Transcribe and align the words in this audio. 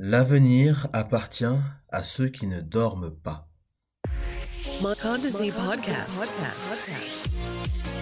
L'avenir 0.00 0.86
appartient 0.92 1.58
à 1.88 2.04
ceux 2.04 2.28
qui 2.28 2.46
ne 2.46 2.60
dorment 2.60 3.10
pas. 3.10 3.48
Mondesi 4.80 5.50
Podcast. 5.50 6.30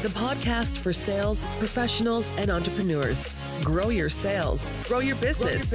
The 0.03 0.11
podcast 0.11 0.77
for 0.77 0.93
sales 0.93 1.47
professionals 1.59 2.31
and 2.39 2.51
entrepreneurs. 2.51 3.31
Grow 3.65 3.89
your 3.89 4.11
sales, 4.11 4.71
grow 4.87 5.01
your 5.01 5.17
business. 5.23 5.73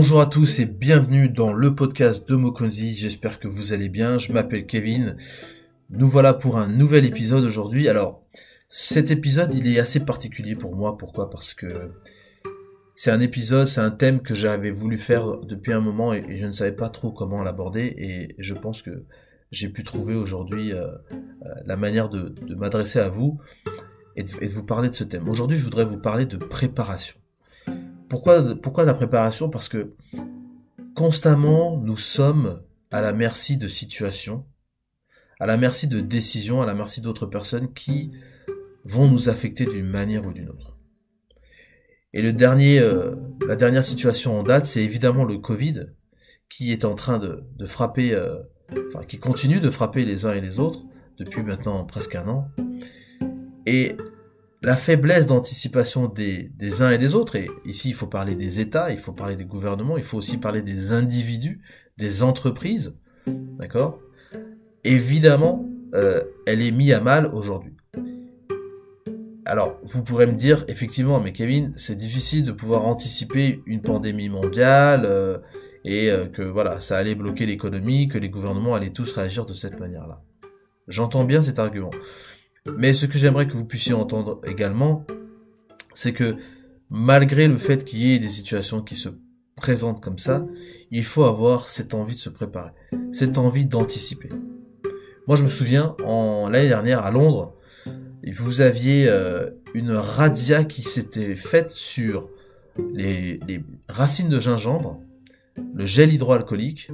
Bonjour 0.00 0.22
à 0.22 0.26
tous 0.26 0.60
et 0.60 0.64
bienvenue 0.64 1.28
dans 1.28 1.52
le 1.52 1.74
podcast 1.74 2.26
de 2.26 2.34
Mokonzi. 2.34 2.94
J'espère 2.94 3.38
que 3.38 3.48
vous 3.48 3.74
allez 3.74 3.90
bien. 3.90 4.16
Je 4.16 4.32
m'appelle 4.32 4.64
Kevin. 4.64 5.18
Nous 5.90 6.08
voilà 6.08 6.32
pour 6.32 6.56
un 6.56 6.68
nouvel 6.68 7.04
épisode 7.04 7.44
aujourd'hui. 7.44 7.86
Alors, 7.86 8.24
cet 8.70 9.10
épisode, 9.10 9.52
il 9.52 9.68
est 9.68 9.78
assez 9.78 10.00
particulier 10.00 10.56
pour 10.56 10.74
moi. 10.74 10.96
Pourquoi? 10.96 11.28
Parce 11.28 11.52
que 11.52 11.92
c'est 12.94 13.10
un 13.10 13.20
épisode, 13.20 13.66
c'est 13.66 13.82
un 13.82 13.90
thème 13.90 14.22
que 14.22 14.34
j'avais 14.34 14.70
voulu 14.70 14.96
faire 14.96 15.36
depuis 15.36 15.74
un 15.74 15.82
moment 15.82 16.14
et, 16.14 16.34
je 16.34 16.46
ne 16.46 16.52
savais 16.52 16.72
pas 16.72 16.88
trop 16.88 17.12
comment 17.12 17.42
l'aborder. 17.42 17.94
Et 17.98 18.34
je 18.38 18.54
pense 18.54 18.80
que 18.80 19.04
j'ai 19.50 19.68
pu 19.68 19.84
trouver 19.84 20.14
aujourd'hui 20.14 20.72
euh, 20.72 20.86
euh, 21.12 21.48
la 21.66 21.76
manière 21.76 22.08
de, 22.08 22.34
m'adresser 22.54 23.00
à 23.00 23.10
vous 23.10 23.38
et 24.16 24.22
de 24.22 24.46
vous 24.46 24.64
parler 24.64 24.88
de 24.88 24.94
ce 24.94 25.04
thème. 25.04 25.28
Aujourd'hui, 25.28 25.58
je 25.58 25.64
voudrais 25.64 25.84
vous 25.84 25.98
parler 25.98 26.24
de 26.24 26.38
préparation. 26.38 27.19
Pourquoi, 28.10 28.84
la 28.84 28.94
préparation? 28.94 29.48
Parce 29.48 29.68
que 29.68 29.94
constamment, 30.96 31.78
nous 31.78 31.96
sommes 31.96 32.60
à 32.90 33.00
la 33.00 33.12
merci 33.12 33.56
de 33.56 33.68
situations, 33.68 34.44
à 35.38 35.46
la 35.46 35.56
merci 35.56 35.86
de 35.86 36.00
décisions, 36.00 36.60
à 36.60 36.66
la 36.66 36.74
merci 36.74 37.00
d'autres 37.00 37.26
personnes 37.26 37.72
qui 37.72 38.10
vont 38.84 39.08
nous 39.08 39.28
affecter 39.28 39.64
d'une 39.64 39.86
manière 39.86 40.26
ou 40.26 40.32
d'une 40.32 40.48
autre. 40.48 40.76
Et 42.12 42.20
le 42.20 42.32
dernier, 42.32 42.80
euh, 42.80 43.14
la 43.46 43.54
dernière 43.54 43.84
situation 43.84 44.36
en 44.36 44.42
date, 44.42 44.66
c'est 44.66 44.82
évidemment 44.82 45.24
le 45.24 45.38
Covid, 45.38 45.86
qui 46.48 46.72
est 46.72 46.84
en 46.84 46.96
train 46.96 47.18
de, 47.18 47.44
frapper, 47.64 48.12
euh, 48.12 48.40
enfin 48.88 49.04
qui 49.04 49.18
continue 49.18 49.60
de 49.60 49.70
frapper 49.70 50.04
les 50.04 50.26
uns 50.26 50.32
et 50.32 50.40
les 50.40 50.58
autres 50.58 50.82
depuis 51.16 51.44
maintenant 51.44 51.84
presque 51.84 52.16
un 52.16 52.26
an. 52.26 52.48
Et 53.66 53.96
la 54.62 54.76
faiblesse 54.76 55.26
d'anticipation 55.26 56.06
des, 56.06 56.50
uns 56.82 56.90
et 56.90 56.98
des 56.98 57.14
autres, 57.14 57.36
et 57.36 57.48
ici 57.64 57.88
il 57.90 57.94
faut 57.94 58.06
parler 58.06 58.34
des 58.34 58.60
États, 58.60 58.90
il 58.90 58.98
faut 58.98 59.12
parler 59.12 59.36
des 59.36 59.44
gouvernements, 59.44 59.96
il 59.96 60.04
faut 60.04 60.18
aussi 60.18 60.36
parler 60.36 60.62
des 60.62 60.92
individus, 60.92 61.60
des 61.96 62.22
entreprises, 62.22 62.94
d'accord? 63.26 63.98
Évidemment, 64.84 65.66
euh, 65.94 66.22
elle 66.46 66.62
est 66.62 66.70
mise 66.70 66.92
à 66.92 67.00
mal 67.00 67.30
aujourd'hui. 67.32 67.74
Alors, 69.46 69.80
vous 69.82 70.02
pourrez 70.02 70.26
me 70.26 70.34
dire, 70.34 70.64
effectivement, 70.68 71.18
mais 71.20 71.32
Kevin, 71.32 71.72
c'est 71.76 71.96
difficile 71.96 72.44
de 72.44 72.52
pouvoir 72.52 72.86
anticiper 72.86 73.62
une 73.66 73.82
pandémie 73.82 74.28
mondiale, 74.28 75.04
euh, 75.06 75.38
et 75.84 76.10
euh, 76.10 76.26
que 76.26 76.42
voilà, 76.42 76.80
ça 76.80 76.98
allait 76.98 77.14
bloquer 77.14 77.46
l'économie, 77.46 78.08
que 78.08 78.18
les 78.18 78.28
gouvernements 78.28 78.74
allaient 78.74 78.90
tous 78.90 79.10
réagir 79.12 79.46
de 79.46 79.54
cette 79.54 79.80
manière-là. 79.80 80.22
J'entends 80.88 81.24
bien 81.24 81.42
cet 81.42 81.58
argument. 81.58 81.90
Mais 82.66 82.92
ce 82.94 83.06
que 83.06 83.18
j'aimerais 83.18 83.46
que 83.46 83.54
vous 83.54 83.64
puissiez 83.64 83.94
entendre 83.94 84.40
également, 84.46 85.06
c'est 85.94 86.12
que 86.12 86.36
malgré 86.90 87.48
le 87.48 87.56
fait 87.56 87.84
qu'il 87.84 88.00
y 88.00 88.14
ait 88.14 88.18
des 88.18 88.28
situations 88.28 88.82
qui 88.82 88.96
se 88.96 89.08
présentent 89.56 90.02
comme 90.02 90.18
ça, 90.18 90.46
il 90.90 91.04
faut 91.04 91.24
avoir 91.24 91.68
cette 91.68 91.94
envie 91.94 92.14
de 92.14 92.20
se 92.20 92.30
préparer, 92.30 92.72
cette 93.12 93.38
envie 93.38 93.66
d'anticiper. 93.66 94.28
Moi, 95.26 95.36
je 95.36 95.44
me 95.44 95.48
souviens, 95.48 95.94
en 96.04 96.48
l'année 96.48 96.68
dernière 96.68 97.04
à 97.04 97.10
Londres, 97.10 97.54
vous 98.26 98.60
aviez 98.60 99.08
euh, 99.08 99.50
une 99.74 99.92
radia 99.92 100.64
qui 100.64 100.82
s'était 100.82 101.36
faite 101.36 101.70
sur 101.70 102.28
les, 102.92 103.40
racines 103.88 104.28
de 104.28 104.40
gingembre, 104.40 105.00
le 105.74 105.86
gel 105.86 106.12
hydroalcoolique, 106.12 106.90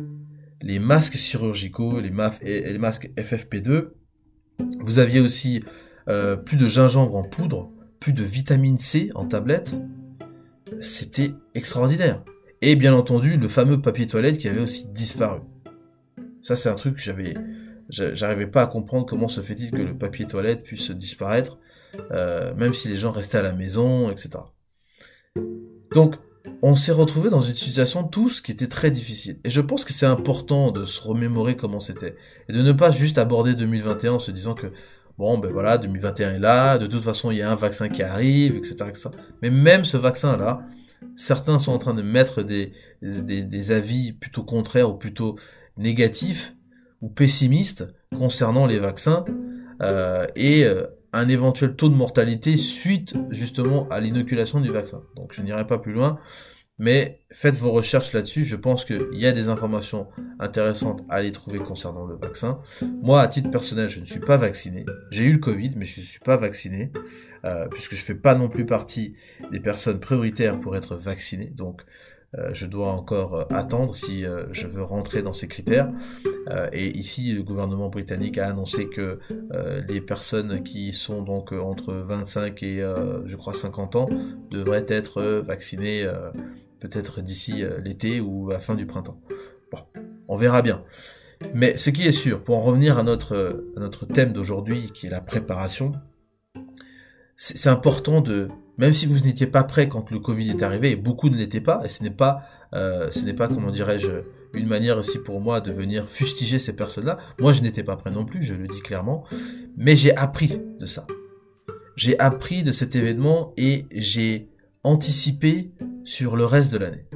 les 0.62 0.78
masques 0.78 1.16
chirurgicaux, 1.16 2.00
les, 2.00 2.10
les 2.40 2.78
masques 2.78 3.10
FFP2 3.16 3.90
vous 4.80 4.98
aviez 4.98 5.20
aussi 5.20 5.62
euh, 6.08 6.36
plus 6.36 6.56
de 6.56 6.68
gingembre 6.68 7.16
en 7.16 7.24
poudre, 7.24 7.70
plus 8.00 8.12
de 8.12 8.22
vitamine 8.22 8.78
C 8.78 9.10
en 9.14 9.26
tablette. 9.26 9.74
C'était 10.80 11.32
extraordinaire. 11.54 12.22
Et 12.62 12.76
bien 12.76 12.94
entendu, 12.94 13.36
le 13.36 13.48
fameux 13.48 13.80
papier 13.80 14.06
toilette 14.06 14.38
qui 14.38 14.48
avait 14.48 14.60
aussi 14.60 14.86
disparu. 14.88 15.40
Ça, 16.42 16.56
c'est 16.56 16.68
un 16.68 16.74
truc 16.74 16.96
que 16.96 17.02
j'avais, 17.02 17.34
j'arrivais 17.88 18.46
pas 18.46 18.62
à 18.62 18.66
comprendre 18.66 19.06
comment 19.06 19.28
se 19.28 19.40
fait-il 19.40 19.70
que 19.70 19.82
le 19.82 19.96
papier 19.96 20.26
toilette 20.26 20.62
puisse 20.62 20.90
disparaître, 20.90 21.58
euh, 22.12 22.54
même 22.54 22.72
si 22.72 22.88
les 22.88 22.96
gens 22.96 23.10
restaient 23.10 23.38
à 23.38 23.42
la 23.42 23.52
maison, 23.52 24.10
etc. 24.10 24.30
Donc, 25.92 26.16
on 26.62 26.76
s'est 26.76 26.92
retrouvé 26.92 27.30
dans 27.30 27.40
une 27.40 27.54
situation 27.54 28.04
tous 28.04 28.40
qui 28.40 28.52
était 28.52 28.66
très 28.66 28.90
difficile. 28.90 29.38
Et 29.44 29.50
je 29.50 29.60
pense 29.60 29.84
que 29.84 29.92
c'est 29.92 30.06
important 30.06 30.70
de 30.72 30.84
se 30.84 31.00
remémorer 31.00 31.56
comment 31.56 31.80
c'était. 31.80 32.16
Et 32.48 32.52
de 32.52 32.62
ne 32.62 32.72
pas 32.72 32.90
juste 32.90 33.18
aborder 33.18 33.54
2021 33.54 34.12
en 34.12 34.18
se 34.18 34.30
disant 34.30 34.54
que, 34.54 34.68
bon, 35.18 35.38
ben 35.38 35.52
voilà, 35.52 35.78
2021 35.78 36.34
est 36.34 36.38
là, 36.38 36.78
de 36.78 36.86
toute 36.86 37.02
façon, 37.02 37.30
il 37.30 37.38
y 37.38 37.42
a 37.42 37.50
un 37.50 37.56
vaccin 37.56 37.88
qui 37.88 38.02
arrive, 38.02 38.56
etc., 38.56 38.76
etc. 38.88 39.10
Mais 39.42 39.50
même 39.50 39.84
ce 39.84 39.96
vaccin-là, 39.96 40.62
certains 41.14 41.58
sont 41.58 41.72
en 41.72 41.78
train 41.78 41.94
de 41.94 42.02
mettre 42.02 42.42
des, 42.42 42.72
des, 43.02 43.70
avis 43.70 44.12
plutôt 44.12 44.42
contraires 44.42 44.90
ou 44.90 44.94
plutôt 44.94 45.36
négatifs 45.76 46.54
ou 47.02 47.08
pessimistes 47.08 47.86
concernant 48.16 48.66
les 48.66 48.78
vaccins. 48.78 49.24
Euh, 49.82 50.26
et 50.36 50.64
euh, 50.64 50.86
un 51.16 51.28
éventuel 51.28 51.74
taux 51.76 51.88
de 51.88 51.94
mortalité 51.94 52.56
suite 52.56 53.14
justement 53.30 53.88
à 53.88 54.00
l'inoculation 54.00 54.60
du 54.60 54.70
vaccin. 54.70 55.02
Donc 55.16 55.32
je 55.32 55.42
n'irai 55.42 55.66
pas 55.66 55.78
plus 55.78 55.92
loin, 55.92 56.18
mais 56.78 57.22
faites 57.30 57.56
vos 57.56 57.72
recherches 57.72 58.12
là-dessus. 58.12 58.44
Je 58.44 58.56
pense 58.56 58.84
qu'il 58.84 59.08
y 59.12 59.26
a 59.26 59.32
des 59.32 59.48
informations 59.48 60.08
intéressantes 60.38 61.02
à 61.08 61.14
aller 61.16 61.32
trouver 61.32 61.58
concernant 61.58 62.04
le 62.04 62.16
vaccin. 62.16 62.60
Moi, 63.00 63.22
à 63.22 63.28
titre 63.28 63.50
personnel, 63.50 63.88
je 63.88 64.00
ne 64.00 64.04
suis 64.04 64.20
pas 64.20 64.36
vacciné. 64.36 64.84
J'ai 65.10 65.24
eu 65.24 65.32
le 65.32 65.38
Covid, 65.38 65.72
mais 65.76 65.86
je 65.86 66.00
ne 66.00 66.04
suis 66.04 66.20
pas 66.20 66.36
vacciné, 66.36 66.92
euh, 67.44 67.66
puisque 67.68 67.94
je 67.94 68.02
ne 68.02 68.06
fais 68.06 68.14
pas 68.14 68.34
non 68.34 68.50
plus 68.50 68.66
partie 68.66 69.14
des 69.50 69.60
personnes 69.60 70.00
prioritaires 70.00 70.60
pour 70.60 70.76
être 70.76 70.96
vacciné. 70.96 71.46
Donc 71.46 71.82
je 72.52 72.66
dois 72.66 72.88
encore 72.88 73.34
euh, 73.34 73.44
attendre 73.50 73.94
si 73.94 74.24
euh, 74.24 74.46
je 74.52 74.66
veux 74.66 74.82
rentrer 74.82 75.22
dans 75.22 75.32
ces 75.32 75.48
critères. 75.48 75.90
et 76.72 76.96
ici, 76.96 77.32
le 77.32 77.42
gouvernement 77.42 77.88
britannique 77.88 78.38
a 78.38 78.48
annoncé 78.48 78.88
que 78.88 79.18
les 79.88 80.00
personnes 80.00 80.62
qui 80.62 80.92
sont 80.92 81.22
donc 81.22 81.52
entre 81.52 81.94
25 81.94 82.62
et 82.62 82.82
je 83.24 83.36
crois 83.36 83.54
50 83.54 83.96
ans 83.96 84.08
devraient 84.50 84.86
être 84.88 85.22
vaccinées 85.44 86.08
peut-être 86.80 87.20
d'ici 87.20 87.64
l'été 87.82 88.20
ou 88.20 88.50
à 88.50 88.54
la 88.54 88.60
fin 88.60 88.74
du 88.74 88.86
printemps. 88.86 89.20
Bon, 89.72 89.78
on 90.28 90.36
verra 90.36 90.62
bien. 90.62 90.84
Mais 91.52 91.76
ce 91.76 91.90
qui 91.90 92.06
est 92.06 92.12
sûr, 92.12 92.42
pour 92.44 92.56
en 92.56 92.60
revenir 92.60 92.96
à 92.96 93.02
notre, 93.02 93.66
à 93.76 93.80
notre 93.80 94.06
thème 94.06 94.32
d'aujourd'hui, 94.32 94.92
qui 94.94 95.06
est 95.06 95.10
la 95.10 95.20
préparation, 95.20 95.92
c'est 97.36 97.68
important 97.68 98.20
de, 98.20 98.48
même 98.78 98.94
si 98.94 99.06
vous 99.06 99.18
n'étiez 99.20 99.46
pas 99.46 99.64
prêt 99.64 99.88
quand 99.88 100.10
le 100.10 100.18
Covid 100.18 100.50
est 100.50 100.62
arrivé, 100.62 100.90
et 100.92 100.96
beaucoup 100.96 101.28
ne 101.28 101.36
l'étaient 101.36 101.60
pas, 101.60 101.82
et 101.84 101.88
ce 101.88 102.02
n'est 102.02 102.10
pas, 102.10 102.42
euh, 102.74 103.10
ce 103.10 103.24
n'est 103.24 103.34
pas, 103.34 103.48
comment 103.48 103.70
dirais-je, 103.70 104.10
une 104.54 104.66
manière 104.66 104.96
aussi 104.98 105.18
pour 105.18 105.40
moi 105.40 105.60
de 105.60 105.70
venir 105.72 106.08
fustiger 106.08 106.58
ces 106.58 106.74
personnes-là. 106.74 107.18
Moi, 107.38 107.52
je 107.52 107.62
n'étais 107.62 107.82
pas 107.82 107.96
prêt 107.96 108.10
non 108.10 108.24
plus, 108.24 108.42
je 108.42 108.54
le 108.54 108.66
dis 108.66 108.80
clairement, 108.80 109.24
mais 109.76 109.96
j'ai 109.96 110.16
appris 110.16 110.60
de 110.78 110.86
ça. 110.86 111.06
J'ai 111.96 112.18
appris 112.18 112.62
de 112.62 112.72
cet 112.72 112.94
événement 112.94 113.52
et 113.56 113.86
j'ai 113.92 114.50
anticipé 114.82 115.72
sur 116.04 116.36
le 116.36 116.44
reste 116.44 116.72
de 116.72 116.78
l'année. 116.78 117.06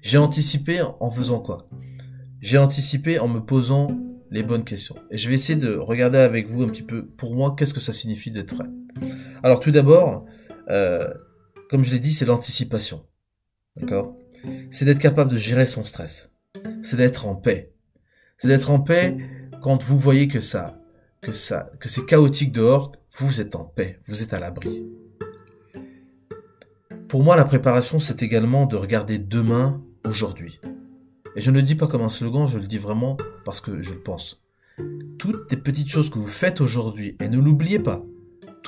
J'ai 0.00 0.18
anticipé 0.18 0.82
en 0.82 1.10
faisant 1.10 1.40
quoi? 1.40 1.68
J'ai 2.40 2.58
anticipé 2.58 3.18
en 3.18 3.28
me 3.28 3.40
posant 3.40 3.88
les 4.30 4.42
bonnes 4.42 4.64
questions. 4.64 4.96
Et 5.10 5.18
je 5.18 5.28
vais 5.28 5.34
essayer 5.34 5.58
de 5.58 5.74
regarder 5.74 6.18
avec 6.18 6.48
vous 6.48 6.62
un 6.62 6.68
petit 6.68 6.82
peu, 6.82 7.06
pour 7.06 7.34
moi, 7.34 7.54
qu'est-ce 7.56 7.74
que 7.74 7.80
ça 7.80 7.92
signifie 7.92 8.30
d'être 8.30 8.54
prêt? 8.54 8.68
Alors 9.42 9.60
tout 9.60 9.70
d'abord, 9.70 10.24
euh, 10.70 11.12
comme 11.70 11.84
je 11.84 11.92
l'ai 11.92 11.98
dit, 11.98 12.12
c'est 12.12 12.24
l'anticipation. 12.24 13.06
D'accord? 13.76 14.16
C'est 14.70 14.84
d'être 14.84 14.98
capable 14.98 15.30
de 15.30 15.36
gérer 15.36 15.66
son 15.66 15.84
stress. 15.84 16.30
C'est 16.82 16.96
d'être 16.96 17.26
en 17.26 17.36
paix. 17.36 17.72
C'est 18.36 18.48
d'être 18.48 18.70
en 18.70 18.80
paix 18.80 19.16
quand 19.62 19.82
vous 19.82 19.98
voyez 19.98 20.28
que 20.28 20.40
ça, 20.40 20.80
que 21.20 21.32
ça, 21.32 21.70
que 21.80 21.88
c'est 21.88 22.06
chaotique 22.06 22.52
dehors, 22.52 22.92
vous 23.18 23.40
êtes 23.40 23.56
en 23.56 23.64
paix, 23.64 24.00
vous 24.06 24.22
êtes 24.22 24.32
à 24.32 24.40
l'abri. 24.40 24.84
Pour 27.08 27.22
moi, 27.22 27.36
la 27.36 27.44
préparation, 27.44 27.98
c'est 27.98 28.22
également 28.22 28.66
de 28.66 28.76
regarder 28.76 29.18
demain, 29.18 29.82
aujourd'hui. 30.04 30.60
Et 31.36 31.40
je 31.40 31.50
ne 31.50 31.56
le 31.56 31.62
dis 31.62 31.74
pas 31.74 31.86
comme 31.86 32.02
un 32.02 32.10
slogan, 32.10 32.48
je 32.48 32.58
le 32.58 32.66
dis 32.66 32.78
vraiment 32.78 33.16
parce 33.44 33.60
que 33.60 33.82
je 33.82 33.94
le 33.94 34.00
pense. 34.00 34.42
Toutes 35.18 35.50
les 35.50 35.56
petites 35.56 35.88
choses 35.88 36.10
que 36.10 36.18
vous 36.18 36.26
faites 36.26 36.60
aujourd'hui, 36.60 37.16
et 37.20 37.28
ne 37.28 37.38
l'oubliez 37.38 37.78
pas, 37.78 38.04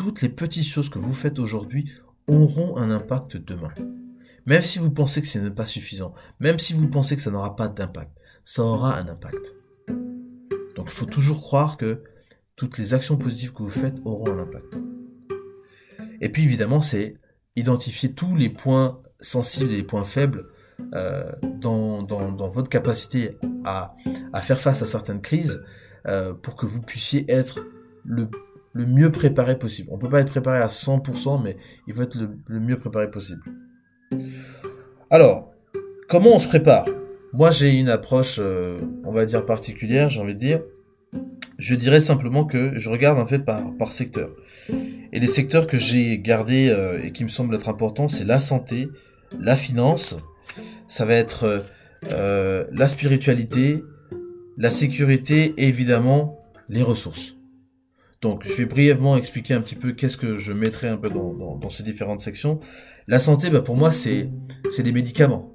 toutes 0.00 0.22
les 0.22 0.30
petites 0.30 0.64
choses 0.64 0.88
que 0.88 0.98
vous 0.98 1.12
faites 1.12 1.38
aujourd'hui 1.38 1.92
auront 2.26 2.78
un 2.78 2.90
impact 2.90 3.36
demain. 3.36 3.68
Même 4.46 4.62
si 4.62 4.78
vous 4.78 4.90
pensez 4.90 5.20
que 5.20 5.26
ce 5.26 5.38
n'est 5.38 5.50
pas 5.50 5.66
suffisant, 5.66 6.14
même 6.38 6.58
si 6.58 6.72
vous 6.72 6.88
pensez 6.88 7.16
que 7.16 7.20
ça 7.20 7.30
n'aura 7.30 7.54
pas 7.54 7.68
d'impact, 7.68 8.10
ça 8.42 8.64
aura 8.64 8.96
un 8.96 9.06
impact. 9.08 9.54
Donc 10.74 10.86
il 10.86 10.92
faut 10.92 11.04
toujours 11.04 11.42
croire 11.42 11.76
que 11.76 12.02
toutes 12.56 12.78
les 12.78 12.94
actions 12.94 13.18
positives 13.18 13.52
que 13.52 13.62
vous 13.62 13.68
faites 13.68 13.98
auront 14.06 14.32
un 14.32 14.38
impact. 14.38 14.78
Et 16.22 16.30
puis 16.30 16.44
évidemment, 16.44 16.80
c'est 16.80 17.18
identifier 17.54 18.14
tous 18.14 18.34
les 18.34 18.48
points 18.48 19.02
sensibles 19.20 19.70
et 19.70 19.76
les 19.76 19.82
points 19.82 20.06
faibles 20.06 20.46
euh, 20.94 21.30
dans, 21.42 22.48
votre 22.48 22.70
capacité 22.70 23.36
à, 23.66 23.94
à, 24.32 24.40
faire 24.40 24.62
face 24.62 24.80
à 24.80 24.86
certaines 24.86 25.20
crises 25.20 25.62
euh, 26.06 26.32
pour 26.32 26.56
que 26.56 26.64
vous 26.64 26.80
puissiez 26.80 27.30
être 27.30 27.60
le, 28.02 28.30
le, 28.72 28.86
mieux 28.86 29.10
préparé 29.10 29.58
possible. 29.58 29.88
On 29.92 29.98
peut 29.98 30.08
pas 30.08 30.20
être 30.20 30.30
préparé 30.30 30.58
à 30.58 30.68
100%, 30.68 31.42
mais 31.42 31.56
il 31.86 31.94
faut 31.94 32.02
être 32.02 32.16
le, 32.16 32.60
mieux 32.60 32.78
préparé 32.78 33.10
possible. 33.10 33.42
Alors, 35.10 35.52
comment 36.08 36.36
on 36.36 36.38
se 36.38 36.48
prépare? 36.48 36.86
Moi, 37.32 37.50
j'ai 37.50 37.78
une 37.78 37.88
approche, 37.88 38.38
euh, 38.40 38.80
on 39.04 39.12
va 39.12 39.26
dire 39.26 39.46
particulière, 39.46 40.08
j'ai 40.08 40.20
envie 40.20 40.34
de 40.34 40.40
dire. 40.40 40.62
Je 41.58 41.74
dirais 41.74 42.00
simplement 42.00 42.44
que 42.44 42.78
je 42.78 42.88
regarde 42.88 43.18
en 43.18 43.26
fait 43.26 43.40
par, 43.40 43.76
par 43.76 43.92
secteur. 43.92 44.30
Et 45.12 45.20
les 45.20 45.28
secteurs 45.28 45.66
que 45.66 45.78
j'ai 45.78 46.18
gardés 46.18 46.70
euh, 46.70 47.02
et 47.02 47.12
qui 47.12 47.24
me 47.24 47.28
semblent 47.28 47.54
être 47.54 47.68
importants, 47.68 48.08
c'est 48.08 48.24
la 48.24 48.40
santé, 48.40 48.88
la 49.38 49.56
finance, 49.56 50.16
ça 50.88 51.04
va 51.04 51.14
être 51.14 51.64
euh, 52.10 52.64
la 52.72 52.88
spiritualité, 52.88 53.82
la 54.56 54.70
sécurité 54.70 55.54
et 55.56 55.68
évidemment 55.68 56.38
les 56.68 56.82
ressources. 56.82 57.36
Donc 58.20 58.46
je 58.46 58.52
vais 58.52 58.66
brièvement 58.66 59.16
expliquer 59.16 59.54
un 59.54 59.62
petit 59.62 59.76
peu 59.76 59.92
qu'est-ce 59.92 60.18
que 60.18 60.36
je 60.36 60.52
mettrai 60.52 60.88
un 60.88 60.98
peu 60.98 61.08
dans, 61.08 61.70
ces 61.70 61.82
différentes 61.82 62.20
sections. 62.20 62.60
La 63.08 63.18
santé, 63.18 63.48
bah, 63.48 63.60
pour 63.60 63.76
moi, 63.76 63.92
c'est 63.92 64.28
des 64.78 64.92
médicaments. 64.92 65.54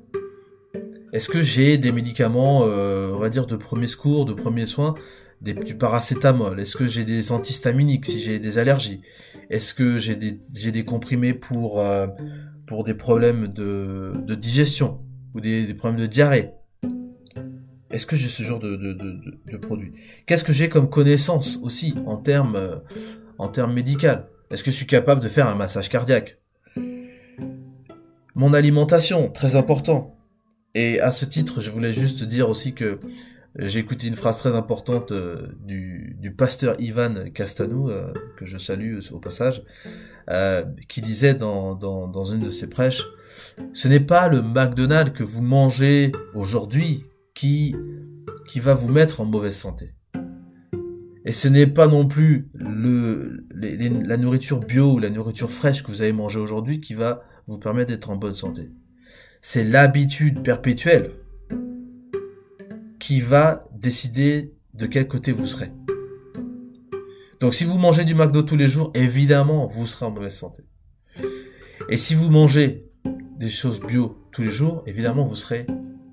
Est-ce 1.14 1.30
que 1.30 1.42
j'ai 1.42 1.78
des 1.78 1.92
médicaments, 1.92 2.64
euh, 2.66 3.12
on 3.14 3.20
va 3.20 3.30
dire, 3.30 3.46
de 3.46 3.56
premier 3.56 3.88
secours, 3.88 4.26
de 4.26 4.34
premiers 4.34 4.66
soins, 4.66 4.96
des, 5.42 5.54
du 5.54 5.78
paracétamol? 5.78 6.60
Est-ce 6.60 6.76
que 6.76 6.88
j'ai 6.88 7.06
des 7.06 7.32
antihistaminiques 7.32 8.08
si 8.08 8.20
j'ai 8.20 8.40
des 8.40 8.58
allergies? 8.58 9.02
Est-ce 9.50 9.74
que 9.74 9.98
j'ai 9.98 10.16
des, 10.16 10.34
des 10.72 10.84
comprimés 10.84 11.34
pour, 11.34 11.80
euh, 11.80 12.08
pour 12.68 12.84
des 12.84 12.96
problèmes 12.96 13.48
de, 13.48 14.14
de 14.26 14.36
digestion 14.36 15.00
ou 15.36 15.40
des, 15.40 15.74
problèmes 15.76 16.02
de 16.02 16.08
diarrhée? 16.08 16.52
Est-ce 17.96 18.06
que 18.06 18.18
j'ai 18.18 18.28
ce 18.28 18.44
genre 18.44 18.60
de, 18.60 18.76
de, 18.76 19.58
produits 19.58 19.94
Qu'est-ce 20.26 20.44
que 20.44 20.52
j'ai 20.52 20.68
comme 20.68 20.90
connaissance 20.90 21.60
aussi 21.64 21.96
en 22.06 22.18
termes 22.18 22.58
euh, 22.58 23.68
médicaux 23.68 24.26
Est-ce 24.52 24.66
que 24.66 24.72
je 24.72 24.76
suis 24.76 24.86
capable 24.86 25.22
de 25.22 25.30
faire 25.30 25.48
un 25.48 25.56
massage 25.56 25.88
cardiaque? 25.88 26.38
Mon 28.36 28.54
alimentation, 28.54 29.30
très 29.30 29.56
important. 29.56 30.20
Et 30.74 31.00
à 31.00 31.14
ce 31.14 31.24
titre, 31.24 31.62
je 31.62 31.72
voulais 31.72 31.94
juste 31.94 32.26
dire 32.26 32.50
aussi 32.50 32.74
que 32.74 33.00
j'ai 33.58 33.80
écouté 33.80 34.08
une 34.08 34.14
phrase 34.14 34.40
très 34.40 34.54
importante 34.54 35.14
euh, 35.14 35.48
du, 35.62 36.36
pasteur 36.38 36.76
Ivan 36.80 37.14
Castanou, 37.34 37.90
euh, 37.90 38.12
que 38.36 38.46
je 38.46 38.58
salue 38.58 39.00
au 39.14 39.20
passage, 39.22 39.64
qui 40.90 41.00
disait 41.00 41.34
dans, 41.34 41.76
dans, 41.76 42.10
dans, 42.10 42.26
une 42.26 42.42
de 42.42 42.50
ses 42.50 42.68
prêches, 42.68 43.04
ce 43.72 43.88
n'est 43.88 44.02
pas 44.02 44.28
le 44.28 44.42
McDonald's 44.42 45.14
que 45.14 45.24
vous 45.24 45.42
mangez 45.42 46.12
aujourd'hui 46.34 47.06
qui, 47.36 47.76
qui 48.48 48.60
va 48.60 48.74
vous 48.74 48.88
mettre 48.88 49.22
en 49.22 49.26
mauvaise 49.26 49.56
santé. 49.56 49.94
Et 51.26 51.32
ce 51.32 51.48
n'est 51.48 51.68
pas 51.68 51.88
non 51.88 52.08
plus 52.08 52.50
le, 52.54 53.46
la 53.52 54.18
nourriture 54.18 54.60
bio 54.60 54.94
ou 54.94 55.00
la 55.00 55.10
nourriture 55.10 55.52
fraîche 55.52 55.84
que 55.84 55.88
vous 55.88 56.02
avez 56.02 56.14
mangée 56.14 56.40
aujourd'hui 56.40 56.80
qui 56.80 56.94
va 56.94 57.24
vous 57.48 57.58
permettre 57.58 57.92
d'être 57.92 58.10
en 58.10 58.16
bonne 58.16 58.36
santé. 58.36 58.72
C'est 59.42 59.64
l'habitude 59.64 60.44
perpétuelle 60.44 61.12
qui 63.00 63.22
va 63.22 63.68
décider 63.74 64.54
de 64.74 64.86
quel 64.86 65.08
côté 65.08 65.32
vous 65.32 65.48
serez. 65.48 65.72
Donc 67.40 67.54
si 67.54 67.64
vous 67.64 67.78
mangez 67.78 68.06
du 68.06 68.16
McDo 68.16 68.44
tous 68.44 68.56
les 68.56 68.68
jours, 68.68 68.92
évidemment, 68.94 69.68
vous 69.68 69.86
serez 69.88 70.06
en 70.06 70.12
mauvaise 70.12 70.36
santé. 70.36 70.64
Et 71.90 71.98
si 71.98 72.16
vous 72.16 72.30
mangez 72.30 72.90
des 73.38 73.50
choses 73.50 73.80
bio 73.82 74.18
tous 74.32 74.42
les 74.42 74.52
jours, 74.52 74.84
évidemment, 74.86 75.26
vous 75.26 75.36
serez 75.36 75.66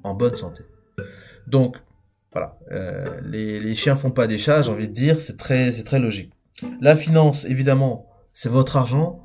en 0.03 0.15
bonne 0.15 0.37
santé. 0.37 0.65
Donc, 1.47 1.77
voilà, 2.33 2.59
euh, 2.71 3.21
les, 3.25 3.75
chiens 3.75 3.95
font 3.95 4.11
pas 4.11 4.27
des 4.27 4.39
chats, 4.39 4.63
j'ai 4.63 4.71
envie 4.71 4.89
de 4.89 4.95
dire, 4.95 5.21
c'est 5.21 5.37
très, 5.37 5.71
très 5.83 5.99
logique. 5.99 6.33
La 6.81 6.97
finance, 6.97 7.45
évidemment, 7.45 8.07
c'est 8.33 8.49
votre 8.49 8.77
argent, 8.77 9.21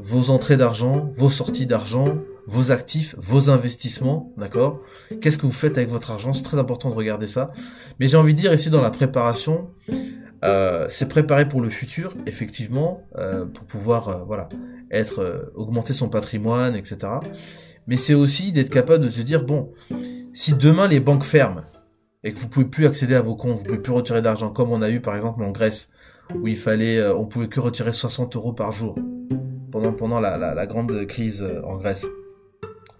vos 0.00 0.30
entrées 0.30 0.56
d'argent, 0.56 1.08
vos 1.12 1.30
sorties 1.30 1.66
d'argent, 1.66 2.18
vos 2.48 2.72
actifs, 2.72 3.14
vos 3.18 3.50
investissements, 3.50 4.32
d'accord? 4.36 4.80
Qu'est-ce 5.20 5.38
que 5.38 5.46
vous 5.46 5.52
faites 5.52 5.78
avec 5.78 5.90
votre 5.90 6.10
argent? 6.10 6.32
C'est 6.32 6.42
très 6.42 6.58
important 6.58 6.90
de 6.90 6.94
regarder 6.94 7.28
ça. 7.28 7.52
Mais 8.00 8.08
j'ai 8.08 8.16
envie 8.16 8.34
de 8.34 8.40
dire 8.40 8.52
ici 8.52 8.68
dans 8.68 8.80
la 8.80 8.90
préparation, 8.90 9.70
euh, 10.44 10.86
c'est 10.88 11.08
préparer 11.08 11.46
pour 11.46 11.60
le 11.60 11.70
futur, 11.70 12.16
effectivement, 12.26 13.06
euh, 13.16 13.44
pour 13.44 13.64
pouvoir, 13.64 14.26
voilà, 14.26 14.48
être 14.90 15.52
augmenter 15.54 15.92
son 15.92 16.08
patrimoine, 16.08 16.74
etc. 16.74 16.98
Mais 17.86 17.96
c'est 17.96 18.14
aussi 18.14 18.50
d'être 18.50 18.70
capable 18.70 19.04
de 19.04 19.10
se 19.10 19.22
dire 19.22 19.44
bon, 19.44 19.72
si 20.32 20.54
demain 20.54 20.88
les 20.88 21.00
banques 21.00 21.24
ferment 21.24 21.64
et 22.24 22.32
que 22.32 22.38
vous 22.38 22.48
pouvez 22.48 22.66
plus 22.66 22.86
accéder 22.86 23.14
à 23.14 23.22
vos 23.22 23.36
comptes, 23.36 23.58
vous 23.58 23.64
pouvez 23.64 23.78
plus 23.78 23.92
retirer 23.92 24.22
d'argent, 24.22 24.50
comme 24.50 24.70
on 24.70 24.82
a 24.82 24.90
eu 24.90 25.00
par 25.00 25.16
exemple 25.16 25.42
en 25.42 25.50
Grèce, 25.50 25.90
où 26.34 26.46
il 26.46 26.56
fallait, 26.56 27.04
on 27.08 27.26
pouvait 27.26 27.48
que 27.48 27.60
retirer 27.60 27.92
60 27.92 28.36
euros 28.36 28.52
par 28.52 28.72
jour 28.72 28.96
pendant 29.70 29.92
pendant 29.92 30.20
la, 30.20 30.36
la, 30.36 30.66
grande 30.66 31.06
crise 31.06 31.44
en 31.64 31.76
Grèce. 31.76 32.06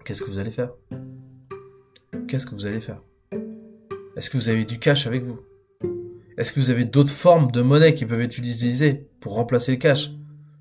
Qu'est-ce 0.03 0.21
que 0.21 0.29
vous 0.29 0.39
allez 0.39 0.51
faire? 0.51 0.71
Qu'est-ce 2.27 2.45
que 2.45 2.55
vous 2.55 2.65
allez 2.65 2.81
faire? 2.81 3.01
Est-ce 4.15 4.29
que 4.29 4.37
vous 4.37 4.49
avez 4.49 4.65
du 4.65 4.79
cash 4.79 5.07
avec 5.07 5.23
vous? 5.23 5.39
Est-ce 6.37 6.51
que 6.51 6.59
vous 6.59 6.69
avez 6.71 6.85
d'autres 6.85 7.11
formes 7.11 7.51
de 7.51 7.61
monnaie 7.61 7.93
qui 7.93 8.05
peuvent 8.05 8.21
être 8.21 8.37
utilisées 8.37 9.07
pour 9.19 9.35
remplacer 9.35 9.73
le 9.73 9.77
cash? 9.77 10.11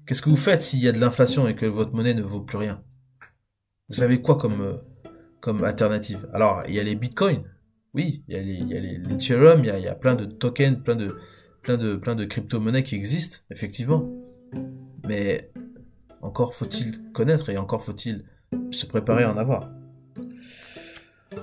Qu'est-ce 0.07 0.23
que 0.23 0.31
vous 0.31 0.37
faites 0.37 0.63
s'il 0.63 0.81
y 0.81 0.89
a 0.89 0.93
de 0.93 0.99
l'inflation 0.99 1.49
et 1.49 1.55
que 1.55 1.67
votre 1.67 1.95
monnaie 1.95 2.15
ne 2.15 2.23
vaut 2.23 2.41
plus 2.41 2.59
rien? 2.59 2.83
Vous 3.89 4.03
avez 4.03 4.21
quoi 4.21 4.37
comme, 4.37 4.61
euh, 4.61 4.77
comme 5.43 5.63
alternative 5.65 6.27
Alors, 6.33 6.63
il 6.69 6.75
y 6.75 6.81
a 6.81 6.85
les 6.85 6.95
bitcoins. 6.95 7.43
Oui, 7.95 8.23
il 8.29 8.35
y 8.35 8.39
a 8.39 8.43
les, 8.43 8.55
il 8.55 8.69
les, 8.69 8.95
il 8.95 9.65
y 9.67 9.71
a, 9.71 9.79
il 9.79 9.99
plein 10.01 10.15
de 10.15 10.25
tokens, 10.25 10.79
plein 10.83 10.97
de, 10.97 11.15
plein 11.63 11.77
de, 11.77 11.97
plein 11.97 12.15
de 12.15 12.25
crypto-monnaies 12.25 12.85
qui 12.85 12.95
existent, 12.95 13.39
effectivement. 13.51 14.09
Mais 15.07 15.51
encore 16.23 16.55
faut-il 16.55 17.13
connaître 17.13 17.51
et 17.51 17.59
encore 17.59 17.83
faut-il 17.83 18.25
se 18.71 18.87
préparer 18.87 19.25
à 19.25 19.33
en 19.33 19.37
avoir. 19.37 19.69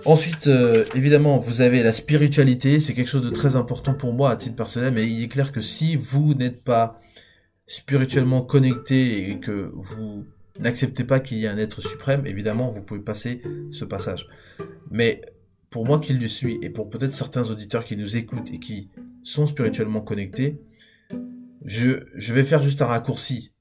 Ensuite, 0.05 0.47
euh, 0.47 0.85
évidemment, 0.95 1.37
vous 1.37 1.61
avez 1.61 1.83
la 1.83 1.93
spiritualité, 1.93 2.79
c'est 2.79 2.93
quelque 2.93 3.07
chose 3.07 3.23
de 3.23 3.29
très 3.29 3.57
important 3.57 3.93
pour 3.93 4.13
moi 4.13 4.31
à 4.31 4.37
titre 4.37 4.55
personnel, 4.55 4.93
mais 4.93 5.05
il 5.05 5.21
est 5.23 5.27
clair 5.27 5.51
que 5.51 5.61
si 5.61 5.97
vous 5.97 6.35
n'êtes 6.35 6.63
pas 6.63 7.01
spirituellement 7.67 8.41
connecté 8.43 9.29
et 9.29 9.39
que 9.39 9.71
vous 9.73 10.25
n'acceptez 10.59 11.03
pas 11.03 11.19
qu'il 11.19 11.37
y 11.37 11.45
ait 11.45 11.49
un 11.49 11.57
être 11.57 11.81
suprême, 11.81 12.25
évidemment, 12.27 12.69
vous 12.69 12.81
pouvez 12.81 12.99
passer 12.99 13.41
ce 13.71 13.85
passage. 13.85 14.27
Mais 14.91 15.21
pour 15.69 15.85
moi 15.85 15.99
qui 15.99 16.13
le 16.13 16.27
suis, 16.27 16.59
et 16.61 16.69
pour 16.69 16.89
peut-être 16.89 17.13
certains 17.13 17.49
auditeurs 17.49 17.85
qui 17.85 17.95
nous 17.97 18.17
écoutent 18.17 18.51
et 18.51 18.59
qui 18.59 18.89
sont 19.23 19.47
spirituellement 19.47 20.01
connectés, 20.01 20.59
je, 21.65 21.99
je 22.15 22.33
vais 22.33 22.43
faire 22.43 22.63
juste 22.63 22.81
un 22.81 22.85
raccourci. 22.85 23.51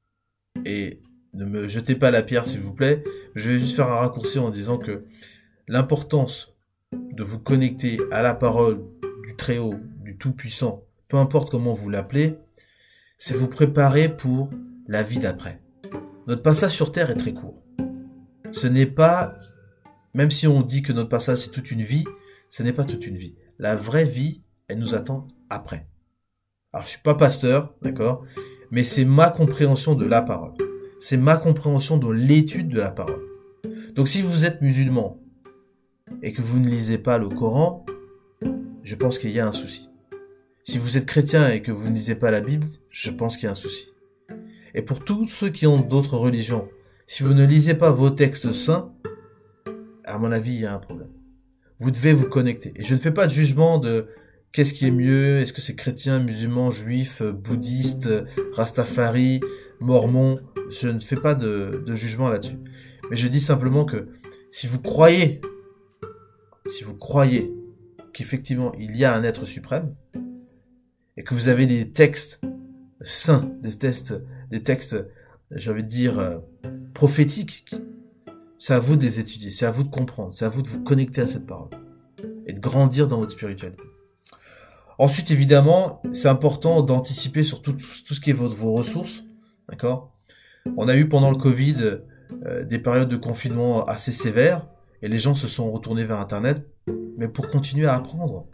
Et 0.65 1.01
ne 1.35 1.45
me 1.45 1.69
jetez 1.69 1.95
pas 1.95 2.11
la 2.11 2.23
pierre 2.23 2.45
s'il 2.45 2.61
vous 2.61 2.75
plaît. 2.75 3.05
Je 3.35 3.51
vais 3.51 3.59
juste 3.59 3.77
faire 3.77 3.91
un 3.91 3.97
raccourci 3.97 4.39
en 4.39 4.51
disant 4.51 4.79
que 4.79 5.05
l'importance 5.69 6.57
de 6.93 7.23
vous 7.23 7.39
connecter 7.39 7.99
à 8.11 8.23
la 8.23 8.35
parole 8.35 8.83
du 9.25 9.37
Très-Haut, 9.37 9.75
du 10.03 10.17
Tout-Puissant, 10.17 10.85
peu 11.09 11.17
importe 11.17 11.51
comment 11.51 11.75
vous 11.75 11.91
l'appelez, 11.91 12.39
c'est 13.19 13.35
vous 13.35 13.49
préparer 13.49 14.09
pour 14.09 14.51
la 14.87 15.03
vie 15.03 15.19
d'après. 15.19 15.61
Notre 16.29 16.43
passage 16.43 16.73
sur 16.73 16.93
Terre 16.93 17.11
est 17.11 17.17
très 17.17 17.35
court. 17.35 17.61
Ce 18.53 18.69
n'est 18.69 18.87
pas, 18.87 19.35
même 20.15 20.31
si 20.31 20.47
on 20.47 20.63
dit 20.63 20.83
que 20.83 20.93
notre 20.93 21.09
passage 21.09 21.39
c'est 21.39 21.51
toute 21.51 21.73
une 21.73 21.83
vie, 21.83 22.05
ce 22.51 22.63
n'est 22.63 22.73
pas 22.73 22.85
toute 22.85 23.05
une 23.07 23.17
vie. 23.17 23.35
La 23.59 23.75
vraie 23.75 24.05
vie, 24.05 24.45
elle 24.69 24.79
nous 24.79 24.95
attend 24.95 25.27
après. 25.51 25.89
Alors 26.73 26.85
je 26.85 26.91
suis 26.91 27.03
pas 27.03 27.17
pasteur, 27.17 27.75
d'accord, 27.83 28.25
mais 28.71 28.85
c'est 28.85 29.05
ma 29.05 29.31
compréhension 29.31 29.97
de 29.97 30.07
la 30.07 30.23
parole 30.23 30.53
c'est 30.99 31.17
ma 31.17 31.37
compréhension 31.37 31.97
de 31.97 32.11
l'étude 32.11 32.69
de 32.69 32.81
la 32.81 32.91
parole. 32.91 33.25
Donc 33.95 34.09
si 34.09 34.23
vous 34.23 34.45
êtes 34.45 34.61
musulman 34.63 35.21
et 36.23 36.33
que 36.33 36.43
vous 36.43 36.59
ne 36.59 36.69
lisez 36.69 36.99
pas 36.99 37.19
le 37.19 37.29
Coran, 37.29 37.85
je 38.83 38.95
pense 38.95 39.19
qu'il 39.19 39.31
y 39.31 39.41
a 39.41 39.47
un 39.47 39.53
souci. 39.53 39.89
Si 40.65 40.79
vous 40.79 40.97
êtes 40.97 41.07
chrétien 41.07 41.51
et 41.51 41.63
que 41.63 41.73
vous 41.73 41.89
ne 41.89 41.95
lisez 41.95 42.15
pas 42.15 42.31
la 42.31 42.41
Bible, 42.41 42.67
je 42.91 43.11
pense 43.11 43.37
qu'il 43.37 43.45
y 43.45 43.49
a 43.49 43.53
un 43.53 43.57
souci. 43.57 43.89
Et 44.75 44.83
pour 44.83 45.05
tous 45.05 45.29
ceux 45.29 45.51
qui 45.51 45.67
ont 45.67 45.81
d'autres 45.81 46.17
religions, 46.17 46.69
si 47.07 47.23
vous 47.23 47.35
ne 47.35 47.45
lisez 47.45 47.75
pas 47.75 47.91
vos 47.91 48.11
textes 48.11 48.53
saints, 48.53 48.93
à 50.05 50.19
mon 50.19 50.33
avis, 50.33 50.55
il 50.55 50.61
y 50.61 50.67
a 50.67 50.75
un 50.75 50.79
problème. 50.79 51.11
Vous 51.79 51.91
devez 51.91 52.13
vous 52.13 52.29
connecter. 52.29 52.73
Et 52.77 52.83
je 52.83 52.95
ne 52.95 52.99
fais 52.99 53.13
pas 53.13 53.27
de 53.27 53.33
jugement 53.33 53.79
de 53.79 54.09
qu'est-ce 54.53 54.75
qui 54.75 54.87
est 54.87 54.91
mieux, 54.91 55.41
est-ce 55.41 55.53
que 55.53 55.61
c'est 55.61 55.77
chrétien, 55.77 56.19
musulman, 56.19 56.71
juif, 56.71 57.23
bouddhiste, 57.23 58.11
rastafari, 58.53 59.41
mormon, 59.81 60.41
je 60.71 60.89
ne 60.89 61.01
fais 61.01 61.17
pas 61.17 61.35
de, 61.35 61.83
jugement 61.95 62.29
là-dessus. 62.29 62.59
Mais 63.11 63.17
je 63.17 63.29
dis 63.29 63.41
simplement 63.41 63.85
que 63.85 64.09
si 64.51 64.67
vous 64.67 64.81
croyez, 64.81 65.41
si 66.67 66.85
vous 66.85 66.95
croyez 66.95 67.53
qu'effectivement 68.13 68.73
il 68.79 68.97
y 68.97 69.05
a 69.05 69.15
un 69.15 69.23
être 69.23 69.45
suprême 69.45 69.95
et 71.17 71.23
que 71.23 71.35
vous 71.35 71.49
avez 71.49 71.67
des 71.67 71.91
textes 71.91 72.41
saints, 73.03 73.51
des 73.63 73.73
textes, 73.73 74.15
des 74.51 74.63
textes, 74.63 74.97
j'ai 75.51 75.71
envie 75.71 75.85
dire 75.85 76.19
euh, 76.19 76.39
prophétiques, 76.95 77.75
c'est 78.59 78.75
à 78.75 78.79
vous 78.79 78.97
de 78.97 79.03
les 79.03 79.21
étudier, 79.21 79.51
c'est 79.53 79.67
à 79.67 79.71
vous 79.71 79.85
de 79.85 79.91
comprendre, 79.91 80.33
c'est 80.33 80.45
à 80.45 80.49
vous 80.49 80.63
de 80.63 80.69
vous 80.69 80.83
connecter 80.83 81.21
à 81.21 81.27
cette 81.27 81.47
parole 81.47 81.71
et 82.47 82.53
de 82.53 82.61
grandir 82.61 83.09
dans 83.09 83.19
votre 83.19 83.33
spiritualité. 83.33 83.85
Ensuite, 84.99 85.31
évidemment, 85.31 86.03
c'est 86.13 86.29
important 86.29 86.83
d'anticiper 86.83 87.45
sur 87.45 87.63
tout, 87.63 87.79
ce 87.79 88.21
qui 88.21 88.31
est 88.31 88.33
vos 88.33 88.73
ressources, 88.73 89.23
d'accord? 89.69 90.13
On 90.77 90.89
a 90.89 90.97
eu 90.97 91.09
pendant 91.09 91.31
le 91.31 91.37
Covid 91.37 92.01
euh, 92.45 92.65
des 92.65 92.79
périodes 92.79 93.09
de 93.09 93.17
confinement 93.17 93.85
assez 93.85 94.13
sévères 94.13 94.67
et 95.03 95.09
les 95.09 95.19
gens 95.19 95.35
se 95.35 95.47
sont 95.47 95.71
retournés 95.71 96.05
vers 96.05 96.19
Internet, 96.19 96.67
mais 97.17 97.29
pour 97.29 97.49
continuer 97.49 97.87
à 97.87 97.95
apprendre. 97.95 98.47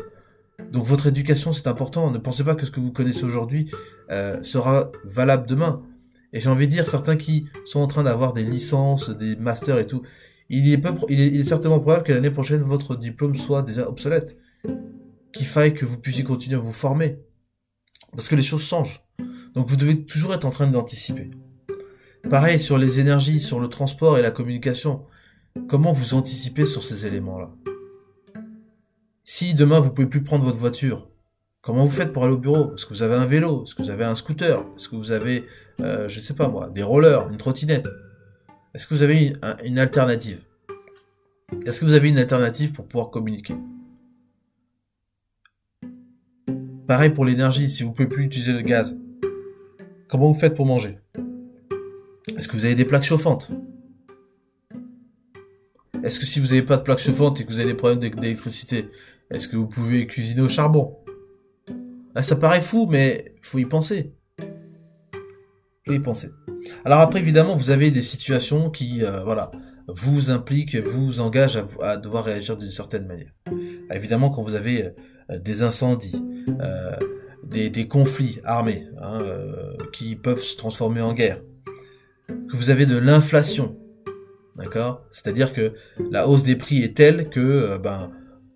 Donc 0.74 0.84
votre 0.84 1.06
éducation, 1.06 1.52
c'est 1.52 1.68
important. 1.68 2.10
Ne 2.10 2.18
pensez 2.18 2.42
pas 2.42 2.56
que 2.56 2.66
ce 2.66 2.72
que 2.72 2.80
vous 2.80 2.90
connaissez 2.90 3.22
aujourd'hui 3.22 3.70
euh, 4.10 4.42
sera 4.42 4.90
valable 5.04 5.46
demain. 5.46 5.82
Et 6.32 6.40
j'ai 6.40 6.48
envie 6.48 6.66
de 6.66 6.72
dire, 6.72 6.88
certains 6.88 7.14
qui 7.14 7.46
sont 7.64 7.78
en 7.78 7.86
train 7.86 8.02
d'avoir 8.02 8.32
des 8.32 8.42
licences, 8.42 9.10
des 9.10 9.36
masters 9.36 9.78
et 9.78 9.86
tout, 9.86 10.02
il 10.48 10.68
est, 10.74 10.82
il 11.08 11.40
est 11.40 11.44
certainement 11.44 11.78
probable 11.78 12.02
que 12.02 12.12
l'année 12.12 12.32
prochaine, 12.32 12.60
votre 12.62 12.96
diplôme 12.96 13.36
soit 13.36 13.62
déjà 13.62 13.88
obsolète. 13.88 14.36
Qu'il 15.32 15.46
faille 15.46 15.74
que 15.74 15.86
vous 15.86 15.96
puissiez 15.96 16.24
continuer 16.24 16.56
à 16.56 16.60
vous 16.60 16.72
former. 16.72 17.20
Parce 18.10 18.28
que 18.28 18.34
les 18.34 18.42
choses 18.42 18.64
changent. 18.64 19.04
Donc 19.54 19.68
vous 19.68 19.76
devez 19.76 20.04
toujours 20.04 20.34
être 20.34 20.44
en 20.44 20.50
train 20.50 20.66
d'anticiper. 20.66 21.30
Pareil 22.28 22.58
sur 22.58 22.78
les 22.78 22.98
énergies, 22.98 23.38
sur 23.38 23.60
le 23.60 23.68
transport 23.68 24.18
et 24.18 24.22
la 24.22 24.32
communication. 24.32 25.04
Comment 25.68 25.92
vous 25.92 26.14
anticipez 26.14 26.66
sur 26.66 26.82
ces 26.82 27.06
éléments-là? 27.06 27.54
Si 29.26 29.54
demain 29.54 29.80
vous 29.80 29.90
pouvez 29.90 30.06
plus 30.06 30.22
prendre 30.22 30.44
votre 30.44 30.58
voiture, 30.58 31.08
comment 31.62 31.86
vous 31.86 31.90
faites 31.90 32.12
pour 32.12 32.24
aller 32.24 32.34
au 32.34 32.38
bureau? 32.38 32.74
Est-ce 32.74 32.84
que 32.84 32.92
vous 32.92 33.02
avez 33.02 33.14
un 33.14 33.24
vélo? 33.24 33.64
Est-ce 33.64 33.74
que 33.74 33.82
vous 33.82 33.88
avez 33.88 34.04
un 34.04 34.14
scooter? 34.14 34.62
Est-ce 34.76 34.86
que 34.86 34.96
vous 34.96 35.12
avez, 35.12 35.46
euh, 35.80 36.10
je 36.10 36.20
sais 36.20 36.34
pas 36.34 36.48
moi, 36.48 36.68
des 36.68 36.82
rollers, 36.82 37.30
une 37.30 37.38
trottinette? 37.38 37.88
Est-ce 38.74 38.86
que 38.86 38.92
vous 38.92 39.02
avez 39.02 39.34
une, 39.64 39.78
alternative? 39.78 40.40
Est-ce 41.64 41.80
que 41.80 41.86
vous 41.86 41.94
avez 41.94 42.10
une 42.10 42.18
alternative 42.18 42.72
pour 42.72 42.86
pouvoir 42.86 43.10
communiquer? 43.10 43.54
Pareil 46.86 47.08
pour 47.08 47.24
l'énergie, 47.24 47.70
si 47.70 47.82
vous 47.82 47.92
pouvez 47.92 48.08
plus 48.08 48.24
utiliser 48.24 48.52
le 48.52 48.60
gaz, 48.60 48.98
comment 50.08 50.30
vous 50.30 50.38
faites 50.38 50.54
pour 50.54 50.66
manger? 50.66 50.98
Est-ce 52.36 52.46
que 52.46 52.56
vous 52.56 52.66
avez 52.66 52.74
des 52.74 52.84
plaques 52.84 53.04
chauffantes? 53.04 53.50
Est-ce 56.02 56.20
que 56.20 56.26
si 56.26 56.38
vous 56.38 56.48
n'avez 56.48 56.62
pas 56.62 56.76
de 56.76 56.82
plaque 56.82 56.98
chauffante 56.98 57.40
et 57.40 57.46
que 57.46 57.50
vous 57.50 57.60
avez 57.60 57.72
des 57.72 57.74
problèmes 57.74 57.98
d'électricité, 57.98 58.90
est-ce 59.34 59.48
que 59.48 59.56
vous 59.56 59.66
pouvez 59.66 60.06
cuisiner 60.06 60.40
au 60.40 60.48
charbon? 60.48 60.96
Là, 62.14 62.22
ça 62.22 62.36
paraît 62.36 62.62
fou, 62.62 62.86
mais 62.88 63.34
faut 63.42 63.58
y 63.58 63.64
penser. 63.64 64.14
Faut 65.86 65.92
y 65.92 65.98
penser. 65.98 66.30
Alors 66.84 67.00
après, 67.00 67.18
évidemment, 67.18 67.56
vous 67.56 67.70
avez 67.70 67.90
des 67.90 68.02
situations 68.02 68.70
qui, 68.70 69.04
euh, 69.04 69.24
voilà, 69.24 69.50
vous 69.88 70.30
impliquent, 70.30 70.76
vous 70.76 71.20
engagent 71.20 71.62
à, 71.82 71.96
devoir 71.96 72.24
réagir 72.24 72.56
d'une 72.56 72.70
certaine 72.70 73.06
manière. 73.06 73.32
évidemment, 73.92 74.30
quand 74.30 74.42
vous 74.42 74.54
avez 74.54 74.92
euh, 75.30 75.38
des 75.38 75.62
incendies, 75.62 76.22
euh, 76.60 76.96
des, 77.42 77.88
conflits 77.88 78.40
armés 78.44 78.86
hein, 79.02 79.18
qui 79.92 80.16
peuvent 80.16 80.40
se 80.40 80.56
transformer 80.56 81.00
en 81.00 81.12
guerre, 81.12 81.40
que 82.28 82.56
vous 82.56 82.70
avez 82.70 82.86
de 82.86 82.96
l'inflation, 82.96 83.78
D'accord? 84.56 85.04
C'est-à-dire 85.10 85.52
que 85.52 85.72
la 86.12 86.28
hausse 86.28 86.44
des 86.44 86.54
prix 86.54 86.84
est 86.84 86.96
telle 86.96 87.28
que, 87.28 87.76
ben, 87.78 88.12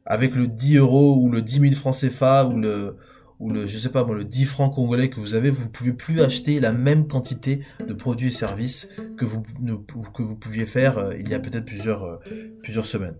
avec 0.08 0.34
le 0.34 0.48
10 0.48 0.78
euros 0.78 1.18
ou 1.20 1.30
le 1.30 1.42
10 1.42 1.60
000 1.60 1.72
francs 1.74 1.94
CFA 1.94 2.46
ou 2.46 2.58
le, 2.58 2.96
ou 3.38 3.50
le, 3.50 3.66
je 3.66 3.76
sais 3.76 3.90
pas 3.90 4.04
moi, 4.04 4.16
le 4.16 4.24
10 4.24 4.46
francs 4.46 4.74
congolais 4.74 5.10
que 5.10 5.20
vous 5.20 5.34
avez, 5.34 5.50
vous 5.50 5.64
ne 5.64 5.68
pouvez 5.68 5.92
plus 5.92 6.22
acheter 6.22 6.60
la 6.60 6.72
même 6.72 7.06
quantité 7.06 7.60
de 7.86 7.92
produits 7.92 8.28
et 8.28 8.32
services 8.32 8.88
que 9.18 9.26
vous, 9.26 9.42
que 9.42 10.22
vous 10.22 10.34
pouviez 10.34 10.64
faire 10.64 10.96
euh, 10.96 11.14
il 11.20 11.28
y 11.28 11.34
a 11.34 11.38
peut-être 11.38 11.66
plusieurs, 11.66 12.04
euh, 12.04 12.16
plusieurs 12.62 12.86
semaines. 12.86 13.16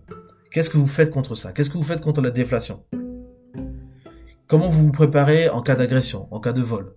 Qu'est-ce 0.51 0.71
que 0.71 0.77
vous 0.77 0.87
faites 0.87 1.11
contre 1.11 1.35
ça? 1.35 1.53
Qu'est-ce 1.53 1.69
que 1.69 1.77
vous 1.77 1.83
faites 1.83 2.01
contre 2.01 2.21
la 2.21 2.31
déflation? 2.31 2.83
Comment 4.47 4.67
vous 4.67 4.81
vous 4.81 4.91
préparez 4.91 5.47
en 5.47 5.61
cas 5.61 5.75
d'agression, 5.75 6.27
en 6.31 6.39
cas 6.39 6.53
de 6.53 6.63
vol? 6.63 6.95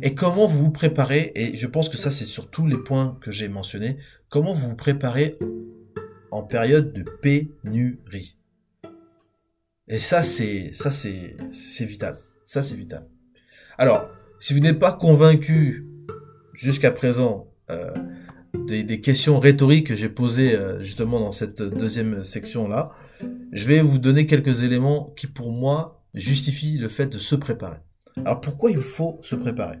Et 0.00 0.14
comment 0.14 0.46
vous 0.46 0.66
vous 0.66 0.70
préparez, 0.70 1.32
et 1.34 1.56
je 1.56 1.66
pense 1.66 1.88
que 1.88 1.96
ça 1.96 2.12
c'est 2.12 2.26
sur 2.26 2.50
tous 2.50 2.68
les 2.68 2.78
points 2.78 3.18
que 3.20 3.32
j'ai 3.32 3.48
mentionnés, 3.48 3.96
comment 4.28 4.52
vous 4.52 4.68
vous 4.68 4.76
préparez 4.76 5.38
en 6.30 6.44
période 6.44 6.92
de 6.92 7.02
pénurie? 7.02 8.36
Et 9.88 10.00
ça 10.00 10.22
c'est 10.22 10.70
ça 10.74 10.92
c'est 10.92 11.36
c'est 11.52 11.84
vital. 11.84 12.18
Ça 12.44 12.62
c'est 12.62 12.76
vital. 12.76 13.06
Alors, 13.78 14.08
si 14.40 14.54
vous 14.54 14.60
n'êtes 14.60 14.78
pas 14.78 14.92
convaincu 14.92 15.86
jusqu'à 16.52 16.90
présent 16.90 17.52
euh, 17.70 17.92
des, 18.66 18.84
des, 18.84 19.00
questions 19.00 19.40
rhétoriques 19.40 19.88
que 19.88 19.94
j'ai 19.94 20.08
posées 20.08 20.54
euh, 20.54 20.80
justement 20.82 21.18
dans 21.18 21.32
cette 21.32 21.62
deuxième 21.62 22.24
section 22.24 22.68
là, 22.68 22.92
je 23.52 23.66
vais 23.66 23.80
vous 23.80 23.98
donner 23.98 24.26
quelques 24.26 24.62
éléments 24.62 25.12
qui 25.16 25.26
pour 25.26 25.50
moi 25.50 26.04
justifient 26.14 26.78
le 26.78 26.88
fait 26.88 27.06
de 27.06 27.18
se 27.18 27.34
préparer. 27.34 27.78
Alors 28.18 28.40
pourquoi 28.40 28.70
il 28.70 28.80
faut 28.80 29.18
se 29.22 29.34
préparer? 29.34 29.76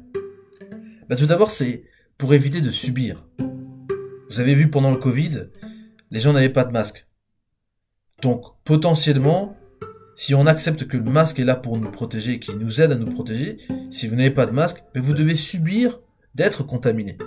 Bah, 1.08 1.16
Tout 1.16 1.26
d'abord, 1.26 1.50
c'est 1.50 1.84
pour 2.18 2.34
éviter 2.34 2.60
de 2.60 2.70
subir. 2.70 3.26
Vous 4.28 4.40
avez 4.40 4.54
vu 4.54 4.70
pendant 4.70 4.90
le 4.90 4.96
Covid, 4.96 5.48
les 6.10 6.20
gens 6.20 6.32
n'avaient 6.32 6.48
pas 6.48 6.64
de 6.64 6.72
masque. 6.72 7.06
Donc 8.22 8.44
potentiellement, 8.64 9.56
si 10.14 10.34
on 10.34 10.46
accepte 10.46 10.86
que 10.86 10.96
le 10.96 11.04
masque 11.04 11.40
est 11.40 11.44
là 11.44 11.56
pour 11.56 11.76
nous 11.76 11.90
protéger 11.90 12.32
et 12.32 12.40
qu'il 12.40 12.56
nous 12.56 12.80
aide 12.80 12.92
à 12.92 12.96
nous 12.96 13.10
protéger, 13.10 13.58
si 13.90 14.08
vous 14.08 14.16
n'avez 14.16 14.30
pas 14.30 14.46
de 14.46 14.52
masque, 14.52 14.82
mais 14.94 15.00
vous 15.00 15.14
devez 15.14 15.34
subir 15.34 16.00
d'être 16.34 16.62
contaminé. 16.64 17.18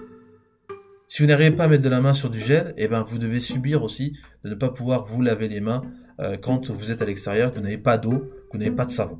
Si 1.10 1.22
vous 1.22 1.27
n'arrivez 1.27 1.51
pas 1.51 1.65
à 1.65 1.67
mettre 1.67 1.84
de 1.84 1.89
la 1.89 2.01
main 2.01 2.13
sur 2.13 2.29
du 2.29 2.39
gel, 2.39 2.74
eh 2.77 2.88
ben 2.88 3.01
vous 3.01 3.17
devez 3.17 3.39
subir 3.39 3.84
aussi 3.84 4.13
de 4.44 4.50
ne 4.50 4.56
pas 4.56 4.70
pouvoir 4.70 5.06
vous 5.06 5.22
laver 5.22 5.48
les 5.48 5.62
mains 5.62 5.84
euh, 6.20 6.36
quand 6.38 6.70
vous 6.70 6.91
êtes 6.91 7.01
à 7.01 7.06
l'extérieur, 7.06 7.51
que 7.51 7.58
vous 7.58 7.63
n'avez 7.63 7.77
pas 7.77 7.98
d'eau, 7.98 8.20
que 8.20 8.53
vous 8.53 8.58
n'avez 8.60 8.75
pas 8.75 8.86
de 8.86 8.91
savon. 8.91 9.20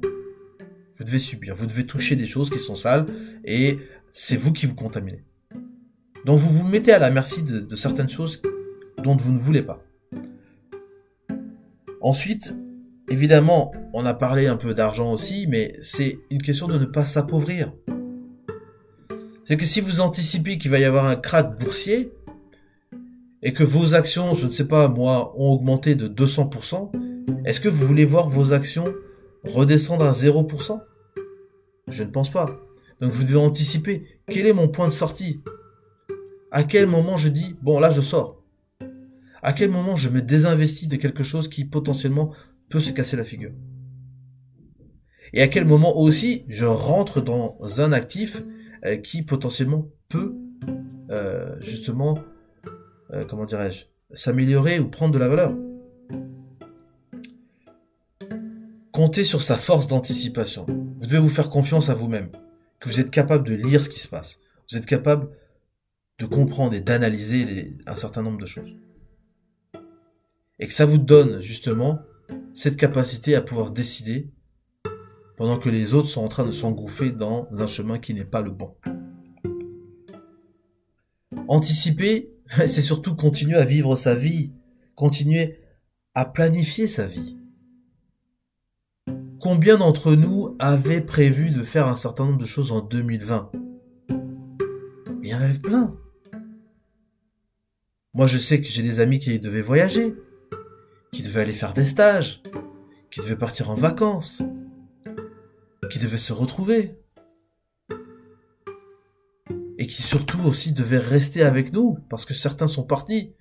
Vous 0.98 1.04
devez 1.04 1.20
subir, 1.20 1.56
vous 1.56 1.66
devez 1.66 1.86
toucher 1.86 2.16
des 2.16 2.26
choses 2.26 2.50
qui 2.50 2.60
sont 2.60 2.76
sales 2.76 3.06
et 3.46 3.80
c'est 4.14 4.36
vous 4.36 4.52
qui 4.52 4.66
vous 4.66 4.76
contaminez. 4.76 5.24
Donc 6.26 6.40
vous 6.40 6.50
vous 6.50 6.68
mettez 6.68 6.92
à 6.92 7.00
la 7.00 7.10
merci 7.10 7.44
de, 7.44 7.76
certaines 7.76 8.10
choses 8.10 8.42
dont 9.04 9.16
vous 9.16 9.32
ne 9.32 9.38
voulez 9.38 9.62
pas. 9.62 9.82
Ensuite, 12.02 12.54
évidemment, 13.10 13.72
on 13.94 14.06
a 14.06 14.14
parlé 14.14 14.48
un 14.48 14.58
peu 14.58 14.74
d'argent 14.74 15.14
aussi, 15.14 15.48
mais 15.48 15.74
c'est 15.82 16.20
une 16.30 16.42
question 16.42 16.68
de 16.68 16.78
ne 16.78 16.86
pas 16.86 17.06
s'appauvrir. 17.06 17.74
C'est 19.46 19.58
que 19.58 19.66
si 19.66 19.82
vous 19.82 20.02
anticipez 20.02 20.58
qu'il 20.58 20.72
va 20.72 20.80
y 20.80 20.84
avoir 20.84 21.06
un 21.06 21.16
krach 21.16 21.58
boursier, 21.58 22.12
et 23.44 23.54
que 23.54 23.64
vos 23.64 23.94
actions, 23.94 24.34
je 24.34 24.48
ne 24.48 24.52
sais 24.52 24.66
pas 24.66 24.88
moi, 24.88 25.34
ont 25.38 25.52
augmenté 25.52 25.96
de 25.96 26.08
200%, 26.08 26.92
est-ce 27.46 27.60
que 27.60 27.70
vous 27.70 27.86
voulez 27.86 28.06
voir 28.06 28.30
vos 28.30 28.52
actions 28.52 28.94
redescendre 29.44 30.06
à 30.06 30.14
0% 30.14 30.82
Je 31.88 32.04
ne 32.04 32.10
pense 32.10 32.32
pas. 32.32 32.60
Donc 33.00 33.12
vous 33.12 33.24
devez 33.24 33.38
anticiper. 33.38 34.04
Quel 34.30 34.48
est 34.48 34.54
mon 34.54 34.68
point 34.68 34.88
de 34.88 34.94
sortie? 34.94 35.42
À 36.52 36.64
quel 36.64 36.88
moment 36.88 37.18
je 37.18 37.30
dis, 37.30 37.56
bon 37.62 37.80
là 37.80 37.92
je 37.92 38.02
sors? 38.02 38.42
À 39.44 39.54
quel 39.54 39.70
moment 39.70 39.96
je 39.96 40.10
me 40.10 40.22
désinvestis 40.22 40.88
de 40.88 40.96
quelque 40.96 41.24
chose 41.24 41.48
qui 41.48 41.64
potentiellement 41.64 42.34
peut 42.70 42.80
se 42.80 42.92
casser 42.92 43.18
la 43.18 43.24
figure 43.24 43.52
Et 45.34 45.42
à 45.42 45.48
quel 45.48 45.66
moment 45.66 45.98
aussi 45.98 46.46
je 46.48 46.66
rentre 46.66 47.22
dans 47.22 47.58
un 47.80 47.92
actif 47.92 48.44
euh, 48.86 48.98
qui 48.98 49.24
potentiellement 49.24 49.90
peut 50.10 50.36
euh, 51.10 51.56
justement, 51.62 52.18
euh, 53.12 53.24
comment 53.26 53.46
dirais-je, 53.46 53.86
s'améliorer 54.14 54.80
ou 54.80 54.90
prendre 54.90 55.14
de 55.14 55.20
la 55.20 55.30
valeur 55.30 55.56
Comptez 58.92 59.26
sur 59.26 59.42
sa 59.42 59.58
force 59.58 59.88
d'anticipation. 59.88 60.66
Vous 60.68 61.06
devez 61.06 61.20
vous 61.20 61.30
faire 61.30 61.50
confiance 61.50 61.90
à 61.90 61.94
vous-même, 61.94 62.30
que 62.80 62.90
vous 62.90 63.00
êtes 63.00 63.12
capable 63.12 63.48
de 63.48 63.54
lire 63.54 63.84
ce 63.84 63.90
qui 63.90 64.00
se 64.00 64.08
passe. 64.08 64.40
Vous 64.70 64.78
êtes 64.78 64.86
capable 64.86 65.30
de 66.20 66.26
comprendre 66.26 66.74
et 66.74 66.82
d'analyser 66.82 67.78
un 67.86 67.96
certain 67.96 68.24
nombre 68.24 68.40
de 68.40 68.46
choses. 68.46 68.76
Et 70.60 70.66
que 70.68 70.74
ça 70.74 70.86
vous 70.86 70.98
donne 70.98 71.42
justement 71.42 72.00
cette 72.54 72.78
capacité 72.78 73.36
à 73.36 73.42
pouvoir 73.42 73.72
décider 73.72 74.32
pendant 75.38 75.60
que 75.60 75.70
les 75.70 75.94
autres 75.94 76.10
sont 76.10 76.24
en 76.24 76.28
train 76.28 76.46
de 76.46 76.52
s'engouffrer 76.52 77.12
dans 77.12 77.48
un 77.52 77.68
chemin 77.68 78.00
qui 78.00 78.14
n'est 78.14 78.26
pas 78.26 78.42
le 78.42 78.50
bon. 78.50 78.76
Anticiper, 81.48 82.34
c'est 82.68 82.82
surtout 82.82 83.16
continuer 83.16 83.56
à 83.56 83.64
vivre 83.64 83.96
sa 83.96 84.16
vie, 84.16 84.52
continuer 84.96 85.60
à 86.16 86.26
planifier 86.26 86.88
sa 86.88 87.06
vie. 87.06 87.38
Combien 89.40 89.78
d'entre 89.78 90.16
nous 90.16 90.56
avaient 90.58 91.02
prévu 91.02 91.52
de 91.52 91.62
faire 91.62 91.88
un 91.88 91.96
certain 91.96 92.26
nombre 92.26 92.40
de 92.40 92.46
choses 92.46 92.72
en 92.72 92.82
2020 92.82 93.52
Il 95.22 95.30
y 95.30 95.36
en 95.36 95.40
avait 95.40 95.60
plein. 95.60 95.96
Moi, 98.16 98.26
je 98.26 98.40
sais 98.40 98.60
que 98.60 98.68
j'ai 98.68 98.82
des 98.82 99.00
amis 99.00 99.20
qui 99.20 99.40
devaient 99.40 99.62
voyager, 99.62 100.16
qui 101.18 101.24
devaient 101.24 101.42
aller 101.42 101.54
faire 101.54 101.74
des 101.74 101.86
stages, 101.86 102.44
qui 103.10 103.22
devaient 103.22 103.36
partir 103.36 103.72
en 103.72 103.74
vacances, 103.74 104.44
qui 105.90 105.98
devaient 105.98 106.20
se 106.20 106.32
retrouver, 106.32 106.96
et 109.80 109.88
qui 109.88 110.04
surtout 110.04 110.40
aussi 110.46 110.74
devaient 110.74 111.00
rester 111.00 111.42
avec 111.42 111.74
nous, 111.74 111.98
parce 112.12 112.24
que 112.24 112.36
certains 112.36 112.68
sont 112.68 112.84
partis. 112.84 113.34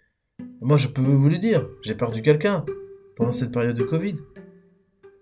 Moi, 0.63 0.79
je 0.79 0.89
peux 0.89 1.03
vous 1.03 1.29
le 1.29 1.37
dire, 1.37 1.69
j'ai 1.83 1.95
perdu 1.95 2.23
quelqu'un 2.23 2.65
pendant 3.15 3.33
cette 3.33 3.53
période 3.53 3.77
de 3.77 3.83
Covid. 3.83 4.17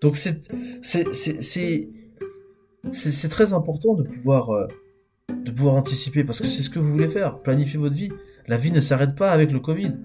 Donc 0.00 0.16
c'est 0.16 0.48
très 3.30 3.52
important 3.52 3.94
de 3.94 4.04
pouvoir 4.04 4.50
euh, 4.50 4.68
de 5.28 5.50
pouvoir 5.50 5.74
anticiper 5.74 6.22
parce 6.22 6.40
que 6.40 6.46
c'est 6.46 6.62
ce 6.62 6.70
que 6.70 6.78
vous 6.78 6.92
voulez 6.92 7.08
faire, 7.08 7.40
planifier 7.40 7.80
votre 7.80 7.96
vie. 7.96 8.12
La 8.46 8.58
vie 8.58 8.70
ne 8.70 8.80
s'arrête 8.80 9.16
pas 9.16 9.32
avec 9.32 9.50
le 9.50 9.58
Covid, 9.58 9.96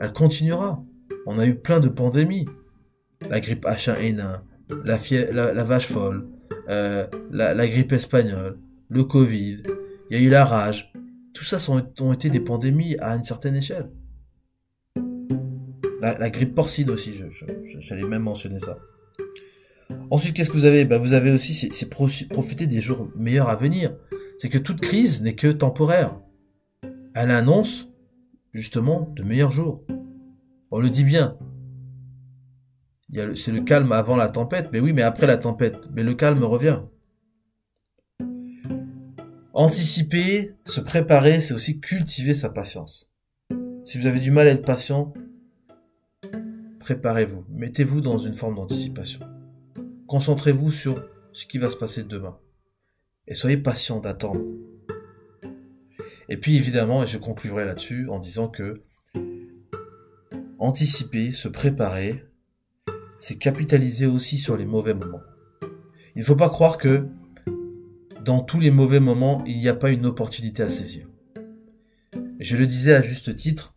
elle 0.00 0.12
continuera. 0.12 0.82
On 1.26 1.38
a 1.38 1.46
eu 1.46 1.54
plein 1.54 1.80
de 1.80 1.88
pandémies, 1.88 2.46
la 3.28 3.40
grippe 3.40 3.64
H1N1, 3.64 4.40
la, 4.84 5.64
vache 5.64 5.86
folle, 5.86 6.26
euh, 6.68 7.06
la, 7.30 7.66
grippe 7.66 7.92
espagnole, 7.92 8.58
le 8.88 9.04
Covid, 9.04 9.62
il 10.10 10.16
y 10.16 10.20
a 10.20 10.22
eu 10.22 10.28
la 10.28 10.44
rage. 10.44 10.92
Tout 11.34 11.44
ça 11.44 11.58
sont, 11.58 11.82
ont 12.00 12.12
été 12.12 12.28
des 12.28 12.40
pandémies 12.40 12.96
à 12.98 13.14
une 13.14 13.24
certaine 13.24 13.56
échelle. 13.56 13.90
La, 16.00 16.30
grippe 16.30 16.56
porcine 16.56 16.90
aussi, 16.90 17.14
j'allais 17.78 18.02
même 18.02 18.22
mentionner 18.22 18.58
ça. 18.58 18.76
Ensuite, 20.10 20.34
qu'est-ce 20.34 20.50
que 20.50 20.56
vous 20.56 20.64
avez? 20.64 20.84
Ben, 20.84 20.98
Vous 20.98 21.12
avez 21.12 21.30
aussi, 21.30 21.54
c'est 21.54 21.88
profiter 21.88 22.66
des 22.66 22.80
jours 22.80 23.08
meilleurs 23.16 23.48
à 23.48 23.56
venir. 23.56 23.94
C'est 24.38 24.48
que 24.48 24.58
toute 24.58 24.80
crise 24.80 25.22
n'est 25.22 25.36
que 25.36 25.46
temporaire. 25.46 26.18
Elle 27.14 27.30
annonce, 27.30 27.88
justement, 28.52 29.12
de 29.14 29.22
meilleurs 29.22 29.52
jours. 29.52 29.84
On 30.74 30.80
le 30.80 30.88
dit 30.88 31.04
bien. 31.04 31.36
C'est 33.34 33.52
le 33.52 33.60
calme 33.60 33.92
avant 33.92 34.16
la 34.16 34.28
tempête. 34.28 34.70
Mais 34.72 34.80
oui, 34.80 34.94
mais 34.94 35.02
après 35.02 35.26
la 35.26 35.36
tempête. 35.36 35.90
Mais 35.92 36.02
le 36.02 36.14
calme 36.14 36.42
revient. 36.42 36.80
Anticiper, 39.52 40.54
se 40.64 40.80
préparer, 40.80 41.42
c'est 41.42 41.52
aussi 41.52 41.78
cultiver 41.78 42.32
sa 42.32 42.48
patience. 42.48 43.10
Si 43.84 43.98
vous 43.98 44.06
avez 44.06 44.18
du 44.18 44.30
mal 44.30 44.48
à 44.48 44.52
être 44.52 44.64
patient, 44.64 45.12
préparez-vous, 46.80 47.44
mettez-vous 47.50 48.00
dans 48.00 48.16
une 48.16 48.32
forme 48.32 48.54
d'anticipation. 48.54 49.20
Concentrez-vous 50.06 50.70
sur 50.70 51.04
ce 51.34 51.44
qui 51.44 51.58
va 51.58 51.68
se 51.68 51.76
passer 51.76 52.02
demain. 52.02 52.38
Et 53.28 53.34
soyez 53.34 53.58
patient 53.58 54.00
d'attendre. 54.00 54.46
Et 56.30 56.38
puis 56.38 56.56
évidemment, 56.56 57.02
et 57.02 57.06
je 57.06 57.18
conclurai 57.18 57.66
là-dessus 57.66 58.08
en 58.08 58.18
disant 58.18 58.48
que 58.48 58.82
anticiper, 60.62 61.32
se 61.32 61.48
préparer, 61.48 62.24
c'est 63.18 63.36
capitaliser 63.36 64.06
aussi 64.06 64.38
sur 64.38 64.56
les 64.56 64.64
mauvais 64.64 64.94
moments. 64.94 65.22
Il 66.14 66.20
ne 66.20 66.24
faut 66.24 66.36
pas 66.36 66.48
croire 66.48 66.78
que 66.78 67.08
dans 68.24 68.40
tous 68.40 68.60
les 68.60 68.70
mauvais 68.70 69.00
moments, 69.00 69.42
il 69.44 69.58
n'y 69.58 69.68
a 69.68 69.74
pas 69.74 69.90
une 69.90 70.06
opportunité 70.06 70.62
à 70.62 70.70
saisir. 70.70 71.08
je 72.38 72.56
le 72.56 72.68
disais 72.68 72.94
à 72.94 73.02
juste 73.02 73.34
titre 73.34 73.74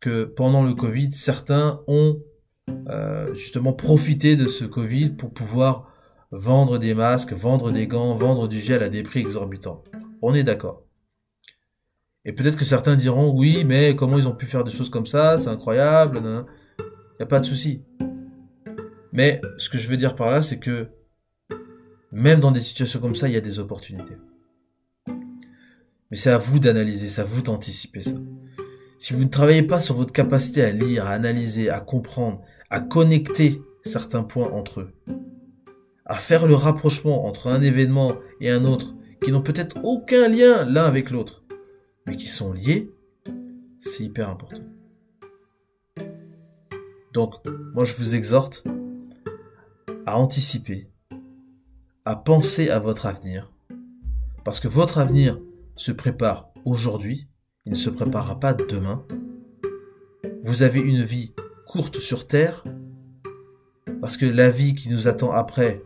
que 0.00 0.24
pendant 0.24 0.62
le 0.62 0.74
Covid, 0.74 1.12
certains 1.12 1.82
ont 1.86 2.20
euh, 2.88 3.34
justement 3.34 3.72
profiter 3.72 4.36
de 4.36 4.46
ce 4.46 4.66
Covid 4.66 5.10
pour 5.10 5.32
pouvoir 5.32 5.90
vendre 6.32 6.78
des 6.78 6.92
masques, 6.92 7.32
vendre 7.32 7.70
des 7.70 7.86
gants, 7.86 8.14
vendre 8.14 8.46
du 8.46 8.58
gel 8.58 8.82
à 8.82 8.90
des 8.90 9.02
prix 9.02 9.20
exorbitants. 9.20 9.82
On 10.20 10.34
est 10.34 10.44
d'accord. 10.44 10.84
Et 12.24 12.32
peut-être 12.32 12.58
que 12.58 12.64
certains 12.64 12.96
diront 12.96 13.32
oui, 13.34 13.64
mais 13.64 13.96
comment 13.96 14.18
ils 14.18 14.28
ont 14.28 14.34
pu 14.34 14.46
faire 14.46 14.64
des 14.64 14.72
choses 14.72 14.90
comme 14.90 15.06
ça? 15.06 15.38
C'est 15.38 15.48
incroyable. 15.48 16.20
Il 16.22 16.44
n'y 17.18 17.22
a 17.22 17.26
pas 17.26 17.40
de 17.40 17.46
souci. 17.46 17.82
Mais 19.12 19.40
ce 19.56 19.68
que 19.68 19.78
je 19.78 19.88
veux 19.88 19.96
dire 19.96 20.14
par 20.14 20.30
là, 20.30 20.42
c'est 20.42 20.58
que 20.58 20.88
même 22.12 22.40
dans 22.40 22.50
des 22.50 22.60
situations 22.60 23.00
comme 23.00 23.14
ça, 23.14 23.28
il 23.28 23.34
y 23.34 23.38
a 23.38 23.40
des 23.40 23.58
opportunités. 23.58 24.16
Mais 26.10 26.16
c'est 26.16 26.30
à 26.30 26.38
vous 26.38 26.58
d'analyser, 26.58 27.08
c'est 27.08 27.20
à 27.20 27.24
vous 27.24 27.40
d'anticiper 27.40 28.02
ça. 28.02 28.16
Si 28.98 29.14
vous 29.14 29.24
ne 29.24 29.30
travaillez 29.30 29.62
pas 29.62 29.80
sur 29.80 29.94
votre 29.94 30.12
capacité 30.12 30.62
à 30.62 30.70
lire, 30.70 31.06
à 31.06 31.10
analyser, 31.10 31.70
à 31.70 31.80
comprendre, 31.80 32.42
à 32.68 32.80
connecter 32.80 33.62
certains 33.84 34.24
points 34.24 34.50
entre 34.50 34.80
eux, 34.80 34.92
à 36.04 36.16
faire 36.16 36.46
le 36.46 36.54
rapprochement 36.54 37.24
entre 37.24 37.48
un 37.48 37.62
événement 37.62 38.16
et 38.40 38.50
un 38.50 38.64
autre 38.64 38.94
qui 39.22 39.30
n'ont 39.32 39.42
peut-être 39.42 39.78
aucun 39.84 40.28
lien 40.28 40.64
l'un 40.66 40.84
avec 40.84 41.10
l'autre, 41.10 41.39
qui 42.16 42.28
sont 42.28 42.52
liés, 42.52 42.90
c'est 43.78 44.04
hyper 44.04 44.28
important. 44.28 44.62
Donc, 47.12 47.34
moi 47.74 47.84
je 47.84 47.94
vous 47.96 48.14
exhorte 48.14 48.64
à 50.06 50.18
anticiper, 50.18 50.88
à 52.04 52.16
penser 52.16 52.70
à 52.70 52.78
votre 52.78 53.06
avenir, 53.06 53.52
parce 54.44 54.60
que 54.60 54.68
votre 54.68 54.98
avenir 54.98 55.40
se 55.76 55.92
prépare 55.92 56.50
aujourd'hui, 56.64 57.28
il 57.66 57.72
ne 57.72 57.76
se 57.76 57.90
préparera 57.90 58.38
pas 58.38 58.54
demain. 58.54 59.04
Vous 60.42 60.62
avez 60.62 60.80
une 60.80 61.02
vie 61.02 61.34
courte 61.66 61.98
sur 61.98 62.26
Terre, 62.26 62.64
parce 64.00 64.16
que 64.16 64.26
la 64.26 64.50
vie 64.50 64.74
qui 64.74 64.88
nous 64.88 65.08
attend 65.08 65.30
après, 65.30 65.82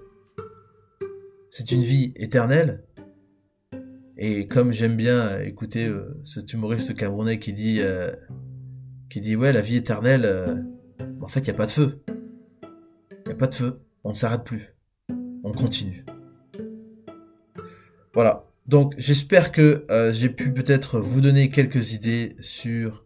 c'est 1.50 1.72
une 1.72 1.80
vie 1.80 2.12
éternelle. 2.16 2.84
Et 4.16 4.46
comme 4.46 4.72
j'aime 4.72 4.96
bien 4.96 5.40
écouter 5.40 5.87
euh, 5.87 6.20
cet 6.24 6.53
humoriste 6.53 6.94
camerounais 6.94 7.38
qui 7.38 7.53
dit, 7.53 7.79
euh, 7.81 8.12
qui 9.11 9.20
dit 9.20 9.37
ouais 9.37 9.53
la 9.53 9.61
vie 9.61 9.77
éternelle, 9.77 10.24
euh, 10.24 10.57
en 11.20 11.29
fait 11.29 11.40
il 11.40 11.48
y 11.48 11.50
a 11.50 11.55
pas 11.55 11.66
de 11.66 11.70
feu, 11.72 12.03
il 13.27 13.31
y 13.31 13.33
a 13.33 13.37
pas 13.37 13.48
de 13.48 13.55
feu, 13.55 13.81
on 14.05 14.11
ne 14.11 14.14
s'arrête 14.14 14.44
plus, 14.44 14.77
on 15.42 15.53
continue. 15.53 16.05
Voilà. 18.12 18.44
Donc 18.66 18.94
j'espère 18.96 19.53
que 19.53 19.85
j'ai 20.11 20.31
pu 20.31 20.53
peut-être 20.53 20.98
vous 20.98 21.20
donner 21.20 21.50
quelques 21.50 21.92
idées 21.92 22.35
sur 22.40 23.05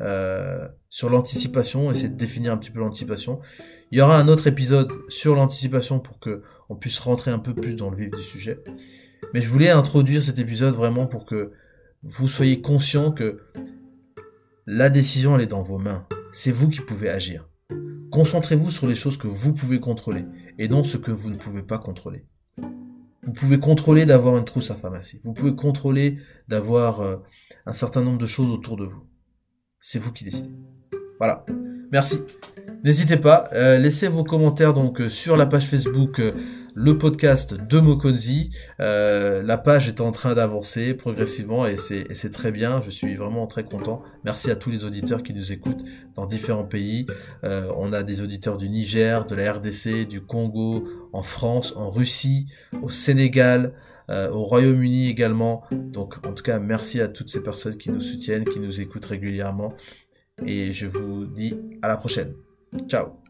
euh, 0.00 0.68
sur 0.90 1.10
l'anticipation, 1.10 1.90
essayer 1.90 2.08
de 2.08 2.16
définir 2.16 2.52
un 2.52 2.56
petit 2.56 2.70
peu 2.70 2.78
l'anticipation. 2.78 3.40
Il 3.90 3.98
y 3.98 4.00
aura 4.00 4.18
un 4.18 4.28
autre 4.28 4.46
épisode 4.46 4.92
sur 5.08 5.34
l'anticipation 5.34 5.98
pour 5.98 6.18
que 6.18 6.42
on 6.68 6.76
puisse 6.76 6.98
rentrer 6.98 7.30
un 7.30 7.38
peu 7.38 7.54
plus 7.54 7.74
dans 7.74 7.90
le 7.90 7.96
vif 7.96 8.10
du 8.10 8.22
sujet. 8.22 8.62
Mais 9.34 9.40
je 9.40 9.48
voulais 9.48 9.70
introduire 9.70 10.22
cet 10.22 10.38
épisode 10.38 10.74
vraiment 10.74 11.06
pour 11.06 11.24
que 11.24 11.52
vous 12.02 12.28
soyez 12.28 12.60
conscient 12.60 13.12
que 13.12 13.40
la 14.66 14.88
décision 14.90 15.34
elle 15.34 15.42
est 15.42 15.46
dans 15.46 15.62
vos 15.62 15.78
mains. 15.78 16.06
C'est 16.32 16.52
vous 16.52 16.68
qui 16.68 16.80
pouvez 16.80 17.08
agir. 17.08 17.48
Concentrez-vous 18.10 18.70
sur 18.70 18.86
les 18.86 18.94
choses 18.94 19.18
que 19.18 19.26
vous 19.26 19.52
pouvez 19.52 19.80
contrôler 19.80 20.24
et 20.58 20.68
non 20.68 20.84
ce 20.84 20.96
que 20.96 21.10
vous 21.10 21.30
ne 21.30 21.36
pouvez 21.36 21.62
pas 21.62 21.78
contrôler. 21.78 22.26
Vous 23.22 23.32
pouvez 23.32 23.58
contrôler 23.58 24.06
d'avoir 24.06 24.38
une 24.38 24.44
trousse 24.44 24.70
à 24.70 24.74
pharmacie. 24.74 25.20
Vous 25.22 25.34
pouvez 25.34 25.54
contrôler 25.54 26.18
d'avoir 26.48 27.00
euh, 27.00 27.16
un 27.66 27.74
certain 27.74 28.02
nombre 28.02 28.18
de 28.18 28.26
choses 28.26 28.50
autour 28.50 28.76
de 28.76 28.84
vous. 28.84 29.02
C'est 29.80 29.98
vous 29.98 30.12
qui 30.12 30.24
décidez. 30.24 30.54
Voilà. 31.18 31.44
Merci. 31.92 32.20
N'hésitez 32.84 33.16
pas, 33.16 33.50
euh, 33.52 33.76
laissez 33.76 34.08
vos 34.08 34.24
commentaires 34.24 34.72
donc 34.72 35.00
euh, 35.00 35.08
sur 35.08 35.36
la 35.36 35.46
page 35.46 35.66
Facebook 35.66 36.22
le 36.80 36.96
podcast 36.96 37.54
de 37.54 37.80
Mokonzi. 37.80 38.50
la 38.78 39.58
page 39.58 39.88
est 39.88 40.00
en 40.00 40.12
train 40.12 40.34
d'avancer 40.34 40.94
progressivement 40.94 41.66
et 41.66 41.76
c'est 41.76 42.30
très 42.30 42.52
bien. 42.52 42.80
Je 42.82 42.90
suis 42.90 43.16
vraiment 43.16 43.48
très 43.48 43.64
content. 43.64 44.02
Merci 44.24 44.50
à 44.50 44.56
tous 44.56 44.70
les 44.70 44.84
auditeurs 44.84 45.24
qui 45.24 45.34
nous 45.34 45.52
écoutent 45.52 45.82
dans 46.14 46.26
différents 46.26 46.64
pays. 46.64 47.06
on 47.42 47.92
a 47.92 48.04
des 48.04 48.22
auditeurs 48.22 48.58
du 48.58 48.68
Niger, 48.68 49.26
de 49.26 49.34
la 49.34 49.52
RDC, 49.54 50.06
du 50.06 50.20
Congo, 50.20 50.88
en 51.12 51.22
France, 51.22 51.74
en 51.76 51.90
Russie, 51.90 52.46
au 52.80 52.88
Sénégal, 52.88 53.74
euh, 54.10 54.30
au 54.30 54.42
Royaume-Uni 54.42 55.08
également. 55.08 55.64
Donc 55.70 56.24
en 56.26 56.32
tout 56.32 56.42
cas, 56.42 56.58
merci 56.60 57.00
à 57.00 57.08
toutes 57.08 57.30
ces 57.30 57.42
personnes 57.42 57.76
qui 57.76 57.90
nous 57.90 58.00
soutiennent, 58.00 58.44
qui 58.44 58.60
nous 58.60 58.80
écoutent 58.80 59.06
régulièrement. 59.06 59.74
Et 60.46 60.72
je 60.72 60.86
vous 60.86 61.26
dis 61.26 61.54
à 61.82 61.88
la 61.88 61.96
prochaine. 61.96 62.34
Ciao 62.86 63.27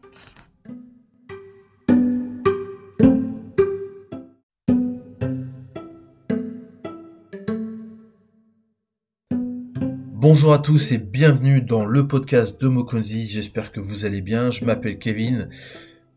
Bonjour 10.31 10.53
à 10.53 10.59
tous 10.59 10.91
et 10.91 10.99
bienvenue 10.99 11.59
dans 11.59 11.85
le 11.85 12.07
podcast 12.07 12.61
de 12.61 12.67
Mokonzi. 12.67 13.25
J'espère 13.25 13.71
que 13.71 13.79
vous 13.79 14.05
allez 14.05 14.21
bien. 14.21 14.51
Je 14.51 14.63
m'appelle 14.63 14.99
Kevin. 14.99 15.49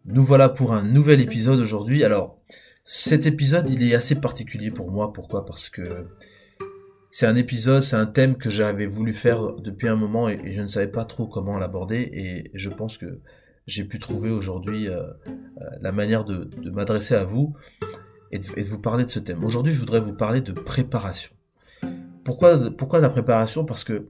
Nous 0.05 0.23
voilà 0.23 0.51
pour 0.51 0.75
un 0.75 0.83
nouvel 0.83 1.23
épisode 1.23 1.59
aujourd'hui. 1.59 2.05
Alors, 2.05 2.39
cet 2.85 3.25
épisode, 3.25 3.71
il 3.71 3.83
est 3.83 3.95
assez 3.95 4.15
particulier 4.15 4.71
pour 4.71 4.91
moi. 4.91 5.15
Pourquoi? 5.15 5.47
Parce 5.47 5.71
que 5.71 6.09
c'est 7.11 7.25
un 7.25 7.37
épisode, 7.37 7.83
c'est 7.83 7.97
un 7.97 8.05
thème 8.05 8.37
que 8.37 8.51
j'avais 8.51 8.85
voulu 8.85 9.15
faire 9.15 9.55
depuis 9.55 9.89
un 9.89 9.97
moment 9.97 10.29
et, 10.29 10.53
je 10.53 10.61
ne 10.61 10.69
savais 10.69 10.89
pas 10.89 11.07
trop 11.07 11.27
comment 11.27 11.59
l'aborder 11.59 12.11
et 12.13 12.51
je 12.53 12.69
pense 12.69 12.99
que 12.99 13.21
j'ai 13.67 13.85
pu 13.85 13.99
trouver 13.99 14.29
aujourd'hui 14.29 14.89
euh, 14.89 15.05
euh, 15.27 15.65
la 15.81 15.91
manière 15.91 16.27
de, 16.27 16.51
m'adresser 16.71 17.15
à 17.15 17.25
vous 17.25 17.55
et 18.31 18.39
de, 18.39 18.63
vous 18.63 18.79
parler 18.79 19.07
de 19.07 19.11
ce 19.11 19.21
thème. 19.21 19.43
Aujourd'hui, 19.43 19.73
je 19.73 19.81
voudrais 19.81 20.01
vous 20.01 20.13
parler 20.13 20.43
de 20.43 20.53
préparation. 20.53 21.33
Pourquoi, 22.25 23.01
la 23.01 23.11
préparation? 23.11 23.65
Parce 23.65 23.85
que 23.85 24.09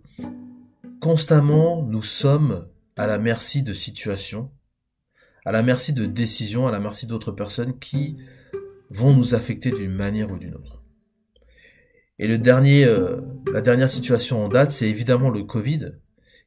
constamment, 1.01 1.83
nous 1.83 2.03
sommes 2.03 2.67
à 2.97 3.07
la 3.07 3.19
merci 3.19 3.63
de 3.63 3.73
situations 3.73 4.51
à 5.45 5.53
la 5.53 5.63
merci 5.63 5.93
de 5.93 6.07
décisions, 6.07 6.69
à 6.69 6.73
la 6.73 6.81
merci 6.81 7.07
d'autres 7.07 7.33
personnes 7.33 7.79
qui 7.79 8.17
vont 8.91 9.13
nous 9.13 9.35
affecter 9.35 9.71
d'une 9.71 9.93
manière 9.93 10.31
ou 10.31 10.39
d'une 10.39 10.55
autre. 10.55 10.83
Et 12.19 12.29
le 12.29 12.39
dernier, 12.39 12.85
euh, 12.85 13.21
la 13.53 13.63
dernière 13.63 13.91
situation 13.91 14.45
en 14.45 14.49
date, 14.49 14.71
c'est 14.71 14.89
évidemment 14.89 15.31
le 15.31 15.43
Covid, 15.43 15.95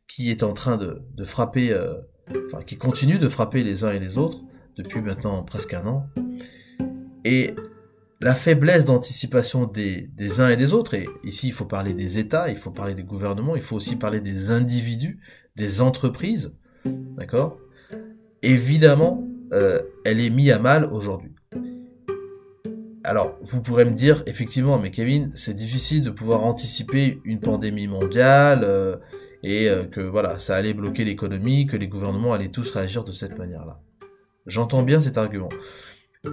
qui 0.08 0.30
est 0.30 0.44
en 0.44 0.54
train 0.54 0.78
de, 0.78 1.02
de 1.14 1.24
frapper, 1.24 1.74
euh, 1.74 1.96
enfin 2.46 2.64
qui 2.64 2.78
continue 2.78 3.18
de 3.18 3.28
frapper 3.28 3.64
les 3.64 3.84
uns 3.84 3.92
et 3.92 4.00
les 4.00 4.18
autres 4.18 4.44
depuis 4.78 5.02
maintenant 5.02 5.44
presque 5.44 5.74
un 5.74 5.86
an. 5.88 6.08
Et 7.26 7.56
la 8.22 8.36
faiblesse 8.36 8.86
d'anticipation 8.86 9.66
des, 9.66 10.10
des 10.14 10.40
uns 10.40 10.50
et 10.50 10.56
des 10.56 10.74
autres, 10.74 10.94
et 10.94 11.08
ici 11.24 11.48
il 11.48 11.54
faut 11.54 11.66
parler 11.66 11.94
des 11.94 12.18
États, 12.18 12.50
il 12.50 12.58
faut 12.58 12.72
parler 12.72 12.96
des 12.96 13.04
gouvernements, 13.04 13.56
il 13.56 13.62
faut 13.62 13.76
aussi 13.76 13.98
parler 13.98 14.22
des 14.22 14.52
individus, 14.52 15.20
des 15.56 15.82
entreprises, 15.82 16.54
d'accord? 16.86 17.58
Évidemment, 18.42 19.28
euh, 19.54 19.82
elle 20.06 20.20
est 20.20 20.30
mise 20.30 20.52
à 20.52 20.60
mal 20.60 20.86
aujourd'hui. 20.86 21.32
Alors, 23.04 23.38
vous 23.44 23.62
pourrez 23.62 23.86
me 23.86 23.92
dire, 23.94 24.24
effectivement, 24.26 24.80
mais 24.80 24.90
Kevin, 24.90 25.32
c'est 25.36 25.54
difficile 25.54 26.02
de 26.02 26.10
pouvoir 26.10 26.44
anticiper 26.44 27.22
une 27.24 27.40
pandémie 27.40 27.88
mondiale 27.88 28.62
euh, 28.64 28.98
et 29.44 29.70
euh, 29.70 29.84
que 29.84 30.02
voilà, 30.02 30.40
ça 30.40 30.56
allait 30.56 30.74
bloquer 30.74 31.06
l'économie, 31.06 31.68
que 31.68 31.78
les 31.78 31.88
gouvernements 31.88 32.34
allaient 32.34 32.50
tous 32.50 32.68
réagir 32.72 33.04
de 33.04 33.12
cette 33.12 33.38
manière-là. 33.38 33.80
J'entends 34.48 34.82
bien 34.82 35.02
cet 35.02 35.18
argument. 35.18 35.50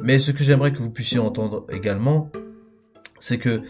Mais 0.03 0.19
ce 0.19 0.31
que 0.31 0.45
j'aimerais 0.45 0.73
que 0.73 0.79
vous 0.79 0.91
puissiez 0.91 1.19
entendre 1.19 1.67
également, 1.71 2.31
c'est 3.19 3.39
que 3.39 3.63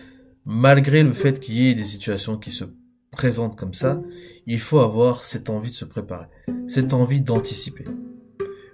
malgré 0.45 1.03
le 1.03 1.13
fait 1.13 1.41
qu'il 1.41 1.55
y 1.55 1.71
ait 1.71 1.75
des 1.75 1.85
situations 1.85 2.37
qui 2.37 2.51
se 2.51 2.65
présentent 3.11 3.57
comme 3.59 3.75
ça, 3.75 4.01
il 4.47 4.61
faut 4.61 4.81
avoir 4.81 5.25
cette 5.25 5.51
envie 5.51 5.71
de 5.71 5.75
se 5.77 5.85
préparer, 5.85 6.27
cette 6.67 6.93
envie 6.93 7.21
d'anticiper. 7.21 7.85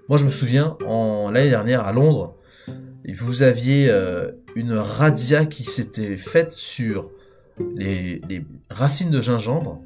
Moi, 0.09 0.17
je 0.17 0.25
me 0.25 0.31
souviens, 0.31 0.77
en 0.87 1.31
l'année 1.31 1.51
dernière 1.51 1.87
à 1.87 1.93
Londres, 1.93 2.37
vous 3.13 3.43
aviez 3.43 3.89
euh, 3.91 4.33
une 4.55 4.73
radia 4.73 5.47
qui 5.47 5.65
s'était 5.65 6.17
faite 6.17 6.53
sur 6.53 7.11
les, 7.75 8.21
racines 8.71 9.11
de 9.11 9.21
gingembre, 9.21 9.83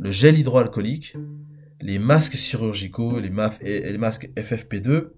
le 0.00 0.10
gel 0.10 0.38
hydroalcoolique, 0.38 1.16
les 1.80 1.98
masques 1.98 2.34
chirurgicaux, 2.34 3.20
les, 3.20 3.30
masques 3.30 4.30
FFP2. 4.36 5.08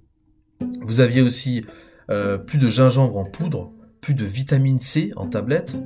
Vous 0.81 1.01
aviez 1.01 1.23
aussi 1.23 1.65
euh, 2.11 2.39
plus 2.39 2.59
de 2.59 2.69
gingembre 2.69 3.17
en 3.17 3.25
poudre, 3.25 3.73
plus 4.01 4.15
de 4.15 4.25
vitamine 4.25 4.79
C 4.79 5.13
en 5.17 5.29
tablette. 5.29 5.77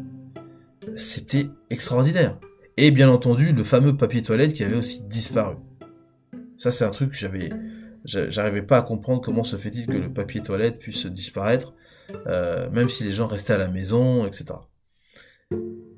C'était 0.97 1.47
extraordinaire. 1.71 2.39
Et 2.77 2.91
bien 2.91 3.09
entendu, 3.09 3.53
le 3.53 3.65
fameux 3.65 3.97
papier 3.97 4.23
toilette 4.23 4.53
qui 4.53 4.65
avait 4.65 4.77
aussi 4.77 5.03
disparu. 5.03 5.57
Ça, 6.57 6.73
c'est 6.73 6.85
un 6.85 6.91
truc 6.91 7.11
que 7.11 7.17
j'avais 7.17 7.51
J'arrivais 8.05 8.63
pas 8.63 8.79
à 8.79 8.83
comprendre 8.83 9.21
comment 9.21 9.45
se 9.45 9.57
fait-il 9.57 9.87
que 9.87 9.97
le 9.97 10.11
papier 10.11 10.41
toilette 10.41 10.79
puisse 10.79 11.05
disparaître, 11.07 11.75
euh, 12.27 12.71
même 12.71 12.89
si 12.89 13.05
les 13.05 13.13
gens 13.13 13.27
restaient 13.27 13.53
à 13.53 13.59
la 13.59 13.69
maison, 13.69 14.27
etc. 14.27 14.47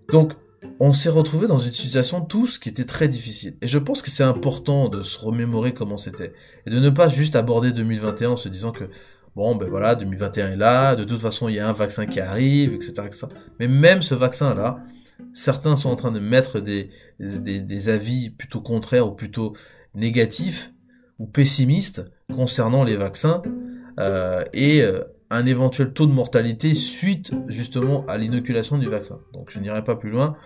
Donc, 0.08 0.32
on 0.78 0.92
s'est 0.92 1.08
retrouvé 1.08 1.46
dans 1.46 1.58
une 1.58 1.72
situation 1.72 2.20
tous 2.20 2.58
qui 2.58 2.68
était 2.68 2.84
très 2.84 3.08
difficile. 3.08 3.56
Et 3.62 3.68
je 3.68 3.78
pense 3.78 4.02
que 4.02 4.10
c'est 4.10 4.24
important 4.24 4.88
de 4.88 5.02
se 5.02 5.18
remémorer 5.18 5.74
comment 5.74 5.96
c'était. 5.96 6.32
Et 6.66 6.70
de 6.70 6.78
ne 6.78 6.90
pas 6.90 7.08
juste 7.08 7.36
aborder 7.36 7.72
2021 7.72 8.30
en 8.30 8.36
se 8.36 8.48
disant 8.48 8.72
que, 8.72 8.84
bon, 9.36 9.56
ben 9.56 9.68
voilà, 9.68 9.94
2021 9.94 10.52
est 10.52 10.56
là, 10.56 10.96
de 10.96 11.04
toute 11.04 11.18
façon, 11.18 11.48
il 11.48 11.56
y 11.56 11.58
a 11.58 11.68
un 11.68 11.72
vaccin 11.72 12.06
qui 12.06 12.20
arrive, 12.20 12.74
etc. 12.74 12.92
etc. 13.06 13.26
Mais 13.58 13.68
même 13.68 14.02
ce 14.02 14.14
vaccin-là, 14.14 14.84
certains 15.32 15.76
sont 15.76 15.90
en 15.90 15.96
train 15.96 16.12
de 16.12 16.20
mettre 16.20 16.60
des, 16.60 16.90
des, 17.18 17.88
avis 17.88 18.30
plutôt 18.30 18.60
contraires 18.60 19.06
ou 19.06 19.12
plutôt 19.12 19.54
négatifs 19.94 20.72
ou 21.18 21.26
pessimiste 21.26 22.04
concernant 22.32 22.84
les 22.84 22.96
vaccins 22.96 23.42
euh, 23.98 24.44
et 24.52 24.82
euh, 24.82 25.00
un 25.30 25.46
éventuel 25.46 25.92
taux 25.92 26.06
de 26.06 26.12
mortalité 26.12 26.74
suite 26.74 27.32
justement 27.48 28.04
à 28.06 28.18
l'inoculation 28.18 28.78
du 28.78 28.88
vaccin. 28.88 29.20
Donc 29.32 29.50
je 29.50 29.60
n'irai 29.60 29.84
pas 29.84 29.96
plus 29.96 30.10
loin, 30.10 30.36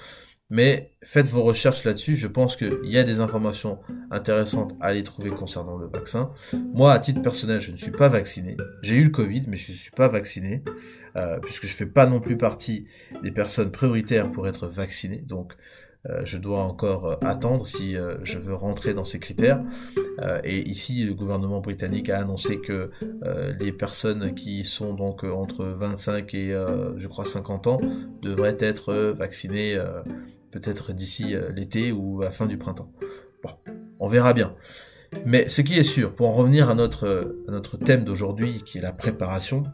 mais 0.50 0.92
faites 1.02 1.26
vos 1.26 1.42
recherches 1.42 1.84
là-dessus. 1.84 2.16
Je 2.16 2.28
pense 2.28 2.56
qu'il 2.56 2.78
y 2.84 2.98
a 2.98 3.02
des 3.02 3.20
informations 3.20 3.78
intéressantes 4.10 4.74
à 4.80 4.86
aller 4.86 5.02
trouver 5.02 5.30
concernant 5.30 5.76
le 5.76 5.86
vaccin. 5.86 6.30
Moi, 6.74 6.92
à 6.92 6.98
titre 6.98 7.22
personnel, 7.22 7.60
je 7.60 7.72
ne 7.72 7.76
suis 7.76 7.90
pas 7.90 8.08
vacciné. 8.08 8.56
J'ai 8.82 8.96
eu 8.96 9.04
le 9.04 9.10
Covid, 9.10 9.44
mais 9.48 9.56
je 9.56 9.72
ne 9.72 9.76
suis 9.76 9.90
pas 9.90 10.08
vacciné, 10.08 10.62
euh, 11.16 11.38
puisque 11.40 11.66
je 11.66 11.74
fais 11.74 11.86
pas 11.86 12.06
non 12.06 12.20
plus 12.20 12.36
partie 12.36 12.86
des 13.22 13.30
personnes 13.30 13.70
prioritaires 13.70 14.30
pour 14.30 14.46
être 14.46 14.66
vacciné. 14.66 15.16
Donc 15.26 15.54
je 16.24 16.38
dois 16.38 16.62
encore 16.62 17.06
euh, 17.06 17.16
attendre 17.22 17.66
si 17.66 17.96
euh, 17.96 18.16
je 18.22 18.38
veux 18.38 18.54
rentrer 18.54 18.94
dans 18.94 19.04
ces 19.04 19.18
critères. 19.18 19.62
et 20.44 20.68
ici, 20.68 21.04
le 21.04 21.14
gouvernement 21.14 21.60
britannique 21.60 22.08
a 22.10 22.20
annoncé 22.20 22.60
que 22.60 22.90
les 23.58 23.72
personnes 23.72 24.34
qui 24.34 24.64
sont 24.64 24.94
donc 24.94 25.24
entre 25.24 25.64
25 25.64 26.34
et 26.34 26.52
je 26.96 27.08
crois 27.08 27.24
50 27.24 27.66
ans 27.66 27.80
devraient 28.22 28.56
être 28.60 28.94
vaccinées 29.16 29.78
peut-être 30.50 30.92
d'ici 30.92 31.34
l'été 31.54 31.90
ou 31.92 32.22
à 32.22 32.26
la 32.26 32.30
fin 32.30 32.46
du 32.46 32.58
printemps. 32.58 32.92
Bon, 33.42 33.50
on 33.98 34.06
verra 34.06 34.32
bien. 34.32 34.54
Mais 35.26 35.48
ce 35.48 35.62
qui 35.62 35.78
est 35.78 35.84
sûr, 35.84 36.14
pour 36.14 36.28
en 36.28 36.32
revenir 36.32 36.70
à 36.70 36.74
notre, 36.74 37.36
à 37.48 37.50
notre 37.50 37.76
thème 37.76 38.04
d'aujourd'hui, 38.04 38.62
qui 38.64 38.78
est 38.78 38.82
la 38.82 38.92
préparation, 38.92 39.64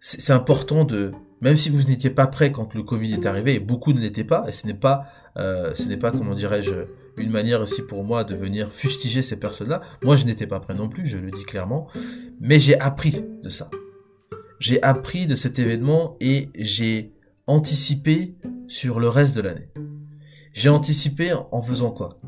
c'est 0.00 0.32
important 0.32 0.84
de 0.84 1.12
même 1.40 1.56
si 1.56 1.70
vous 1.70 1.82
n'étiez 1.82 2.10
pas 2.10 2.26
prêt 2.26 2.52
quand 2.52 2.74
le 2.74 2.82
Covid 2.82 3.12
est 3.12 3.26
arrivé, 3.26 3.54
et 3.54 3.60
beaucoup 3.60 3.92
ne 3.92 4.00
l'étaient 4.00 4.24
pas, 4.24 4.44
et 4.48 4.52
ce 4.52 4.66
n'est 4.66 4.74
pas, 4.74 5.06
euh, 5.36 5.74
ce 5.74 5.84
n'est 5.84 5.96
pas, 5.96 6.10
comment 6.10 6.34
dirais-je, 6.34 6.74
une 7.18 7.30
manière 7.30 7.60
aussi 7.60 7.82
pour 7.82 8.04
moi 8.04 8.24
de 8.24 8.34
venir 8.34 8.72
fustiger 8.72 9.22
ces 9.22 9.36
personnes-là. 9.36 9.80
Moi, 10.02 10.16
je 10.16 10.26
n'étais 10.26 10.46
pas 10.46 10.60
prêt 10.60 10.74
non 10.74 10.88
plus, 10.88 11.06
je 11.06 11.18
le 11.18 11.30
dis 11.30 11.44
clairement, 11.44 11.88
mais 12.40 12.58
j'ai 12.58 12.78
appris 12.78 13.24
de 13.42 13.48
ça. 13.48 13.70
J'ai 14.58 14.82
appris 14.82 15.26
de 15.26 15.34
cet 15.34 15.58
événement 15.58 16.16
et 16.20 16.50
j'ai 16.56 17.12
anticipé 17.46 18.34
sur 18.68 19.00
le 19.00 19.08
reste 19.08 19.36
de 19.36 19.42
l'année. 19.42 19.68
J'ai 20.52 20.68
anticipé 20.68 21.32
en 21.32 21.62
faisant 21.62 21.90
quoi? 21.90 22.18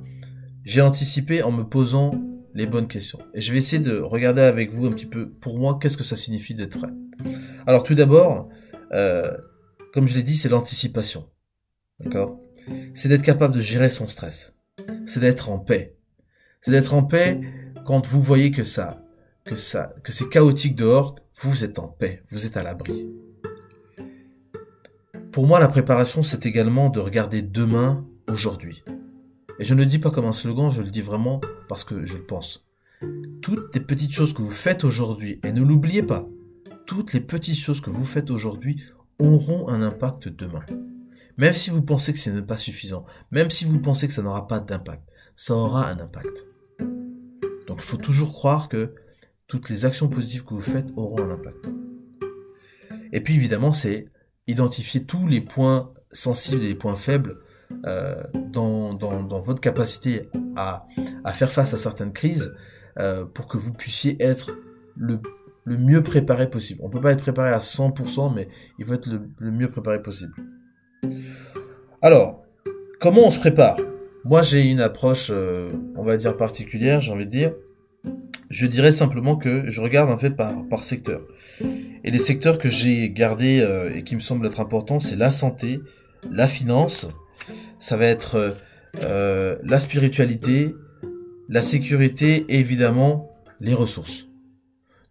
J'ai 0.64 0.82
anticipé 0.82 1.42
en 1.42 1.50
me 1.50 1.62
posant 1.62 2.12
les 2.54 2.66
bonnes 2.66 2.88
questions. 2.88 3.18
Et 3.34 3.40
je 3.40 3.52
vais 3.52 3.58
essayer 3.58 3.82
de 3.82 3.98
regarder 3.98 4.42
avec 4.42 4.72
vous 4.72 4.86
un 4.86 4.90
petit 4.90 5.06
peu, 5.06 5.30
pour 5.30 5.58
moi, 5.58 5.78
qu'est-ce 5.80 5.96
que 5.96 6.04
ça 6.04 6.16
signifie 6.16 6.54
d'être 6.54 6.78
prêt? 6.78 6.92
Alors 7.66 7.82
tout 7.82 7.94
d'abord, 7.94 8.48
euh, 8.92 9.36
comme 9.92 10.06
je 10.06 10.14
l'ai 10.14 10.22
dit, 10.22 10.36
c'est 10.36 10.48
l'anticipation. 10.48 11.28
D'accord? 12.00 12.40
C'est 12.94 13.08
d'être 13.08 13.22
capable 13.22 13.54
de 13.54 13.60
gérer 13.60 13.90
son 13.90 14.08
stress. 14.08 14.54
C'est 15.06 15.20
d'être 15.20 15.50
en 15.50 15.58
paix. 15.58 15.96
C'est 16.60 16.70
d'être 16.70 16.94
en 16.94 17.02
paix 17.02 17.40
quand 17.84 18.06
vous 18.06 18.20
voyez 18.20 18.50
que 18.50 18.64
ça, 18.64 19.02
que 19.44 19.54
ça, 19.54 19.94
que 20.04 20.12
c'est 20.12 20.28
chaotique 20.28 20.76
dehors, 20.76 21.16
vous 21.40 21.64
êtes 21.64 21.78
en 21.78 21.88
paix, 21.88 22.22
vous 22.28 22.46
êtes 22.46 22.56
à 22.56 22.62
l'abri. 22.62 23.08
Pour 25.32 25.46
moi, 25.46 25.60
la 25.60 25.68
préparation, 25.68 26.22
c'est 26.22 26.46
également 26.46 26.90
de 26.90 27.00
regarder 27.00 27.42
demain, 27.42 28.04
aujourd'hui. 28.28 28.84
Et 29.58 29.64
je 29.64 29.74
ne 29.74 29.80
le 29.80 29.86
dis 29.86 29.98
pas 29.98 30.10
comme 30.10 30.26
un 30.26 30.32
slogan, 30.32 30.70
je 30.70 30.82
le 30.82 30.90
dis 30.90 31.00
vraiment 31.00 31.40
parce 31.68 31.84
que 31.84 32.04
je 32.04 32.16
le 32.16 32.24
pense. 32.24 32.66
Toutes 33.42 33.74
les 33.74 33.80
petites 33.80 34.12
choses 34.12 34.32
que 34.32 34.42
vous 34.42 34.50
faites 34.50 34.84
aujourd'hui, 34.84 35.40
et 35.44 35.52
ne 35.52 35.62
l'oubliez 35.62 36.02
pas, 36.02 36.28
toutes 36.88 37.12
les 37.12 37.20
petites 37.20 37.58
choses 37.58 37.82
que 37.82 37.90
vous 37.90 38.02
faites 38.02 38.30
aujourd'hui 38.30 38.82
auront 39.18 39.68
un 39.68 39.82
impact 39.82 40.28
demain. 40.28 40.64
Même 41.36 41.52
si 41.52 41.68
vous 41.68 41.82
pensez 41.82 42.14
que 42.14 42.18
ce 42.18 42.30
n'est 42.30 42.40
pas 42.40 42.56
suffisant, 42.56 43.04
même 43.30 43.50
si 43.50 43.66
vous 43.66 43.78
pensez 43.78 44.08
que 44.08 44.14
ça 44.14 44.22
n'aura 44.22 44.48
pas 44.48 44.58
d'impact, 44.58 45.02
ça 45.36 45.54
aura 45.54 45.86
un 45.86 46.00
impact. 46.00 46.46
Donc 47.66 47.76
il 47.76 47.82
faut 47.82 47.98
toujours 47.98 48.32
croire 48.32 48.70
que 48.70 48.94
toutes 49.46 49.68
les 49.68 49.84
actions 49.84 50.08
positives 50.08 50.44
que 50.44 50.54
vous 50.54 50.62
faites 50.62 50.88
auront 50.96 51.20
un 51.20 51.30
impact. 51.30 51.68
Et 53.12 53.20
puis 53.20 53.34
évidemment, 53.34 53.74
c'est 53.74 54.08
identifier 54.46 55.04
tous 55.04 55.26
les 55.26 55.42
points 55.42 55.92
sensibles 56.10 56.62
et 56.62 56.68
les 56.68 56.74
points 56.74 56.96
faibles 56.96 57.38
euh, 57.84 58.16
dans, 58.50 58.96
votre 59.40 59.60
capacité 59.60 60.30
à, 60.56 60.86
faire 61.34 61.52
face 61.52 61.74
à 61.74 61.78
certaines 61.78 62.14
crises 62.14 62.54
euh, 62.98 63.26
pour 63.26 63.46
que 63.46 63.58
vous 63.58 63.74
puissiez 63.74 64.16
être 64.22 64.56
le 64.96 65.20
le 65.68 65.76
mieux 65.76 66.02
préparé 66.02 66.48
possible. 66.48 66.80
On 66.82 66.88
peut 66.88 67.00
pas 67.00 67.12
être 67.12 67.22
préparé 67.22 67.50
à 67.50 67.58
100%, 67.58 68.34
mais 68.34 68.48
il 68.78 68.86
faut 68.86 68.94
être 68.94 69.06
le, 69.06 69.50
mieux 69.50 69.70
préparé 69.70 70.00
possible. 70.00 70.32
Alors, 72.00 72.42
comment 73.00 73.26
on 73.26 73.30
se 73.30 73.38
prépare? 73.38 73.76
Moi, 74.24 74.42
j'ai 74.42 74.62
une 74.70 74.80
approche, 74.80 75.28
euh, 75.30 75.70
on 75.96 76.02
va 76.02 76.16
dire 76.16 76.36
particulière, 76.36 77.00
j'ai 77.00 77.12
envie 77.12 77.26
de 77.26 77.30
dire. 77.30 77.52
Je 78.50 78.66
dirais 78.66 78.92
simplement 78.92 79.36
que 79.36 79.70
je 79.70 79.80
regarde 79.82 80.10
en 80.10 80.16
fait 80.16 80.30
par, 80.30 80.82
secteur. 80.82 81.20
Et 81.60 82.10
les 82.10 82.18
secteurs 82.18 82.56
que 82.56 82.70
j'ai 82.70 83.10
gardés 83.10 83.60
euh, 83.60 83.94
et 83.94 84.04
qui 84.04 84.14
me 84.14 84.20
semblent 84.20 84.46
être 84.46 84.60
importants, 84.60 85.00
c'est 85.00 85.16
la 85.16 85.32
santé, 85.32 85.80
la 86.30 86.48
finance, 86.48 87.06
ça 87.78 87.98
va 87.98 88.06
être 88.06 88.56
euh, 89.02 89.56
la 89.62 89.80
spiritualité, 89.80 90.74
la 91.50 91.62
sécurité 91.62 92.46
et 92.48 92.58
évidemment 92.58 93.30
les 93.60 93.74
ressources. 93.74 94.27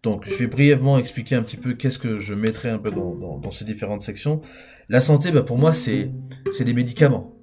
Donc, 0.02 0.24
je 0.26 0.34
vais 0.34 0.46
brièvement 0.46 0.98
expliquer 0.98 1.34
un 1.34 1.42
petit 1.42 1.56
peu 1.56 1.74
qu'est-ce 1.74 1.98
que 1.98 2.18
je 2.18 2.34
mettrai 2.34 2.70
un 2.70 2.78
peu 2.78 2.90
dans, 2.90 3.50
ces 3.50 3.64
différentes 3.64 4.02
sections. 4.02 4.40
La 4.88 5.00
santé, 5.00 5.32
bah, 5.32 5.42
pour 5.42 5.58
moi, 5.58 5.74
c'est 5.74 6.10
des 6.60 6.72
médicaments. 6.72 7.34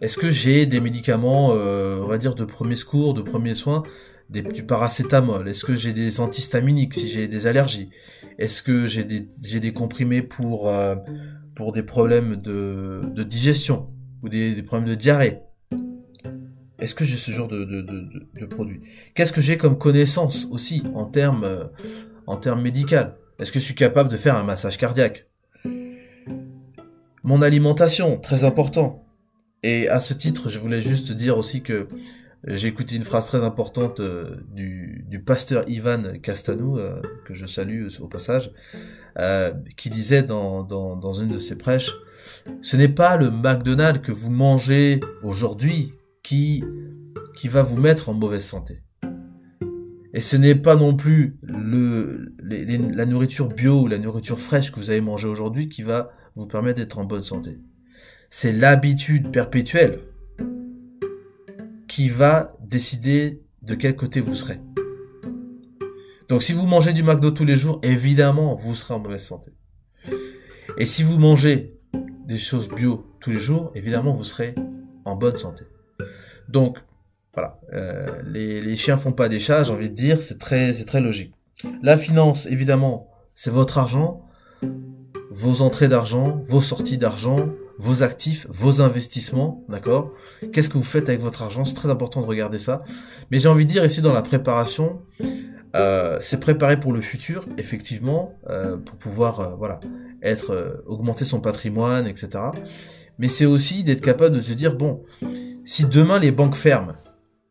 Est-ce 0.00 0.16
que 0.16 0.30
j'ai 0.30 0.64
des 0.64 0.80
médicaments, 0.80 1.50
euh, 1.52 2.00
on 2.02 2.06
va 2.06 2.16
dire, 2.16 2.34
de 2.34 2.44
premier 2.44 2.76
secours, 2.76 3.12
de 3.12 3.20
premiers 3.20 3.52
soins 3.52 3.82
des, 4.30 4.40
du 4.40 4.62
paracétamol? 4.62 5.46
Est-ce 5.46 5.64
que 5.64 5.74
j'ai 5.74 5.92
des 5.92 6.20
antihistaminiques 6.20 6.94
si 6.94 7.08
j'ai 7.08 7.28
des 7.28 7.46
allergies? 7.46 7.90
Est-ce 8.38 8.62
que 8.62 8.86
j'ai 8.86 9.04
des, 9.04 9.28
j'ai 9.44 9.60
des 9.60 9.74
comprimés 9.74 10.22
pour, 10.22 10.70
euh, 10.70 10.94
pour 11.54 11.72
des 11.72 11.82
problèmes 11.82 12.36
de, 12.36 13.02
de 13.14 13.22
digestion 13.22 13.90
ou 14.22 14.30
des, 14.30 14.54
des 14.54 14.62
problèmes 14.62 14.88
de 14.88 14.94
diarrhée? 14.94 15.40
Est-ce 16.80 16.94
que 16.94 17.04
j'ai 17.04 17.16
ce 17.16 17.30
genre 17.30 17.48
de, 17.48 18.46
produits 18.46 18.80
Qu'est-ce 19.14 19.32
que 19.32 19.40
j'ai 19.40 19.56
comme 19.56 19.78
connaissance 19.78 20.46
aussi 20.50 20.82
en 20.94 21.04
termes 21.04 21.44
euh, 21.44 21.64
en 22.26 22.36
termes 22.36 22.62
médicaux 22.62 23.12
Est-ce 23.38 23.52
que 23.52 23.58
je 23.58 23.64
suis 23.64 23.74
capable 23.74 24.08
de 24.08 24.16
faire 24.16 24.36
un 24.36 24.44
massage 24.44 24.78
cardiaque? 24.78 25.26
Mon 27.22 27.42
alimentation, 27.42 28.18
très 28.18 28.44
important. 28.44 29.04
Et 29.62 29.88
à 29.88 30.00
ce 30.00 30.14
titre, 30.14 30.48
je 30.48 30.58
voulais 30.58 30.80
juste 30.80 31.12
dire 31.12 31.36
aussi 31.36 31.62
que 31.62 31.88
j'ai 32.46 32.68
écouté 32.68 32.96
une 32.96 33.02
phrase 33.02 33.26
très 33.26 33.44
importante 33.44 34.00
euh, 34.00 34.36
du, 34.50 35.22
pasteur 35.26 35.68
Ivan 35.68 36.18
Castanou, 36.22 36.78
euh, 36.78 37.02
que 37.24 37.34
je 37.34 37.44
salue 37.44 37.88
au 38.00 38.08
passage, 38.08 38.50
euh, 39.18 39.52
qui 39.76 39.90
disait 39.90 40.22
dans, 40.22 40.62
dans, 40.62 40.96
dans, 40.96 41.12
une 41.12 41.28
de 41.28 41.38
ses 41.38 41.56
prêches, 41.56 41.92
ce 42.62 42.76
n'est 42.76 42.88
pas 42.88 43.18
le 43.18 43.30
McDonald's 43.30 44.00
que 44.00 44.12
vous 44.12 44.30
mangez 44.30 45.00
aujourd'hui 45.22 45.92
qui, 46.22 46.64
qui 47.36 47.48
va 47.48 47.62
vous 47.62 47.76
mettre 47.76 48.08
en 48.08 48.14
mauvaise 48.14 48.44
santé. 48.44 48.82
Et 50.12 50.20
ce 50.20 50.36
n'est 50.36 50.56
pas 50.56 50.76
non 50.76 50.94
plus 50.94 51.38
le, 51.42 52.34
la 52.42 53.06
nourriture 53.06 53.48
bio 53.48 53.82
ou 53.82 53.86
la 53.86 53.98
nourriture 53.98 54.40
fraîche 54.40 54.72
que 54.72 54.80
vous 54.80 54.90
avez 54.90 55.00
mangée 55.00 55.28
aujourd'hui 55.28 55.68
qui 55.68 55.82
va 55.82 56.10
vous 56.34 56.46
permettre 56.46 56.80
d'être 56.80 56.98
en 56.98 57.04
bonne 57.04 57.22
santé. 57.22 57.58
C'est 58.28 58.52
l'habitude 58.52 59.30
perpétuelle 59.30 60.00
qui 61.86 62.08
va 62.08 62.56
décider 62.60 63.42
de 63.62 63.74
quel 63.74 63.94
côté 63.96 64.20
vous 64.20 64.34
serez. 64.34 64.60
Donc 66.28 66.42
si 66.42 66.52
vous 66.52 66.66
mangez 66.66 66.92
du 66.92 67.02
McDo 67.02 67.32
tous 67.32 67.44
les 67.44 67.56
jours, 67.56 67.80
évidemment, 67.82 68.54
vous 68.54 68.74
serez 68.74 68.94
en 68.94 69.00
mauvaise 69.00 69.24
santé. 69.24 69.52
Et 70.78 70.86
si 70.86 71.02
vous 71.02 71.18
mangez 71.18 71.76
des 72.26 72.38
choses 72.38 72.68
bio 72.68 73.04
tous 73.20 73.30
les 73.30 73.40
jours, 73.40 73.72
évidemment, 73.74 74.14
vous 74.14 74.24
serez 74.24 74.54
en 75.04 75.16
bonne 75.16 75.36
santé. 75.36 75.64
Donc, 76.50 76.78
voilà, 77.32 77.60
euh, 77.72 78.22
les, 78.24 78.60
les, 78.60 78.76
chiens 78.76 78.96
font 78.96 79.12
pas 79.12 79.28
des 79.28 79.38
chats, 79.38 79.62
j'ai 79.62 79.72
envie 79.72 79.88
de 79.88 79.94
dire, 79.94 80.20
c'est 80.20 80.38
très, 80.38 81.00
logique. 81.00 81.32
La 81.82 81.96
finance, 81.96 82.46
évidemment, 82.46 83.08
c'est 83.36 83.50
votre 83.50 83.78
argent, 83.78 84.26
vos 85.30 85.62
entrées 85.62 85.86
d'argent, 85.86 86.40
vos 86.44 86.60
sorties 86.60 86.98
d'argent, 86.98 87.50
vos 87.78 88.02
actifs, 88.02 88.48
vos 88.50 88.80
investissements, 88.80 89.64
d'accord? 89.68 90.12
Qu'est-ce 90.52 90.68
que 90.68 90.76
vous 90.76 90.82
faites 90.82 91.08
avec 91.08 91.20
votre 91.20 91.42
argent? 91.42 91.64
C'est 91.64 91.74
très 91.74 91.88
important 91.88 92.20
de 92.20 92.26
regarder 92.26 92.58
ça. 92.58 92.82
Mais 93.30 93.38
j'ai 93.38 93.48
envie 93.48 93.64
de 93.64 93.70
dire 93.70 93.84
ici 93.84 94.02
dans 94.02 94.12
la 94.12 94.22
préparation, 94.22 95.02
euh, 95.76 96.18
c'est 96.20 96.40
préparer 96.40 96.80
pour 96.80 96.92
le 96.92 97.00
futur, 97.00 97.46
effectivement, 97.58 98.34
euh, 98.50 98.76
pour 98.76 98.96
pouvoir, 98.96 99.56
voilà, 99.56 99.78
être 100.20 100.82
augmenter 100.86 101.24
son 101.24 101.40
patrimoine, 101.40 102.08
etc. 102.08 102.42
Mais 103.20 103.28
c'est 103.28 103.46
aussi 103.46 103.84
d'être 103.84 104.00
capable 104.00 104.34
de 104.34 104.40
se 104.40 104.52
dire 104.52 104.74
bon, 104.74 105.04
si 105.70 105.86
demain 105.86 106.18
les 106.18 106.32
banques 106.32 106.56
ferment 106.56 106.96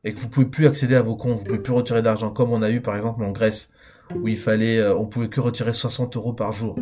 et 0.04 0.14
que 0.14 0.20
vous 0.20 0.28
pouvez 0.28 0.46
plus 0.46 0.68
accéder 0.68 0.96
à 0.96 1.02
vos 1.02 1.16
comptes, 1.16 1.38
vous 1.38 1.46
pouvez 1.46 1.60
plus 1.60 1.72
retirer 1.72 2.02
d'argent, 2.02 2.32
comme 2.32 2.52
on 2.52 2.62
a 2.62 2.70
eu 2.70 2.82
par 2.82 2.98
exemple 2.98 3.24
en 3.24 3.32
Grèce, 3.32 3.72
où 4.14 4.28
il 4.28 4.36
fallait, 4.36 4.78
euh, 4.78 4.94
on 4.94 5.06
pouvait 5.06 5.30
que 5.30 5.40
retirer 5.40 5.72
60 5.72 6.18
euros 6.18 6.34
par 6.34 6.52
jour 6.52 6.78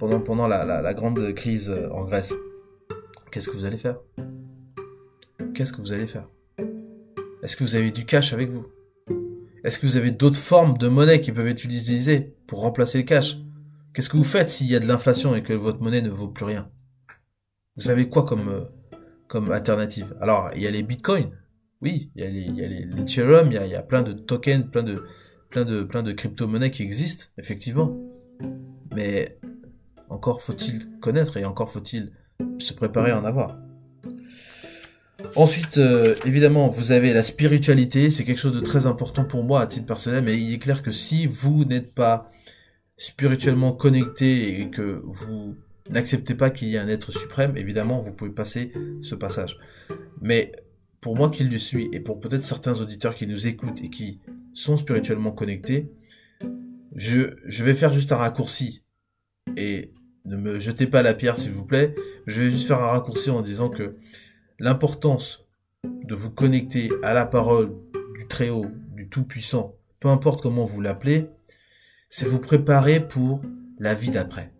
pendant 0.00 0.48
la, 0.48 0.64
la, 0.64 0.94
grande 0.94 1.32
crise 1.34 1.72
en 1.92 2.04
Grèce. 2.04 2.34
Qu'est-ce 3.30 3.48
que 3.48 3.54
vous 3.54 3.64
allez 3.64 3.76
faire? 3.76 4.00
Qu'est-ce 5.54 5.72
que 5.72 5.80
vous 5.80 5.92
allez 5.92 6.08
faire? 6.08 6.28
Est-ce 7.44 7.56
que 7.56 7.62
vous 7.62 7.76
avez 7.76 7.92
du 7.92 8.04
cash 8.04 8.32
avec 8.32 8.50
vous? 8.50 8.66
Est-ce 9.62 9.78
que 9.78 9.86
vous 9.86 9.96
avez 9.96 10.10
d'autres 10.10 10.36
formes 10.36 10.76
de 10.78 10.88
monnaie 10.88 11.20
qui 11.20 11.30
peuvent 11.30 11.46
être 11.46 11.64
utilisées 11.64 12.34
pour 12.48 12.62
remplacer 12.62 12.98
le 12.98 13.04
cash? 13.04 13.36
Qu'est-ce 13.94 14.10
que 14.10 14.16
vous 14.16 14.24
faites 14.24 14.50
s'il 14.50 14.66
y 14.66 14.74
a 14.74 14.80
de 14.80 14.86
l'inflation 14.88 15.36
et 15.36 15.44
que 15.44 15.52
votre 15.52 15.80
monnaie 15.80 16.02
ne 16.02 16.10
vaut 16.10 16.26
plus 16.26 16.44
rien? 16.44 16.68
Vous 17.76 17.88
avez 17.88 18.08
quoi 18.08 18.24
comme, 18.24 18.48
euh, 18.48 18.64
comme 19.28 19.50
alternative 19.50 20.14
Alors, 20.20 20.50
il 20.54 20.62
y 20.62 20.66
a 20.66 20.70
les 20.70 20.82
bitcoins. 20.82 21.30
Oui, 21.82 22.10
il 22.16 22.22
y 22.22 22.26
a 22.26 22.30
les, 22.30 22.42
il 22.42 23.00
Ethereum, 23.00 23.48
il 23.48 23.54
y 23.54 23.58
a, 23.58 23.66
il 23.66 23.86
plein 23.86 24.02
de 24.02 24.12
tokens, 24.12 24.64
plein 24.70 24.82
de, 24.82 25.04
plein 25.50 25.64
de, 25.64 25.82
plein 25.82 26.02
de 26.02 26.12
crypto-monnaies 26.12 26.70
qui 26.70 26.82
existent, 26.82 27.26
effectivement. 27.38 27.96
Mais 28.94 29.38
encore 30.08 30.40
faut-il 30.40 30.98
connaître 31.00 31.36
et 31.36 31.44
encore 31.44 31.70
faut-il 31.70 32.12
se 32.58 32.72
préparer 32.72 33.10
à 33.10 33.20
en 33.20 33.24
avoir. 33.24 33.58
Ensuite, 35.34 35.78
euh, 35.78 36.14
évidemment, 36.24 36.68
vous 36.68 36.92
avez 36.92 37.12
la 37.12 37.24
spiritualité, 37.24 38.10
c'est 38.10 38.24
quelque 38.24 38.38
chose 38.38 38.52
de 38.52 38.60
très 38.60 38.86
important 38.86 39.24
pour 39.24 39.44
moi 39.44 39.60
à 39.60 39.66
titre 39.66 39.86
personnel, 39.86 40.22
mais 40.22 40.36
il 40.36 40.52
est 40.52 40.58
clair 40.58 40.82
que 40.82 40.90
si 40.90 41.26
vous 41.26 41.64
n'êtes 41.64 41.94
pas 41.94 42.30
spirituellement 42.96 43.72
connecté 43.72 44.60
et 44.60 44.70
que 44.70 45.02
vous 45.04 45.56
n'acceptez 45.90 46.34
pas 46.34 46.50
qu'il 46.50 46.68
y 46.68 46.76
ait 46.76 46.78
un 46.78 46.88
être 46.88 47.12
suprême, 47.12 47.56
évidemment, 47.56 48.00
vous 48.00 48.12
pouvez 48.12 48.30
passer 48.30 48.72
ce 49.02 49.14
passage. 49.14 49.58
Mais 50.20 50.52
pour 51.00 51.16
moi 51.16 51.30
qui 51.30 51.44
le 51.44 51.58
suis, 51.58 51.88
et 51.92 52.00
pour 52.00 52.20
peut-être 52.20 52.44
certains 52.44 52.80
auditeurs 52.80 53.14
qui 53.14 53.26
nous 53.26 53.46
écoutent 53.46 53.82
et 53.82 53.90
qui 53.90 54.20
sont 54.52 54.76
spirituellement 54.76 55.32
connectés, 55.32 55.92
je, 56.94 57.62
vais 57.62 57.74
faire 57.74 57.92
juste 57.92 58.12
un 58.12 58.16
raccourci. 58.16 58.82
Et 59.56 59.92
ne 60.24 60.36
me 60.36 60.58
jetez 60.58 60.86
pas 60.86 61.02
la 61.02 61.14
pierre 61.14 61.36
s'il 61.36 61.52
vous 61.52 61.64
plaît. 61.64 61.94
Je 62.26 62.40
vais 62.40 62.50
juste 62.50 62.66
faire 62.66 62.82
un 62.82 62.88
raccourci 62.88 63.30
en 63.30 63.42
disant 63.42 63.68
que 63.68 63.96
l'importance 64.58 65.46
de 65.84 66.14
vous 66.14 66.30
connecter 66.30 66.90
à 67.02 67.14
la 67.14 67.26
parole 67.26 67.72
du 68.16 68.26
Très-Haut, 68.26 68.66
du 68.94 69.08
Tout-Puissant, 69.08 69.76
peu 70.00 70.08
importe 70.08 70.42
comment 70.42 70.64
vous 70.64 70.80
l'appelez, 70.80 71.28
c'est 72.08 72.26
vous 72.26 72.40
préparer 72.40 73.06
pour 73.06 73.42
la 73.78 73.94
vie 73.94 74.10
d'après. 74.10 74.55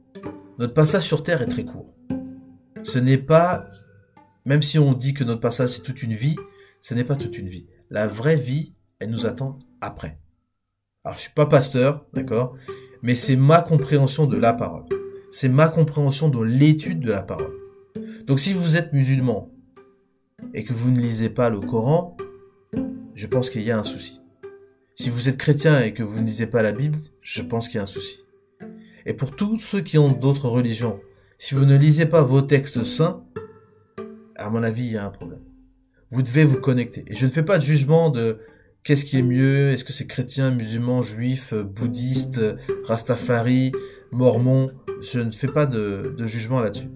Notre 0.59 0.75
passage 0.75 1.05
sur 1.05 1.23
Terre 1.23 1.43
est 1.43 1.49
très 1.49 1.65
court. 1.65 1.95
Ce 2.83 2.99
n'est 2.99 3.19
pas, 3.19 3.71
même 4.45 4.63
si 4.63 4.79
on 4.79 4.93
dit 4.93 5.15
que 5.15 5.25
notre 5.25 5.41
passage 5.41 5.71
c'est 5.71 5.83
toute 5.83 6.03
une 6.03 6.15
vie, 6.15 6.37
ce 6.81 6.95
n'est 6.95 7.05
pas 7.05 7.17
toute 7.17 7.37
une 7.39 7.49
vie. 7.49 7.67
La 7.91 8.07
vraie 8.07 8.37
vie, 8.37 8.75
elle 8.99 9.11
nous 9.11 9.27
attend 9.27 9.59
après. 9.81 10.19
Alors 11.05 11.17
je 11.17 11.23
suis 11.23 11.33
pas 11.33 11.47
pasteur, 11.47 12.07
d'accord, 12.13 12.57
mais 13.03 13.15
c'est 13.15 13.37
ma 13.37 13.61
compréhension 13.63 14.27
de 14.27 14.37
la 14.37 14.53
parole 14.53 14.85
c'est 15.39 15.51
ma 15.51 15.69
compréhension 15.69 16.31
de 16.31 16.43
l'étude 16.43 17.01
de 17.01 17.11
la 17.11 17.23
parole. 17.23 17.55
Donc 18.27 18.41
si 18.41 18.55
vous 18.55 18.79
êtes 18.79 18.95
musulman 18.95 19.51
et 20.55 20.65
que 20.65 20.73
vous 20.73 20.91
ne 20.91 20.99
lisez 20.99 21.29
pas 21.29 21.51
le 21.51 21.61
Coran, 21.61 22.17
je 23.15 23.27
pense 23.27 23.51
qu'il 23.51 23.63
y 23.63 23.71
a 23.71 23.79
un 23.79 23.85
souci. 23.85 24.23
Si 24.95 25.11
vous 25.11 25.29
êtes 25.29 25.37
chrétien 25.37 25.83
et 25.83 25.93
que 25.93 26.03
vous 26.03 26.23
ne 26.23 26.27
lisez 26.27 26.47
pas 26.47 26.63
la 26.63 26.73
Bible, 26.73 26.97
je 27.21 27.43
pense 27.43 27.69
qu'il 27.69 27.77
y 27.77 27.81
a 27.81 27.83
un 27.83 27.87
souci. 27.87 28.25
Et 29.07 29.15
pour 29.15 29.35
tous 29.35 29.61
ceux 29.61 29.81
qui 29.81 29.99
ont 29.99 30.11
d'autres 30.11 30.49
religions, 30.49 31.01
si 31.39 31.55
vous 31.55 31.65
ne 31.65 31.77
lisez 31.77 32.07
pas 32.07 32.23
vos 32.23 32.43
textes 32.43 32.83
saints, 32.83 33.25
à 34.35 34.51
mon 34.51 34.63
avis, 34.65 34.85
il 34.85 34.93
y 34.93 34.97
a 34.97 35.07
un 35.07 35.11
problème. 35.11 35.41
Vous 36.11 36.23
devez 36.23 36.45
vous 36.45 36.61
connecter. 36.61 37.05
Et 37.07 37.15
je 37.15 37.25
ne 37.25 37.31
fais 37.31 37.45
pas 37.45 37.59
de 37.59 37.63
jugement 37.63 38.11
de 38.11 38.41
qu'est-ce 38.83 39.05
qui 39.05 39.17
est 39.19 39.23
mieux, 39.23 39.71
est-ce 39.71 39.85
que 39.85 39.93
c'est 39.93 40.07
chrétien, 40.07 40.51
musulman, 40.51 41.03
juif, 41.03 41.55
bouddhiste, 41.55 42.41
rastafari, 42.85 43.73
mormon, 44.11 44.73
je 45.01 45.21
ne 45.21 45.31
fais 45.31 45.49
pas 45.49 45.67
de, 45.67 46.15
de 46.17 46.27
jugement 46.27 46.61
là-dessus. 46.61 46.91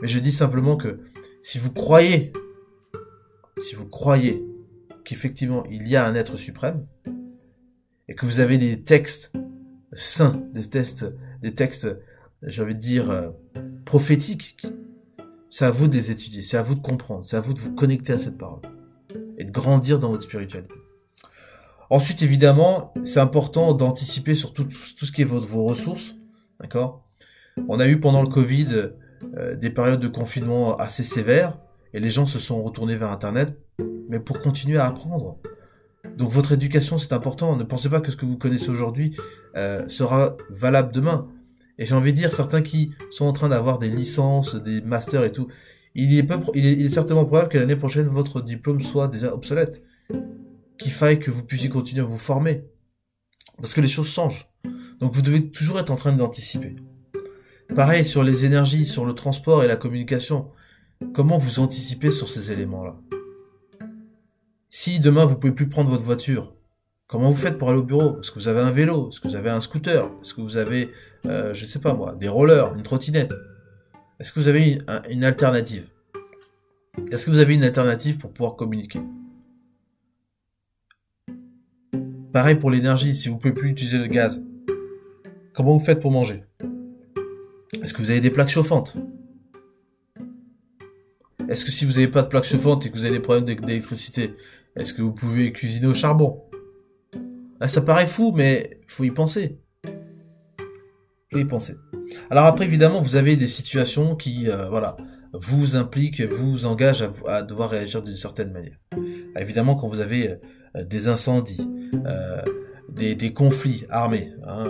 Mais 0.00 0.08
je 0.08 0.20
dis 0.20 0.32
simplement 0.32 0.76
que 0.76 1.00
si 1.42 1.58
vous 1.58 1.72
croyez, 1.72 2.32
si 3.58 3.74
vous 3.74 3.88
croyez 3.88 4.44
qu'effectivement 5.04 5.64
il 5.70 5.88
y 5.88 5.96
a 5.96 6.06
un 6.06 6.14
être 6.14 6.36
suprême, 6.36 6.86
et 8.08 8.14
que 8.14 8.24
vous 8.24 8.38
avez 8.38 8.56
des 8.56 8.82
textes 8.82 9.32
saints, 9.92 10.42
des 10.52 10.64
textes, 10.64 11.06
des 11.42 11.54
textes, 11.54 11.88
j'ai 12.42 12.62
envie 12.62 12.74
de 12.74 12.80
dire, 12.80 13.10
euh, 13.10 13.30
prophétiques, 13.84 14.66
c'est 15.50 15.64
à 15.64 15.70
vous 15.70 15.88
de 15.88 15.94
les 15.94 16.10
étudier, 16.10 16.42
c'est 16.42 16.56
à 16.56 16.62
vous 16.62 16.74
de 16.74 16.80
comprendre, 16.80 17.24
c'est 17.24 17.36
à 17.36 17.40
vous 17.40 17.54
de 17.54 17.58
vous 17.58 17.74
connecter 17.74 18.12
à 18.12 18.18
cette 18.18 18.36
parole, 18.36 18.60
et 19.38 19.44
de 19.44 19.50
grandir 19.50 19.98
dans 19.98 20.10
votre 20.10 20.24
spiritualité. 20.24 20.74
Ensuite, 21.88 22.22
évidemment, 22.22 22.92
c'est 23.04 23.20
important 23.20 23.72
d'anticiper 23.72 24.34
sur 24.34 24.52
tout, 24.52 24.68
ce 24.70 25.12
qui 25.12 25.22
est 25.22 25.24
vos 25.24 25.64
ressources, 25.64 26.16
d'accord? 26.60 27.04
On 27.68 27.80
a 27.80 27.88
eu 27.88 28.00
pendant 28.00 28.22
le 28.22 28.28
Covid 28.28 28.90
euh, 29.36 29.54
des 29.54 29.70
périodes 29.70 30.00
de 30.00 30.08
confinement 30.08 30.76
assez 30.76 31.04
sévères 31.04 31.58
et 31.94 32.00
les 32.00 32.10
gens 32.10 32.26
se 32.26 32.38
sont 32.38 32.62
retournés 32.62 32.96
vers 32.96 33.10
Internet, 33.10 33.56
mais 34.08 34.20
pour 34.20 34.40
continuer 34.40 34.78
à 34.78 34.86
apprendre. 34.86 35.38
Donc 36.16 36.30
votre 36.30 36.52
éducation, 36.52 36.98
c'est 36.98 37.12
important. 37.12 37.56
Ne 37.56 37.64
pensez 37.64 37.88
pas 37.88 38.00
que 38.00 38.10
ce 38.10 38.16
que 38.16 38.26
vous 38.26 38.38
connaissez 38.38 38.70
aujourd'hui 38.70 39.16
euh, 39.56 39.86
sera 39.88 40.36
valable 40.50 40.92
demain. 40.92 41.28
Et 41.78 41.84
j'ai 41.84 41.94
envie 41.94 42.12
de 42.12 42.18
dire, 42.18 42.32
certains 42.32 42.62
qui 42.62 42.92
sont 43.10 43.26
en 43.26 43.32
train 43.32 43.48
d'avoir 43.48 43.78
des 43.78 43.90
licences, 43.90 44.56
des 44.56 44.80
masters 44.80 45.24
et 45.24 45.32
tout, 45.32 45.48
il 45.94 46.18
est, 46.18 46.28
il 46.54 46.86
est 46.86 46.88
certainement 46.90 47.24
probable 47.24 47.48
que 47.48 47.58
l'année 47.58 47.76
prochaine, 47.76 48.06
votre 48.06 48.40
diplôme 48.40 48.80
soit 48.82 49.08
déjà 49.08 49.34
obsolète. 49.34 49.82
Qu'il 50.78 50.92
faille 50.92 51.18
que 51.18 51.30
vous 51.30 51.42
puissiez 51.42 51.68
continuer 51.68 52.02
à 52.02 52.04
vous 52.04 52.18
former. 52.18 52.64
Parce 53.58 53.74
que 53.74 53.80
les 53.80 53.88
choses 53.88 54.08
changent. 54.08 54.48
Donc 55.00 55.12
vous 55.14 55.22
devez 55.22 55.50
toujours 55.50 55.78
être 55.78 55.90
en 55.90 55.96
train 55.96 56.12
d'anticiper. 56.12 56.76
Pareil 57.74 58.04
sur 58.04 58.22
les 58.22 58.44
énergies, 58.44 58.86
sur 58.86 59.04
le 59.04 59.14
transport 59.14 59.64
et 59.64 59.66
la 59.66 59.76
communication. 59.76 60.50
Comment 61.14 61.38
vous 61.38 61.60
anticipez 61.60 62.10
sur 62.10 62.28
ces 62.28 62.52
éléments-là? 62.52 62.96
Si 64.78 65.00
demain 65.00 65.24
vous 65.24 65.36
pouvez 65.36 65.54
plus 65.54 65.70
prendre 65.70 65.88
votre 65.88 66.02
voiture 66.02 66.52
Comment 67.06 67.30
vous 67.30 67.36
faites 67.36 67.56
pour 67.56 67.70
aller 67.70 67.78
au 67.78 67.82
bureau? 67.82 68.20
Est-ce 68.20 68.30
que 68.30 68.38
vous 68.38 68.46
avez 68.46 68.60
un 68.60 68.70
vélo? 68.70 69.08
Est-ce 69.08 69.20
que 69.20 69.28
vous 69.28 69.34
avez 69.34 69.48
un 69.48 69.62
scooter? 69.62 70.04
Est-ce 70.20 70.34
que 70.34 70.42
vous 70.42 70.58
avez, 70.58 70.90
euh, 71.24 71.54
je 71.54 71.64
sais 71.64 71.78
pas 71.78 71.94
moi, 71.94 72.14
des 72.14 72.28
rollers, 72.28 72.74
une 72.76 72.82
trottinette? 72.82 73.32
Est-ce 74.20 74.34
que 74.34 74.38
vous 74.38 74.48
avez 74.48 74.72
une, 74.72 74.84
une 75.08 75.24
alternative? 75.24 75.88
Est-ce 77.10 77.24
que 77.24 77.30
vous 77.30 77.38
avez 77.38 77.54
une 77.54 77.64
alternative 77.64 78.18
pour 78.18 78.34
pouvoir 78.34 78.54
communiquer? 78.54 79.00
Pareil 82.34 82.56
pour 82.56 82.70
l'énergie, 82.70 83.14
si 83.14 83.30
vous 83.30 83.38
pouvez 83.38 83.54
plus 83.54 83.70
utiliser 83.70 83.96
le 83.96 84.08
gaz, 84.08 84.44
comment 85.54 85.72
vous 85.72 85.84
faites 85.84 86.00
pour 86.00 86.10
manger? 86.10 86.44
Est-ce 87.82 87.94
que 87.94 88.02
vous 88.02 88.10
avez 88.10 88.20
des 88.20 88.30
plaques 88.30 88.50
chauffantes? 88.50 88.94
Est-ce 91.48 91.64
que 91.64 91.70
si 91.70 91.84
vous 91.84 91.92
n'avez 91.92 92.08
pas 92.08 92.22
de 92.22 92.28
plaques 92.28 92.44
chauffantes 92.44 92.86
et 92.86 92.90
que 92.90 92.96
vous 92.96 93.04
avez 93.04 93.18
des 93.18 93.22
problèmes 93.22 93.44
d'électricité, 93.44 94.34
est-ce 94.76 94.92
que 94.92 95.02
vous 95.02 95.12
pouvez 95.12 95.52
cuisiner 95.52 95.86
au 95.86 95.94
charbon? 95.94 96.42
Là, 97.60 97.68
ça 97.68 97.80
paraît 97.80 98.06
fou, 98.06 98.32
mais 98.32 98.80
faut 98.86 99.04
y 99.04 99.10
penser. 99.10 99.58
Faut 101.32 101.38
y 101.38 101.44
penser. 101.46 101.76
Alors 102.30 102.44
après, 102.44 102.66
évidemment, 102.66 103.00
vous 103.00 103.16
avez 103.16 103.36
des 103.36 103.48
situations 103.48 104.16
qui, 104.16 104.50
euh, 104.50 104.68
voilà, 104.68 104.96
vous 105.32 105.76
impliquent, 105.76 106.20
vous 106.20 106.66
engagent 106.66 107.08
à, 107.26 107.42
devoir 107.42 107.70
réagir 107.70 108.02
d'une 108.02 108.16
certaine 108.16 108.52
manière. 108.52 108.76
évidemment, 109.38 109.76
quand 109.76 109.86
vous 109.86 110.00
avez 110.00 110.36
euh, 110.76 110.84
des 110.84 111.08
incendies, 111.08 111.66
euh, 112.06 112.42
des, 112.90 113.32
conflits 113.32 113.84
armés 113.88 114.32
hein, 114.46 114.64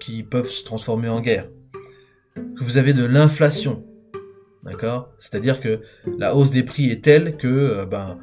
qui 0.00 0.22
peuvent 0.22 0.48
se 0.48 0.64
transformer 0.64 1.08
en 1.08 1.20
guerre, 1.20 1.48
que 2.34 2.62
vous 2.62 2.76
avez 2.76 2.92
de 2.92 3.04
l'inflation, 3.04 3.84
d'accord? 4.62 5.12
C'est-à-dire 5.18 5.60
que 5.60 5.80
la 6.18 6.36
hausse 6.36 6.50
des 6.50 6.62
prix 6.62 6.90
est 6.90 7.02
telle 7.02 7.36
que, 7.36 7.84
ben, 7.84 8.18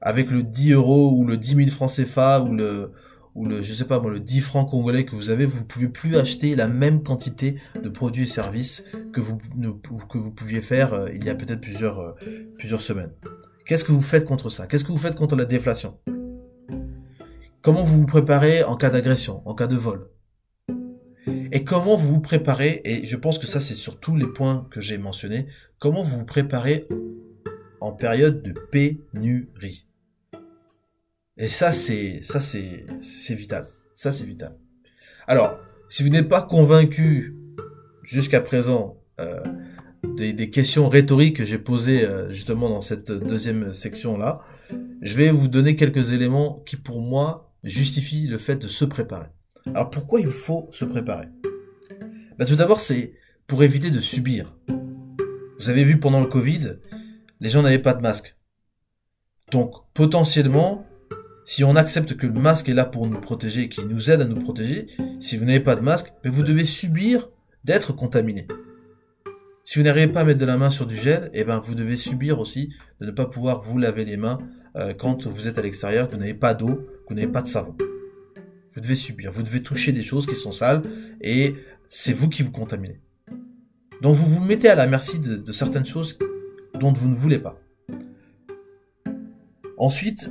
avec 0.00 0.30
le 0.30 0.42
10 0.42 0.72
euros 0.72 1.12
ou 1.12 1.26
le 1.26 1.36
10 1.36 1.56
000 1.56 1.68
francs 1.68 1.90
CFA 1.94 2.42
ou 2.42 2.54
le 2.54 2.92
ou 3.34 3.46
le, 3.46 3.62
je 3.62 3.72
sais 3.72 3.84
pas 3.84 4.00
moi, 4.00 4.10
le 4.10 4.20
10 4.20 4.40
francs 4.40 4.68
congolais 4.68 5.04
que 5.04 5.14
vous 5.14 5.30
avez, 5.30 5.46
vous 5.46 5.60
ne 5.60 5.64
pouvez 5.64 5.88
plus 5.88 6.16
acheter 6.16 6.56
la 6.56 6.66
même 6.66 7.02
quantité 7.02 7.56
de 7.80 7.88
produits 7.88 8.24
et 8.24 8.26
services 8.26 8.84
que 9.12 9.20
vous, 9.20 9.38
que 9.38 10.18
vous 10.18 10.30
pouviez 10.32 10.62
faire 10.62 10.94
euh, 10.94 11.08
il 11.14 11.24
y 11.24 11.30
a 11.30 11.34
peut-être 11.34 11.60
plusieurs, 11.60 12.00
euh, 12.00 12.12
plusieurs 12.58 12.80
semaines. 12.80 13.12
Qu'est-ce 13.66 13.84
que 13.84 13.92
vous 13.92 14.00
faites 14.00 14.24
contre 14.24 14.50
ça? 14.50 14.66
Qu'est-ce 14.66 14.84
que 14.84 14.90
vous 14.90 14.98
faites 14.98 15.14
contre 15.14 15.36
la 15.36 15.44
déflation? 15.44 15.98
Comment 17.62 17.84
vous 17.84 17.98
vous 17.98 18.06
préparez 18.06 18.64
en 18.64 18.76
cas 18.76 18.90
d'agression, 18.90 19.42
en 19.46 19.54
cas 19.54 19.66
de 19.66 19.76
vol? 19.76 20.08
Et 21.52 21.62
comment 21.64 21.96
vous 21.96 22.14
vous 22.14 22.20
préparez, 22.20 22.80
et 22.84 23.04
je 23.04 23.16
pense 23.16 23.38
que 23.38 23.46
ça 23.46 23.60
c'est 23.60 23.74
sur 23.74 24.00
tous 24.00 24.16
les 24.16 24.26
points 24.26 24.66
que 24.70 24.80
j'ai 24.80 24.98
mentionnés, 24.98 25.46
comment 25.78 26.02
vous 26.02 26.18
vous 26.18 26.24
préparez 26.24 26.88
en 27.80 27.92
période 27.92 28.42
de 28.42 28.52
pénurie? 28.52 29.89
Et 31.40 31.48
ça, 31.48 31.72
c'est, 31.72 32.20
ça, 32.22 32.42
c'est, 32.42 32.84
c'est 33.00 33.34
vital. 33.34 33.66
Ça, 33.94 34.12
c'est 34.12 34.26
vital. 34.26 34.56
Alors, 35.26 35.58
si 35.88 36.02
vous 36.02 36.10
n'êtes 36.10 36.28
pas 36.28 36.42
convaincu 36.42 37.34
jusqu'à 38.02 38.42
présent 38.42 38.98
euh, 39.20 39.40
des, 40.18 40.34
des, 40.34 40.50
questions 40.50 40.90
rhétoriques 40.90 41.38
que 41.38 41.44
j'ai 41.46 41.56
posées 41.56 42.04
euh, 42.04 42.30
justement 42.30 42.68
dans 42.68 42.82
cette 42.82 43.10
deuxième 43.10 43.72
section 43.72 44.18
là, 44.18 44.42
je 45.00 45.16
vais 45.16 45.30
vous 45.30 45.48
donner 45.48 45.76
quelques 45.76 46.12
éléments 46.12 46.62
qui, 46.66 46.76
pour 46.76 47.00
moi, 47.00 47.54
justifient 47.64 48.26
le 48.26 48.36
fait 48.36 48.56
de 48.56 48.68
se 48.68 48.84
préparer. 48.84 49.28
Alors, 49.68 49.88
pourquoi 49.88 50.20
il 50.20 50.28
faut 50.28 50.68
se 50.72 50.84
préparer? 50.84 51.26
Bah, 52.38 52.44
Tout 52.44 52.56
d'abord, 52.56 52.80
c'est 52.80 53.14
pour 53.46 53.62
éviter 53.62 53.90
de 53.90 53.98
subir. 53.98 54.54
Vous 55.58 55.70
avez 55.70 55.84
vu 55.84 55.98
pendant 55.98 56.20
le 56.20 56.26
Covid, 56.26 56.76
les 57.40 57.48
gens 57.48 57.62
n'avaient 57.62 57.78
pas 57.78 57.94
de 57.94 58.02
masque. 58.02 58.36
Donc, 59.50 59.72
potentiellement, 59.94 60.86
si 61.50 61.64
on 61.64 61.74
accepte 61.74 62.16
que 62.16 62.28
le 62.28 62.32
masque 62.32 62.68
est 62.68 62.74
là 62.74 62.84
pour 62.84 63.08
nous 63.08 63.18
protéger, 63.18 63.68
qui 63.68 63.84
nous 63.84 64.08
aide 64.08 64.20
à 64.20 64.24
nous 64.24 64.38
protéger, 64.38 64.86
si 65.18 65.36
vous 65.36 65.44
n'avez 65.44 65.58
pas 65.58 65.74
de 65.74 65.80
masque, 65.80 66.12
vous 66.24 66.44
devez 66.44 66.64
subir 66.64 67.28
d'être 67.64 67.92
contaminé. 67.92 68.46
Si 69.64 69.76
vous 69.76 69.84
n'arrivez 69.84 70.06
pas 70.06 70.20
à 70.20 70.24
mettre 70.24 70.38
de 70.38 70.46
la 70.46 70.56
main 70.56 70.70
sur 70.70 70.86
du 70.86 70.94
gel, 70.94 71.28
eh 71.34 71.42
ben 71.42 71.58
vous 71.58 71.74
devez 71.74 71.96
subir 71.96 72.38
aussi 72.38 72.72
de 73.00 73.06
ne 73.06 73.10
pas 73.10 73.26
pouvoir 73.26 73.62
vous 73.62 73.78
laver 73.78 74.04
les 74.04 74.16
mains 74.16 74.38
euh, 74.76 74.94
quand 74.94 75.26
vous 75.26 75.48
êtes 75.48 75.58
à 75.58 75.62
l'extérieur, 75.62 76.06
que 76.06 76.12
vous 76.12 76.20
n'avez 76.20 76.34
pas 76.34 76.54
d'eau, 76.54 76.76
que 76.76 77.08
vous 77.08 77.14
n'avez 77.16 77.26
pas 77.26 77.42
de 77.42 77.48
savon. 77.48 77.76
Vous 78.70 78.80
devez 78.80 78.94
subir, 78.94 79.32
vous 79.32 79.42
devez 79.42 79.60
toucher 79.60 79.90
des 79.90 80.02
choses 80.02 80.26
qui 80.26 80.36
sont 80.36 80.52
sales 80.52 80.82
et 81.20 81.56
c'est 81.88 82.12
vous 82.12 82.28
qui 82.28 82.44
vous 82.44 82.52
contaminez. 82.52 83.00
Donc 84.02 84.14
vous 84.14 84.34
vous 84.36 84.44
mettez 84.44 84.68
à 84.68 84.76
la 84.76 84.86
merci 84.86 85.18
de 85.18 85.50
certaines 85.50 85.84
choses 85.84 86.16
dont 86.78 86.92
vous 86.92 87.08
ne 87.08 87.14
voulez 87.16 87.40
pas. 87.40 87.60
Ensuite, 89.78 90.30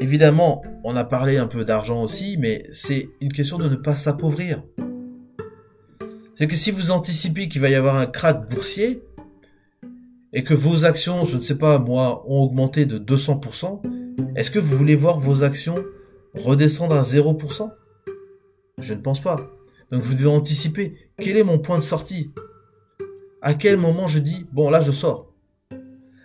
Évidemment, 0.00 0.62
on 0.82 0.96
a 0.96 1.04
parlé 1.04 1.38
un 1.38 1.46
peu 1.46 1.64
d'argent 1.64 2.02
aussi, 2.02 2.36
mais 2.36 2.66
c'est 2.72 3.08
une 3.20 3.32
question 3.32 3.58
de 3.58 3.68
ne 3.68 3.76
pas 3.76 3.96
s'appauvrir. 3.96 4.62
C'est 6.34 6.48
que 6.48 6.56
si 6.56 6.72
vous 6.72 6.90
anticipez 6.90 7.48
qu'il 7.48 7.60
va 7.60 7.70
y 7.70 7.76
avoir 7.76 7.96
un 7.96 8.06
krach 8.06 8.48
boursier, 8.48 9.02
et 10.34 10.42
que 10.42 10.52
vos 10.52 10.84
actions, 10.84 11.24
je 11.24 11.36
ne 11.36 11.42
sais 11.42 11.54
pas 11.54 11.78
moi, 11.78 12.24
ont 12.26 12.42
augmenté 12.42 12.86
de 12.86 12.98
200%, 12.98 13.82
est-ce 14.34 14.50
que 14.50 14.58
vous 14.58 14.76
voulez 14.76 14.96
voir 14.96 15.20
vos 15.20 15.44
actions 15.44 15.82
redescendre 16.34 16.96
à 16.96 17.04
0% 17.04 17.70
Je 18.78 18.94
ne 18.94 19.00
pense 19.00 19.22
pas. 19.22 19.48
Donc 19.92 20.02
vous 20.02 20.14
devez 20.14 20.28
anticiper. 20.28 20.96
Quel 21.18 21.36
est 21.36 21.44
mon 21.44 21.58
point 21.58 21.78
de 21.78 21.84
sortie? 21.84 22.32
À 23.42 23.54
quel 23.54 23.76
moment 23.76 24.08
je 24.08 24.18
dis, 24.18 24.44
bon 24.52 24.70
là 24.70 24.82
je 24.82 24.90
sors? 24.90 25.32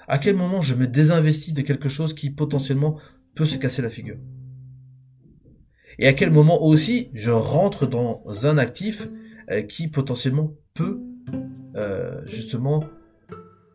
À 0.08 0.18
quel 0.18 0.36
moment 0.36 0.64
je 0.64 0.74
me 0.74 0.88
désinvestis 0.88 1.54
de 1.54 1.62
quelque 1.62 1.88
chose 1.88 2.16
qui 2.16 2.32
potentiellement 2.32 2.98
peut 3.40 3.46
se 3.46 3.58
casser 3.58 3.82
la 3.82 3.90
figure. 3.90 4.18
Et 5.98 6.08
à 6.08 6.14
quel 6.14 6.30
moment 6.30 6.62
aussi 6.62 7.10
je 7.14 7.32
rentre 7.32 7.88
dans 7.88 8.22
un 8.44 8.58
actif 8.58 9.08
euh, 9.50 9.62
qui 9.62 9.88
potentiellement 9.88 10.58
peut 10.74 11.00
euh, 11.78 12.20
justement, 12.26 12.84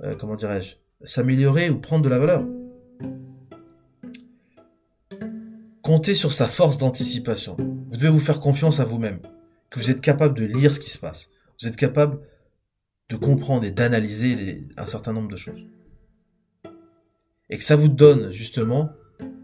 euh, 0.03 0.15
comment 0.17 0.37
dirais-je, 0.37 0.75
s'améliorer 1.07 1.71
ou 1.71 1.81
prendre 1.81 2.05
de 2.05 2.11
la 2.11 2.19
valeur. 2.19 2.47
Comptez 5.81 6.15
sur 6.15 6.35
sa 6.35 6.47
force 6.47 6.77
d'anticipation. 6.77 7.57
Vous 7.57 7.97
devez 7.97 8.11
vous 8.11 8.21
faire 8.21 8.41
confiance 8.41 8.81
à 8.81 8.85
vous-même, 8.85 9.21
que 9.71 9.81
vous 9.81 9.89
êtes 9.89 10.03
capable 10.03 10.39
de 10.39 10.45
lire 10.45 10.75
ce 10.75 10.81
qui 10.81 10.91
se 10.91 10.99
passe. 10.99 11.31
Vous 11.59 11.69
êtes 11.69 11.77
capable 11.77 12.21
de 13.09 13.17
comprendre 13.17 13.65
et 13.65 13.71
d'analyser 13.71 14.69
un 14.77 14.85
certain 14.85 15.15
nombre 15.15 15.29
de 15.29 15.37
choses. 15.37 15.65
Et 17.49 17.57
que 17.57 17.65
ça 17.65 17.77
vous 17.77 17.89
donne 17.89 18.31
justement 18.31 18.91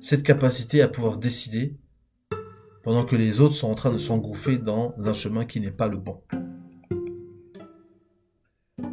cette 0.00 0.22
capacité 0.22 0.83
à 0.83 0.88
pouvoir 0.88 1.18
décider 1.18 1.76
pendant 2.83 3.04
que 3.04 3.16
les 3.16 3.40
autres 3.40 3.54
sont 3.54 3.68
en 3.68 3.74
train 3.74 3.92
de 3.92 3.98
s'engouffrer 3.98 4.56
dans 4.59 4.94
un 4.98 5.12
chemin 5.12 5.44
qui 5.44 5.61
n'est 5.61 5.70
pas 5.70 5.88
le 5.88 5.98
bon. 5.98 6.22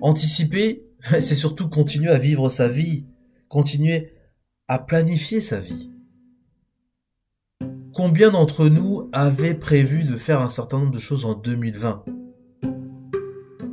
Anticiper, 0.01 0.85
c'est 1.09 1.35
surtout 1.35 1.69
continuer 1.69 2.09
à 2.09 2.17
vivre 2.17 2.49
sa 2.49 2.67
vie, 2.67 3.05
continuer 3.47 4.13
à 4.67 4.79
planifier 4.79 5.41
sa 5.41 5.59
vie. 5.59 5.91
Combien 7.93 8.29
d'entre 8.29 8.67
nous 8.67 9.09
avaient 9.11 9.55
prévu 9.55 10.03
de 10.03 10.17
faire 10.17 10.41
un 10.41 10.49
certain 10.49 10.79
nombre 10.79 10.91
de 10.91 10.99
choses 10.99 11.25
en 11.25 11.33
2020 11.33 12.05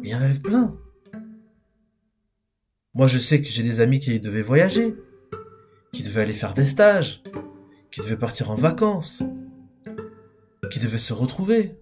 Il 0.03 0.09
y 0.09 0.15
en 0.15 0.21
avait 0.21 0.39
plein. 0.39 0.79
Moi, 2.95 3.09
je 3.09 3.19
sais 3.19 3.43
que 3.43 3.49
j'ai 3.49 3.65
des 3.65 3.81
amis 3.81 4.01
qui 4.01 4.19
devaient 4.21 4.41
voyager 4.41 4.95
qui 5.95 6.03
devait 6.03 6.21
aller 6.23 6.35
faire 6.35 6.53
des 6.53 6.67
stages, 6.67 7.23
qui 7.91 8.01
devait 8.01 8.19
partir 8.19 8.51
en 8.51 8.55
vacances, 8.55 9.23
qui 10.71 10.81
devait 10.81 10.99
se 10.99 11.15
retrouver. 11.15 11.79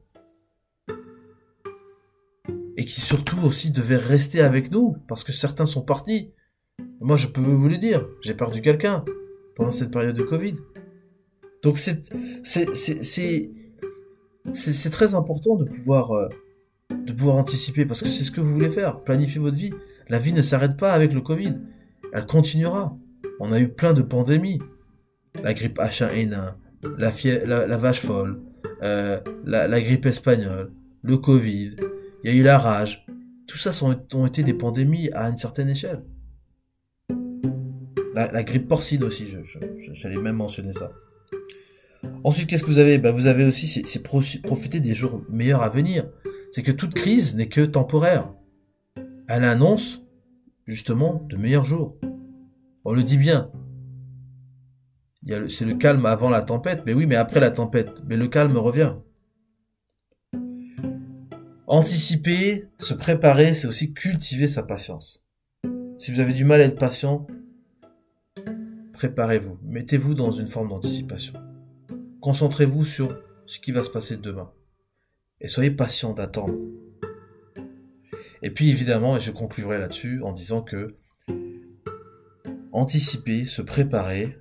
Et 2.77 2.85
qui 2.85 3.01
surtout 3.01 3.41
aussi 3.43 3.71
devait 3.71 3.97
rester 3.97 4.41
avec 4.41 4.71
nous, 4.71 4.97
parce 5.09 5.25
que 5.25 5.33
certains 5.33 5.67
sont 5.67 5.83
partis. 5.83 6.33
Moi, 7.01 7.17
je 7.17 7.27
peux 7.27 7.41
vous 7.41 7.69
le 7.69 7.79
dire, 7.79 8.07
j'ai 8.21 8.35
perdu 8.35 8.61
quelqu'un 8.61 9.05
pendant 9.57 9.73
cette 9.73 9.91
période 9.91 10.17
de 10.17 10.23
Covid. 10.23 10.55
Donc 11.63 11.79
c'est 11.79 12.03
très 14.91 15.15
important 15.15 15.57
de 15.57 15.65
pouvoir 15.65 16.13
euh, 16.13 16.29
de 16.91 17.13
pouvoir 17.13 17.37
anticiper 17.37 17.87
parce 17.87 18.03
que 18.03 18.09
c'est 18.09 18.25
ce 18.25 18.33
que 18.33 18.41
vous 18.41 18.53
voulez 18.53 18.71
faire, 18.71 19.01
planifier 19.01 19.41
votre 19.41 19.57
vie. 19.57 19.73
La 20.09 20.19
vie 20.19 20.33
ne 20.33 20.43
s'arrête 20.43 20.77
pas 20.77 20.93
avec 20.93 21.13
le 21.13 21.21
Covid, 21.21 21.55
elle 22.13 22.27
continuera 22.27 22.97
on 23.41 23.53
a 23.53 23.61
eu 23.61 23.69
plein 23.69 23.93
de 23.93 24.03
pandémies. 24.03 24.61
La 25.43 25.55
grippe 25.55 25.79
H1N1, 25.79 26.55
la, 26.99 27.79
vache 27.79 28.01
folle, 28.01 28.41
euh, 28.83 29.19
la, 29.45 29.81
grippe 29.81 30.07
espagnole, 30.07 30.73
le 31.03 31.17
Covid, 31.17 31.77
il 32.23 32.31
y 32.31 32.35
a 32.35 32.37
eu 32.37 32.43
la 32.43 32.59
rage. 32.59 33.07
Tout 33.47 33.57
ça 33.57 33.73
sont, 33.73 33.97
ont 34.15 34.27
été 34.27 34.43
des 34.43 34.55
pandémies 34.55 35.11
à 35.13 35.29
une 35.29 35.39
certaine 35.39 35.71
échelle. 35.71 36.03
La, 38.15 38.43
grippe 38.43 38.69
porcine 38.69 39.05
aussi, 39.05 39.27
j'allais 39.95 40.21
même 40.21 40.37
mentionner 40.37 40.73
ça. 40.73 40.93
Ensuite, 42.25 42.49
qu'est-ce 42.49 42.63
que 42.63 42.71
vous 42.71 42.79
avez? 42.79 42.99
Ben, 42.99 43.13
Vous 43.13 43.27
avez 43.27 43.45
aussi, 43.45 43.67
c'est 43.67 44.03
profiter 44.03 44.81
des 44.81 44.95
jours 44.95 45.23
meilleurs 45.31 45.63
à 45.63 45.71
venir. 45.71 46.09
C'est 46.53 46.63
que 46.63 46.73
toute 46.73 46.95
crise 46.95 47.35
n'est 47.35 47.49
que 47.49 47.63
temporaire. 47.63 48.33
Elle 49.29 49.45
annonce 49.45 50.03
justement 50.67 51.27
de 51.29 51.37
meilleurs 51.37 51.65
jours. 51.65 51.97
On 52.85 52.93
le 52.93 53.03
dit 53.03 53.19
bien. 53.19 53.51
c'est 55.49 55.65
le 55.65 55.75
calme 55.75 56.05
avant 56.07 56.31
la 56.31 56.43
tempête. 56.43 56.83
Mais 56.85 56.95
oui, 56.95 57.07
mais 57.07 57.17
après 57.17 57.41
la 57.41 57.51
tempête, 57.51 58.03
mais 58.07 58.17
le 58.17 58.29
calme 58.29 58.57
revient. 58.57 58.95
Anticiper, 61.67 62.69
se 62.81 62.93
préparer, 62.93 63.55
c'est 63.55 63.67
aussi 63.67 63.95
cultiver 63.95 64.47
sa 64.47 64.63
patience. 64.63 65.25
Si 65.99 66.11
vous 66.11 66.21
avez 66.21 66.33
du 66.33 66.45
mal 66.45 66.61
à 66.61 66.65
être 66.65 66.79
patient, 66.79 67.27
préparez-vous, 68.93 69.59
mettez-vous 69.63 70.15
dans 70.15 70.33
une 70.33 70.49
forme 70.49 70.69
d'anticipation. 70.69 71.35
Concentrez-vous 72.21 72.85
sur 72.85 73.17
ce 73.47 73.61
qui 73.61 73.73
va 73.73 73.85
se 73.85 73.91
passer 73.91 74.17
demain. 74.17 74.53
Et 75.41 75.49
soyez 75.49 75.71
patient 75.71 76.13
d'attendre. 76.13 76.59
Et 78.43 78.51
puis 78.51 78.71
évidemment, 78.71 79.17
et 79.17 79.21
je 79.21 79.31
conclurai 79.31 79.79
là-dessus 79.79 80.21
en 80.23 80.33
disant 80.33 80.63
que 80.63 80.97
anticiper, 82.73 83.45
se 83.45 83.63
préparer, 83.63 84.39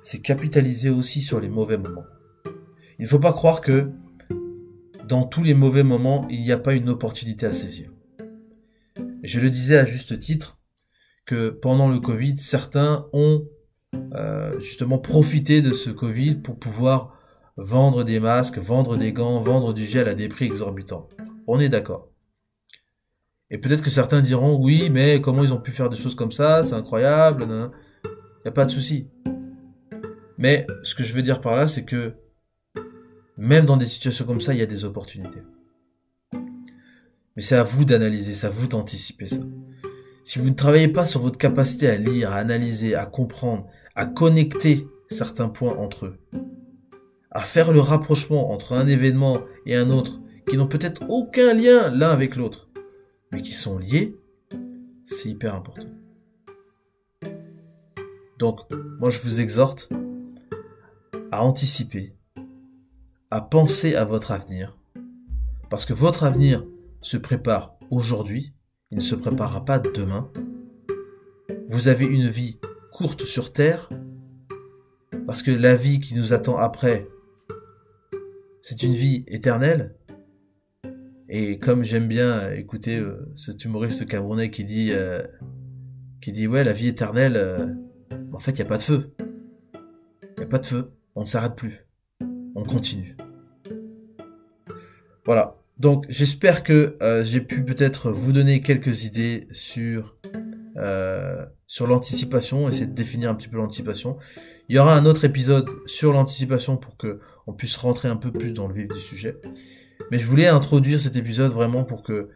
c'est 0.00 0.20
capitaliser 0.20 0.90
aussi 0.90 1.20
sur 1.20 1.40
les 1.40 1.48
mauvais 1.48 1.78
moments. 1.78 2.06
Il 2.98 3.02
ne 3.02 3.08
faut 3.08 3.18
pas 3.18 3.32
croire 3.32 3.60
que 3.60 3.90
dans 5.08 5.24
tous 5.24 5.42
les 5.42 5.54
mauvais 5.54 5.82
moments, 5.82 6.26
il 6.30 6.42
n'y 6.42 6.52
a 6.52 6.58
pas 6.58 6.74
une 6.74 6.88
opportunité 6.88 7.46
à 7.46 7.52
saisir. 7.52 7.90
je 9.22 9.40
le 9.40 9.50
disais 9.50 9.78
à 9.78 9.84
juste 9.84 10.18
titre 10.18 10.58
que 11.26 11.50
pendant 11.50 11.88
le 11.88 12.00
Covid, 12.00 12.38
certains 12.38 13.06
ont 13.12 13.46
euh, 14.14 14.58
justement 14.60 14.98
profité 14.98 15.62
de 15.62 15.72
ce 15.72 15.90
Covid 15.90 16.36
pour 16.36 16.58
pouvoir 16.58 17.18
vendre 17.56 18.04
des 18.04 18.20
masques, 18.20 18.58
vendre 18.58 18.96
des 18.96 19.12
gants, 19.12 19.40
vendre 19.40 19.72
du 19.72 19.84
gel 19.84 20.08
à 20.08 20.14
des 20.14 20.28
prix 20.28 20.46
exorbitants. 20.46 21.08
On 21.46 21.60
est 21.60 21.68
d'accord. 21.68 22.11
Et 23.52 23.58
peut-être 23.58 23.82
que 23.82 23.90
certains 23.90 24.22
diront 24.22 24.56
oui, 24.58 24.88
mais 24.90 25.20
comment 25.20 25.44
ils 25.44 25.52
ont 25.52 25.60
pu 25.60 25.72
faire 25.72 25.90
des 25.90 25.96
choses 25.98 26.14
comme 26.14 26.32
ça, 26.32 26.64
c'est 26.64 26.72
incroyable, 26.72 27.46
il 27.46 27.70
n'y 28.44 28.48
a 28.48 28.50
pas 28.50 28.64
de 28.64 28.70
souci. 28.70 29.08
Mais 30.38 30.66
ce 30.82 30.94
que 30.94 31.04
je 31.04 31.12
veux 31.12 31.20
dire 31.20 31.42
par 31.42 31.54
là, 31.54 31.68
c'est 31.68 31.84
que 31.84 32.14
même 33.36 33.66
dans 33.66 33.76
des 33.76 33.86
situations 33.86 34.24
comme 34.24 34.40
ça, 34.40 34.54
il 34.54 34.58
y 34.58 34.62
a 34.62 34.66
des 34.66 34.86
opportunités. 34.86 35.42
Mais 37.36 37.42
c'est 37.42 37.56
à 37.56 37.62
vous 37.62 37.84
d'analyser, 37.84 38.34
c'est 38.34 38.46
à 38.46 38.50
vous 38.50 38.68
d'anticiper 38.68 39.26
ça. 39.26 39.40
Si 40.24 40.38
vous 40.38 40.48
ne 40.48 40.54
travaillez 40.54 40.88
pas 40.88 41.04
sur 41.04 41.20
votre 41.20 41.38
capacité 41.38 41.90
à 41.90 41.96
lire, 41.96 42.32
à 42.32 42.36
analyser, 42.36 42.94
à 42.94 43.04
comprendre, 43.04 43.66
à 43.94 44.06
connecter 44.06 44.86
certains 45.10 45.50
points 45.50 45.76
entre 45.76 46.06
eux, 46.06 46.18
à 47.30 47.40
faire 47.40 47.70
le 47.72 47.80
rapprochement 47.80 48.50
entre 48.50 48.72
un 48.72 48.86
événement 48.86 49.40
et 49.66 49.76
un 49.76 49.90
autre 49.90 50.20
qui 50.48 50.56
n'ont 50.56 50.68
peut-être 50.68 51.02
aucun 51.10 51.52
lien 51.52 51.90
l'un 51.90 52.10
avec 52.10 52.36
l'autre, 52.36 52.71
mais 53.32 53.42
qui 53.42 53.52
sont 53.52 53.78
liés, 53.78 54.16
c'est 55.04 55.30
hyper 55.30 55.54
important. 55.54 55.88
Donc, 58.38 58.60
moi 58.98 59.10
je 59.10 59.20
vous 59.20 59.40
exhorte 59.40 59.88
à 61.30 61.44
anticiper, 61.44 62.14
à 63.30 63.40
penser 63.40 63.94
à 63.94 64.04
votre 64.04 64.32
avenir, 64.32 64.78
parce 65.70 65.86
que 65.86 65.94
votre 65.94 66.24
avenir 66.24 66.64
se 67.00 67.16
prépare 67.16 67.76
aujourd'hui, 67.90 68.52
il 68.90 68.98
ne 68.98 69.02
se 69.02 69.14
préparera 69.14 69.64
pas 69.64 69.78
demain. 69.78 70.30
Vous 71.68 71.88
avez 71.88 72.04
une 72.04 72.28
vie 72.28 72.60
courte 72.92 73.24
sur 73.24 73.52
Terre, 73.52 73.88
parce 75.26 75.42
que 75.42 75.50
la 75.50 75.76
vie 75.76 76.00
qui 76.00 76.14
nous 76.14 76.32
attend 76.32 76.58
après, 76.58 77.08
c'est 78.60 78.82
une 78.82 78.92
vie 78.92 79.24
éternelle. 79.26 79.96
Et 81.34 81.58
comme 81.58 81.82
j'aime 81.82 82.08
bien 82.08 82.52
écouter 82.52 82.98
euh, 82.98 83.26
cet 83.34 83.64
humoriste 83.64 84.06
camerounais 84.06 84.50
qui 84.50 84.64
dit, 84.64 84.90
euh, 84.92 85.22
qui 86.20 86.30
dit 86.30 86.46
ouais 86.46 86.62
la 86.62 86.74
vie 86.74 86.88
éternelle, 86.88 87.36
euh, 87.36 87.68
en 88.34 88.38
fait 88.38 88.50
il 88.50 88.58
y 88.58 88.62
a 88.62 88.66
pas 88.66 88.76
de 88.76 88.82
feu, 88.82 89.14
il 90.36 90.40
y 90.40 90.44
a 90.44 90.46
pas 90.46 90.58
de 90.58 90.66
feu, 90.66 90.92
on 91.14 91.22
ne 91.22 91.26
s'arrête 91.26 91.56
plus, 91.56 91.86
on 92.54 92.64
continue. 92.64 93.16
Voilà. 95.24 95.56
Donc 95.78 96.04
j'espère 96.10 96.62
que 96.62 96.98
j'ai 97.22 97.40
pu 97.40 97.64
peut-être 97.64 98.10
vous 98.10 98.32
donner 98.32 98.60
quelques 98.60 99.04
idées 99.04 99.48
sur 99.52 100.18
sur 101.66 101.86
l'anticipation, 101.86 102.68
essayer 102.68 102.86
de 102.86 102.92
définir 102.92 103.30
un 103.30 103.34
petit 103.34 103.48
peu 103.48 103.56
l'anticipation. 103.56 104.18
Il 104.68 104.76
y 104.76 104.78
aura 104.78 104.94
un 104.94 105.06
autre 105.06 105.24
épisode 105.24 105.70
sur 105.86 106.12
l'anticipation 106.12 106.76
pour 106.76 106.98
que 106.98 107.20
on 107.46 107.54
puisse 107.54 107.76
rentrer 107.76 108.08
un 108.08 108.16
peu 108.16 108.30
plus 108.30 108.52
dans 108.52 108.68
le 108.68 108.74
vif 108.74 108.88
du 108.88 108.98
sujet. 108.98 109.40
Mais 110.10 110.18
je 110.18 110.26
voulais 110.26 110.48
introduire 110.48 111.00
cet 111.00 111.16
épisode 111.16 111.52
vraiment 111.52 111.84
pour 111.84 112.02
que 112.02 112.28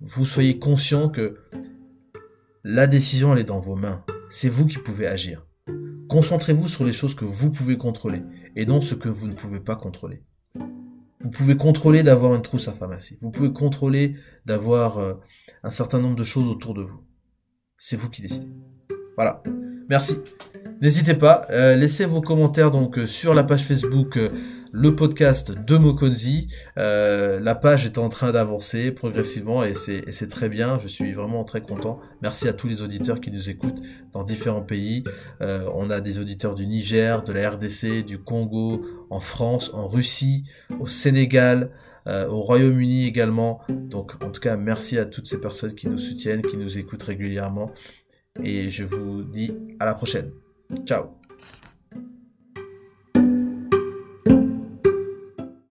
vous 0.00 0.26
soyez 0.26 0.58
conscient 0.58 1.08
que 1.08 1.38
la 2.64 2.86
décision 2.86 3.32
elle 3.32 3.40
est 3.40 3.44
dans 3.44 3.60
vos 3.60 3.76
mains. 3.76 4.04
C'est 4.30 4.48
vous 4.48 4.66
qui 4.66 4.78
pouvez 4.78 5.06
agir. 5.06 5.46
Concentrez-vous 6.08 6.68
sur 6.68 6.84
les 6.84 6.92
choses 6.92 7.14
que 7.14 7.24
vous 7.24 7.50
pouvez 7.50 7.76
contrôler 7.78 8.22
et 8.56 8.66
non 8.66 8.80
ce 8.80 8.94
que 8.94 9.08
vous 9.08 9.28
ne 9.28 9.34
pouvez 9.34 9.60
pas 9.60 9.76
contrôler. 9.76 10.22
Vous 11.20 11.30
pouvez 11.30 11.56
contrôler 11.56 12.02
d'avoir 12.02 12.34
une 12.34 12.42
trousse 12.42 12.68
à 12.68 12.72
pharmacie. 12.72 13.16
Vous 13.20 13.30
pouvez 13.30 13.52
contrôler 13.52 14.16
d'avoir 14.44 14.98
euh, 14.98 15.14
un 15.62 15.70
certain 15.70 16.00
nombre 16.00 16.16
de 16.16 16.24
choses 16.24 16.48
autour 16.48 16.74
de 16.74 16.82
vous. 16.82 17.00
C'est 17.78 17.96
vous 17.96 18.10
qui 18.10 18.22
décidez. 18.22 18.48
Voilà. 19.16 19.42
Merci. 19.88 20.16
N'hésitez 20.80 21.14
pas, 21.14 21.46
euh, 21.50 21.76
laissez 21.76 22.06
vos 22.06 22.20
commentaires 22.20 22.72
donc 22.72 22.98
euh, 22.98 23.06
sur 23.06 23.34
la 23.34 23.44
page 23.44 23.62
Facebook 23.62 24.18
le 24.72 24.96
podcast 24.96 25.52
de 25.52 25.76
Mokonzi. 25.76 26.48
la 26.76 27.54
page 27.54 27.86
est 27.86 27.98
en 27.98 28.08
train 28.08 28.32
d'avancer 28.32 28.90
progressivement 28.90 29.62
et 29.64 29.74
c'est 29.74 30.28
très 30.28 30.48
bien. 30.48 30.78
Je 30.80 30.88
suis 30.88 31.12
vraiment 31.12 31.44
très 31.44 31.60
content. 31.60 32.00
Merci 32.22 32.48
à 32.48 32.52
tous 32.52 32.68
les 32.68 32.82
auditeurs 32.82 33.20
qui 33.20 33.30
nous 33.30 33.50
écoutent 33.50 33.80
dans 34.12 34.24
différents 34.24 34.62
pays. 34.62 35.04
on 35.40 35.90
a 35.90 36.00
des 36.00 36.18
auditeurs 36.18 36.54
du 36.54 36.66
Niger, 36.66 37.22
de 37.22 37.32
la 37.32 37.50
RDC, 37.50 38.04
du 38.04 38.18
Congo, 38.18 38.84
en 39.10 39.20
France, 39.20 39.70
en 39.74 39.86
Russie, 39.88 40.44
au 40.80 40.86
Sénégal. 40.86 41.70
au 42.06 42.40
Royaume-Uni 42.40 43.06
également. 43.06 43.60
Donc 43.68 44.22
en 44.24 44.30
tout 44.30 44.40
cas, 44.40 44.56
merci 44.56 44.98
à 44.98 45.04
toutes 45.04 45.28
ces 45.28 45.40
personnes 45.40 45.74
qui 45.74 45.88
nous 45.88 45.98
soutiennent, 45.98 46.42
qui 46.42 46.56
nous 46.56 46.78
écoutent 46.78 47.04
régulièrement 47.04 47.70
et 48.42 48.70
je 48.70 48.84
vous 48.84 49.22
dis 49.22 49.52
à 49.78 49.84
la 49.84 49.94
prochaine. 49.94 50.30
Ciao 50.86 51.21